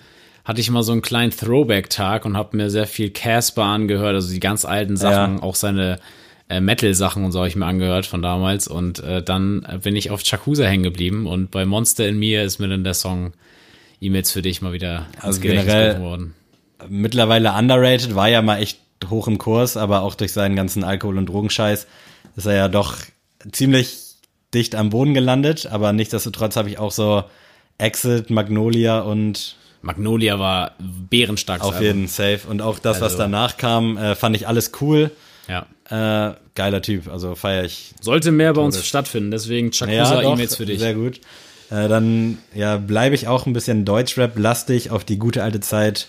hatte 0.46 0.62
ich 0.62 0.70
mal 0.70 0.84
so 0.84 0.92
einen 0.92 1.02
kleinen 1.02 1.32
Throwback-Tag 1.32 2.26
und 2.26 2.38
habe 2.38 2.56
mir 2.56 2.70
sehr 2.70 2.86
viel 2.88 3.10
Casper 3.10 3.64
angehört, 3.64 4.14
also 4.14 4.32
die 4.32 4.40
ganz 4.40 4.64
alten 4.64 4.96
Sachen, 4.96 5.38
Ja. 5.38 5.44
auch 5.44 5.56
seine 5.56 6.00
äh, 6.50 6.62
Metal-Sachen 6.62 7.26
und 7.26 7.32
so 7.32 7.40
habe 7.40 7.50
ich 7.50 7.56
mir 7.56 7.66
angehört 7.66 8.06
von 8.06 8.22
damals. 8.22 8.68
Und 8.68 9.00
äh, 9.00 9.24
dann 9.24 9.66
bin 9.84 9.96
ich 9.96 10.12
auf 10.12 10.22
Chakusa 10.24 10.64
hängen 10.66 10.84
geblieben 10.84 11.26
und 11.26 11.50
bei 11.50 11.66
Monster 11.66 12.08
in 12.08 12.20
mir 12.20 12.44
ist 12.44 12.60
mir 12.60 12.68
dann 12.70 12.84
der 12.84 12.94
Song 12.94 13.34
E-Mails 14.00 14.32
für 14.32 14.44
dich 14.44 14.62
mal 14.62 14.74
wieder 14.74 15.08
Also 15.22 15.42
Gedächtnis 15.42 15.66
generell- 15.66 15.88
gerufen 15.96 16.04
worden. 16.06 16.34
Mittlerweile 16.90 17.54
underrated, 17.54 18.16
war 18.16 18.30
ja 18.30 18.42
mal 18.42 18.58
echt 18.60 18.80
hoch 19.10 19.28
im 19.28 19.38
Kurs, 19.38 19.78
aber 19.78 20.02
auch 20.02 20.16
durch 20.16 20.34
seinen 20.34 20.56
ganzen 20.56 20.84
Alkohol- 20.84 21.18
und 21.18 21.28
Drogenscheiß 21.28 21.88
ist 22.36 22.46
er 22.46 22.56
ja 22.56 22.68
doch 22.68 22.96
ziemlich 23.52 23.98
dicht 24.54 24.76
am 24.76 24.90
Boden 24.90 25.14
gelandet, 25.14 25.68
aber 25.68 25.94
nichtsdestotrotz 25.94 26.56
habe 26.56 26.70
ich 26.70 26.80
auch 26.80 26.92
so 26.92 27.24
Exit, 27.78 28.30
Magnolia 28.30 29.00
und 29.02 29.56
Magnolia 29.82 30.40
war 30.40 30.72
bärenstark. 30.80 31.62
auf 31.62 31.80
jeden 31.82 32.08
Safe 32.08 32.40
und 32.50 32.62
auch 32.62 32.80
das, 32.80 32.98
was 32.98 33.14
Also- 33.14 33.18
danach 33.20 33.58
kam, 33.58 33.98
äh, 33.98 34.16
fand 34.16 34.36
ich 34.36 34.48
alles 34.48 34.72
cool. 34.82 35.12
Ja. 35.48 35.66
Äh, 35.90 36.34
geiler 36.56 36.82
Typ, 36.82 37.08
also 37.08 37.36
feiere 37.36 37.64
ich. 37.64 37.94
Sollte 38.02 38.32
mehr 38.32 38.54
bei 38.54 38.62
uns 38.62 38.84
stattfinden, 38.86 39.32
deswegen 39.32 39.72
Chakusa 39.72 40.22
doch, 40.22 40.34
E-Mails 40.34 40.56
für 40.56 40.66
dich. 40.66 40.80
Sehr 40.80 40.94
gut. 40.94 41.22
Äh, 41.70 41.88
dann 41.88 42.38
ja, 42.54 42.78
bleibe 42.78 43.16
ich 43.16 43.28
auch 43.28 43.46
ein 43.46 43.54
bisschen 43.54 43.86
Deutschrap-lastig 43.86 44.90
auf 44.92 45.06
die 45.06 45.18
gute 45.18 45.44
alte 45.44 45.60
Zeit, 45.60 46.08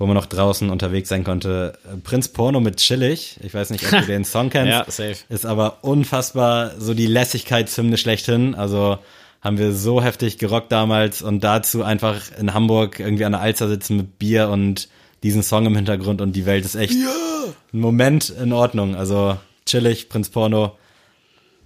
wo 0.00 0.06
man 0.06 0.14
noch 0.14 0.24
draußen 0.24 0.70
unterwegs 0.70 1.10
sein 1.10 1.24
konnte. 1.24 1.74
Prinz 2.04 2.28
Porno 2.28 2.58
mit 2.58 2.78
Chillig. 2.78 3.38
Ich 3.42 3.52
weiß 3.52 3.68
nicht, 3.68 3.84
ob 3.84 4.00
du 4.00 4.06
den 4.06 4.24
Song 4.24 4.48
kennst. 4.48 4.72
Ja, 4.72 4.84
safe. 4.86 5.16
Ist 5.28 5.44
aber 5.44 5.84
unfassbar 5.84 6.72
so 6.78 6.94
die 6.94 7.06
Lässigkeitshymne 7.06 7.98
schlechthin. 7.98 8.54
Also 8.54 8.98
haben 9.42 9.58
wir 9.58 9.74
so 9.74 10.02
heftig 10.02 10.38
gerockt 10.38 10.72
damals 10.72 11.20
und 11.20 11.44
dazu 11.44 11.82
einfach 11.82 12.22
in 12.40 12.54
Hamburg 12.54 12.98
irgendwie 12.98 13.26
an 13.26 13.32
der 13.32 13.42
Alster 13.42 13.68
sitzen 13.68 13.98
mit 13.98 14.18
Bier 14.18 14.48
und 14.48 14.88
diesen 15.22 15.42
Song 15.42 15.66
im 15.66 15.76
Hintergrund 15.76 16.22
und 16.22 16.32
die 16.32 16.46
Welt 16.46 16.64
ist 16.64 16.76
echt 16.76 16.94
ein 16.94 17.80
Moment 17.80 18.30
in 18.30 18.54
Ordnung. 18.54 18.96
Also 18.96 19.36
chillig, 19.66 20.08
Prinz 20.08 20.30
Porno, 20.30 20.78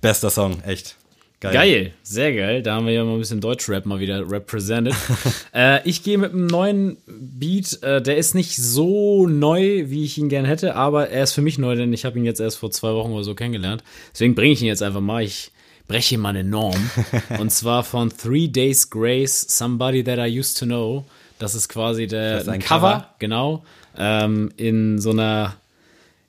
bester 0.00 0.30
Song, 0.30 0.60
echt. 0.64 0.96
Geil. 1.40 1.52
Geil, 1.52 1.92
sehr 2.02 2.32
geil. 2.34 2.62
Da 2.62 2.76
haben 2.76 2.86
wir 2.86 2.94
ja 2.94 3.04
mal 3.04 3.12
ein 3.14 3.18
bisschen 3.18 3.40
Deutschrap 3.42 3.84
mal 3.84 4.00
wieder 4.00 4.30
represented. 4.30 4.94
äh, 5.54 5.86
ich 5.86 6.02
gehe 6.02 6.16
mit 6.16 6.32
einem 6.32 6.46
neuen 6.46 6.96
Beat. 7.06 7.82
Äh, 7.82 8.00
der 8.00 8.16
ist 8.16 8.34
nicht 8.34 8.56
so 8.56 9.26
neu, 9.26 9.90
wie 9.90 10.04
ich 10.04 10.16
ihn 10.16 10.30
gern 10.30 10.46
hätte, 10.46 10.74
aber 10.74 11.10
er 11.10 11.24
ist 11.24 11.32
für 11.32 11.42
mich 11.42 11.58
neu, 11.58 11.76
denn 11.76 11.92
ich 11.92 12.06
habe 12.06 12.18
ihn 12.18 12.24
jetzt 12.24 12.40
erst 12.40 12.56
vor 12.58 12.70
zwei 12.70 12.94
Wochen 12.94 13.12
oder 13.12 13.24
so 13.24 13.34
kennengelernt. 13.34 13.84
Deswegen 14.12 14.34
bringe 14.34 14.54
ich 14.54 14.62
ihn 14.62 14.68
jetzt 14.68 14.82
einfach 14.82 15.02
mal. 15.02 15.22
Ich 15.22 15.50
breche 15.86 16.16
mal 16.16 16.30
eine 16.30 16.44
Norm. 16.44 16.90
Und 17.38 17.50
zwar 17.50 17.84
von 17.84 18.10
Three 18.16 18.48
Days 18.48 18.88
Grace, 18.88 19.42
Somebody 19.42 20.02
That 20.02 20.18
I 20.18 20.38
Used 20.38 20.56
to 20.60 20.64
Know. 20.64 21.04
Das 21.38 21.54
ist 21.54 21.68
quasi 21.68 22.06
der 22.06 22.38
ist 22.38 22.46
Cover, 22.46 22.58
Cover? 22.60 23.10
genau. 23.18 23.64
Ähm, 23.98 24.50
in 24.56 24.98
so 24.98 25.10
einer 25.10 25.56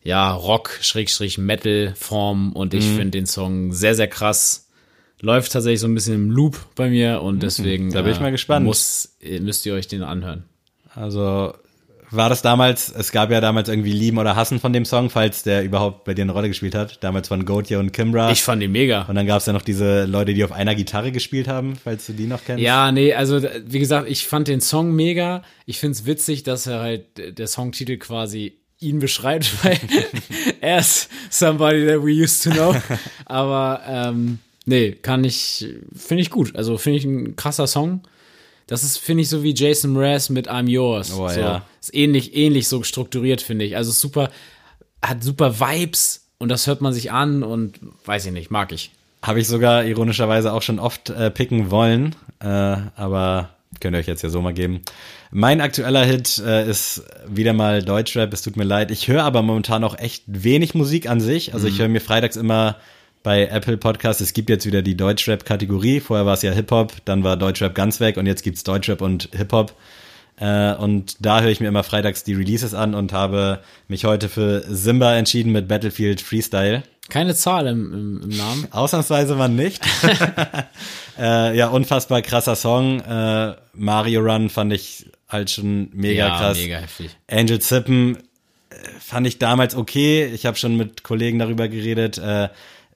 ja, 0.03 0.33
Rock-Metal-Form 0.33 2.51
und 2.53 2.73
ich 2.73 2.85
Mhm. 2.85 2.95
finde 2.97 3.11
den 3.11 3.25
Song 3.25 3.71
sehr, 3.73 3.95
sehr 3.95 4.07
krass. 4.07 4.64
Läuft 5.25 5.51
tatsächlich 5.51 5.79
so 5.79 5.87
ein 5.87 5.95
bisschen 5.95 6.13
im 6.13 6.29
Loop 6.29 6.59
bei 6.75 6.89
mir 6.89 7.21
und 7.23 7.41
deswegen 7.41 7.87
Mhm. 7.87 7.93
Da 7.93 8.03
bin 8.03 8.11
ich 8.11 8.19
äh, 8.19 8.21
mal 8.21 8.31
gespannt. 8.31 8.63
Muss, 8.63 9.15
äh, 9.21 9.39
müsst 9.39 9.65
ihr 9.65 9.73
euch 9.73 9.87
den 9.87 10.03
anhören. 10.03 10.43
Also 10.93 11.53
war 12.11 12.29
das 12.29 12.43
damals, 12.43 12.89
es 12.95 13.11
gab 13.11 13.31
ja 13.31 13.41
damals 13.41 13.67
irgendwie 13.67 13.91
Lieben 13.91 14.19
oder 14.19 14.35
Hassen 14.35 14.59
von 14.59 14.71
dem 14.71 14.85
Song, 14.85 15.09
falls 15.09 15.41
der 15.41 15.63
überhaupt 15.63 16.03
bei 16.03 16.13
dir 16.13 16.21
eine 16.21 16.31
Rolle 16.31 16.47
gespielt 16.47 16.75
hat. 16.75 17.03
Damals 17.03 17.27
von 17.27 17.43
Goatje 17.43 17.79
und 17.79 17.91
Kimbra. 17.91 18.31
Ich 18.31 18.43
fand 18.43 18.61
ihn 18.61 18.71
mega. 18.71 19.01
und 19.03 19.15
dann 19.15 19.25
gab 19.25 19.39
es 19.39 19.47
ja 19.47 19.53
noch 19.53 19.63
diese 19.63 20.05
Leute, 20.05 20.35
die 20.35 20.43
auf 20.43 20.51
einer 20.51 20.75
Gitarre 20.75 21.11
gespielt 21.11 21.47
haben, 21.47 21.75
falls 21.83 22.05
du 22.05 22.13
die 22.13 22.27
noch 22.27 22.43
kennst. 22.45 22.61
Ja, 22.61 22.91
nee, 22.91 23.13
also 23.13 23.41
wie 23.65 23.79
gesagt, 23.79 24.07
ich 24.07 24.27
fand 24.27 24.47
den 24.47 24.61
Song 24.61 24.93
mega. 24.93 25.41
Ich 25.65 25.79
find's 25.79 26.05
witzig, 26.05 26.43
dass 26.43 26.67
er 26.67 26.81
halt 26.81 27.17
äh, 27.17 27.33
der 27.33 27.47
Songtitel 27.47 27.97
quasi 27.97 28.59
ihn 28.79 28.99
beschreibt, 28.99 29.51
weil 29.65 29.79
er 30.61 30.79
ist 30.79 31.09
somebody 31.31 31.87
that 31.87 32.03
we 32.03 32.11
used 32.11 32.43
to 32.43 32.51
know. 32.51 32.75
Aber 33.25 33.81
ähm, 33.87 34.39
nee, 34.65 34.91
kann 34.91 35.23
ich, 35.23 35.67
finde 35.95 36.21
ich 36.21 36.29
gut. 36.29 36.55
Also 36.55 36.77
finde 36.77 36.99
ich 36.99 37.05
ein 37.05 37.35
krasser 37.35 37.67
Song. 37.67 38.01
Das 38.67 38.83
ist, 38.83 38.97
finde 38.97 39.21
ich, 39.21 39.29
so 39.29 39.43
wie 39.43 39.53
Jason 39.53 39.93
Mraz 39.93 40.29
mit 40.29 40.49
I'm 40.49 40.67
Yours. 40.67 41.13
Oh, 41.13 41.27
so, 41.27 41.39
ja. 41.39 41.65
Ist 41.81 41.93
ähnlich, 41.93 42.35
ähnlich 42.35 42.67
so 42.67 42.81
strukturiert, 42.83 43.41
finde 43.41 43.65
ich. 43.65 43.77
Also 43.77 43.91
super, 43.91 44.31
hat 45.01 45.23
super 45.23 45.59
Vibes 45.59 46.25
und 46.39 46.49
das 46.49 46.65
hört 46.67 46.81
man 46.81 46.93
sich 46.93 47.11
an 47.11 47.43
und 47.43 47.79
weiß 48.05 48.25
ich 48.25 48.31
nicht, 48.31 48.49
mag 48.49 48.71
ich. 48.71 48.91
Habe 49.21 49.39
ich 49.39 49.47
sogar 49.47 49.85
ironischerweise 49.85 50.51
auch 50.51 50.61
schon 50.61 50.79
oft 50.79 51.09
äh, 51.09 51.31
picken 51.31 51.71
wollen, 51.71 52.15
äh, 52.39 52.47
aber 52.47 53.49
könnt 53.79 53.95
ihr 53.95 53.99
euch 53.99 54.07
jetzt 54.07 54.21
ja 54.21 54.29
so 54.29 54.41
mal 54.41 54.53
geben. 54.53 54.81
Mein 55.31 55.61
aktueller 55.61 56.05
Hit 56.05 56.41
äh, 56.45 56.69
ist 56.69 57.03
wieder 57.27 57.53
mal 57.53 57.83
Deutschrap, 57.83 58.31
es 58.33 58.41
tut 58.41 58.55
mir 58.55 58.63
leid. 58.63 58.91
Ich 58.91 59.07
höre 59.07 59.23
aber 59.23 59.41
momentan 59.41 59.83
auch 59.83 59.97
echt 59.97 60.23
wenig 60.27 60.75
Musik 60.75 61.09
an 61.09 61.19
sich. 61.19 61.53
Also 61.53 61.67
ich 61.67 61.79
höre 61.79 61.87
mir 61.87 62.01
freitags 62.01 62.35
immer 62.35 62.77
bei 63.25 63.47
Apple 63.47 63.77
Podcasts, 63.77 64.21
es 64.21 64.33
gibt 64.33 64.51
jetzt 64.51 64.67
wieder 64.67 64.83
die 64.83 64.95
Deutschrap-Kategorie. 64.95 65.99
Vorher 65.99 66.27
war 66.27 66.35
es 66.35 66.43
ja 66.43 66.51
Hip-Hop, 66.51 66.93
dann 67.05 67.23
war 67.23 67.35
Deutschrap 67.37 67.73
ganz 67.73 67.99
weg 67.99 68.17
und 68.17 68.27
jetzt 68.27 68.43
gibt's 68.43 68.63
Deutschrap 68.63 69.01
und 69.01 69.29
Hip-Hop. 69.35 69.73
Äh, 70.37 70.75
und 70.75 71.15
da 71.25 71.41
höre 71.41 71.49
ich 71.49 71.59
mir 71.59 71.67
immer 71.67 71.83
freitags 71.83 72.23
die 72.23 72.35
Releases 72.35 72.75
an 72.75 72.93
und 72.93 73.13
habe 73.13 73.61
mich 73.87 74.05
heute 74.05 74.29
für 74.29 74.63
Simba 74.67 75.15
entschieden 75.15 75.51
mit 75.51 75.67
Battlefield 75.67 76.21
Freestyle. 76.21 76.83
Keine 77.09 77.33
Zahl 77.33 77.65
im, 77.65 77.93
im, 77.93 78.21
im 78.29 78.37
Namen. 78.37 78.67
Ausnahmsweise 78.71 79.33
mal 79.33 79.49
nicht. 79.49 79.81
äh, 81.17 81.57
ja, 81.57 81.69
unfassbar 81.69 82.21
krasser 82.21 82.55
Song. 82.55 82.99
Äh, 82.99 83.55
Mario 83.73 84.21
Run 84.21 84.51
fand 84.51 84.71
ich 84.71 85.07
halt 85.29 85.49
schon 85.49 85.89
mega 85.93 86.27
ja, 86.27 86.37
krass. 86.37 86.57
mega 86.59 86.77
heftig. 86.77 87.09
Angel 87.27 87.57
Zippen 87.57 88.17
äh, 88.69 88.75
fand 88.99 89.25
ich 89.25 89.39
damals 89.39 89.75
okay. 89.75 90.27
Ich 90.27 90.45
habe 90.45 90.57
schon 90.57 90.77
mit 90.77 91.01
Kollegen 91.01 91.39
darüber 91.39 91.67
geredet. 91.67 92.19
Äh, 92.19 92.49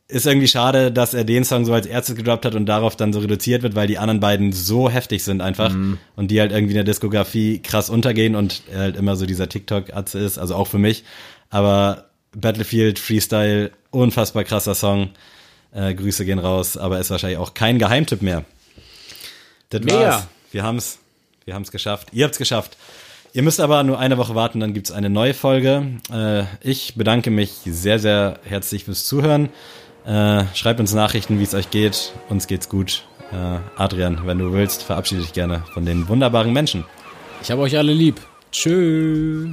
ist 0.09 0.25
irgendwie 0.25 0.47
schade, 0.47 0.91
dass 0.91 1.13
er 1.13 1.23
den 1.23 1.45
Song 1.45 1.65
so 1.65 1.73
als 1.73 1.85
erstes 1.85 2.15
gedroppt 2.15 2.43
hat 2.43 2.55
und 2.55 2.65
darauf 2.65 2.95
dann 2.95 3.13
so 3.13 3.19
reduziert 3.19 3.61
wird, 3.61 3.75
weil 3.75 3.87
die 3.87 3.99
anderen 3.99 4.19
beiden 4.19 4.51
so 4.51 4.89
heftig 4.89 5.23
sind 5.23 5.39
einfach 5.39 5.73
und 6.15 6.31
die 6.31 6.41
halt 6.41 6.51
irgendwie 6.51 6.71
in 6.71 6.77
der 6.77 6.83
Diskografie 6.83 7.59
krass 7.59 7.91
untergehen 7.91 8.35
und 8.35 8.63
er 8.71 8.79
halt 8.79 8.95
immer 8.95 9.15
so 9.15 9.27
dieser 9.27 9.47
TikTok-Atze 9.47 10.17
ist, 10.17 10.39
also 10.39 10.55
auch 10.55 10.67
für 10.67 10.79
mich. 10.79 11.03
Aber 11.51 12.05
Battlefield 12.35 12.97
Freestyle, 12.97 13.71
unfassbar 13.91 14.43
krasser 14.43 14.73
Song. 14.73 15.11
Äh, 15.71 15.93
Grüße 15.93 16.25
gehen 16.25 16.39
raus, 16.39 16.75
aber 16.75 16.99
ist 16.99 17.11
wahrscheinlich 17.11 17.37
auch 17.37 17.53
kein 17.53 17.77
Geheimtipp 17.77 18.23
mehr. 18.23 18.43
Das 19.69 19.81
Mega. 19.81 19.99
war's. 19.99 20.27
Wir 20.51 20.63
haben's. 20.63 20.97
Wir 21.45 21.53
haben's 21.53 21.71
geschafft. 21.71 22.07
Ihr 22.11 22.25
habt's 22.25 22.39
geschafft. 22.39 22.77
Ihr 23.33 23.43
müsst 23.43 23.59
aber 23.59 23.83
nur 23.83 23.99
eine 23.99 24.17
Woche 24.17 24.33
warten, 24.33 24.59
dann 24.59 24.73
gibt's 24.73 24.91
eine 24.91 25.11
neue 25.11 25.35
Folge. 25.35 25.85
Äh, 26.11 26.45
ich 26.61 26.95
bedanke 26.95 27.29
mich 27.29 27.51
sehr, 27.63 27.99
sehr 27.99 28.39
herzlich 28.43 28.85
fürs 28.85 29.05
Zuhören. 29.05 29.49
Äh, 30.05 30.45
schreibt 30.55 30.79
uns 30.79 30.93
Nachrichten, 30.93 31.39
wie 31.39 31.43
es 31.43 31.53
euch 31.53 31.69
geht. 31.69 32.13
Uns 32.29 32.47
geht's 32.47 32.69
gut. 32.69 33.03
Äh, 33.31 33.59
Adrian, 33.77 34.21
wenn 34.25 34.39
du 34.39 34.53
willst, 34.53 34.83
verabschiede 34.83 35.21
dich 35.21 35.33
gerne 35.33 35.63
von 35.73 35.85
den 35.85 36.07
wunderbaren 36.07 36.51
Menschen. 36.53 36.85
Ich 37.41 37.51
habe 37.51 37.61
euch 37.61 37.77
alle 37.77 37.93
lieb. 37.93 38.19
Tschüss. 38.51 39.49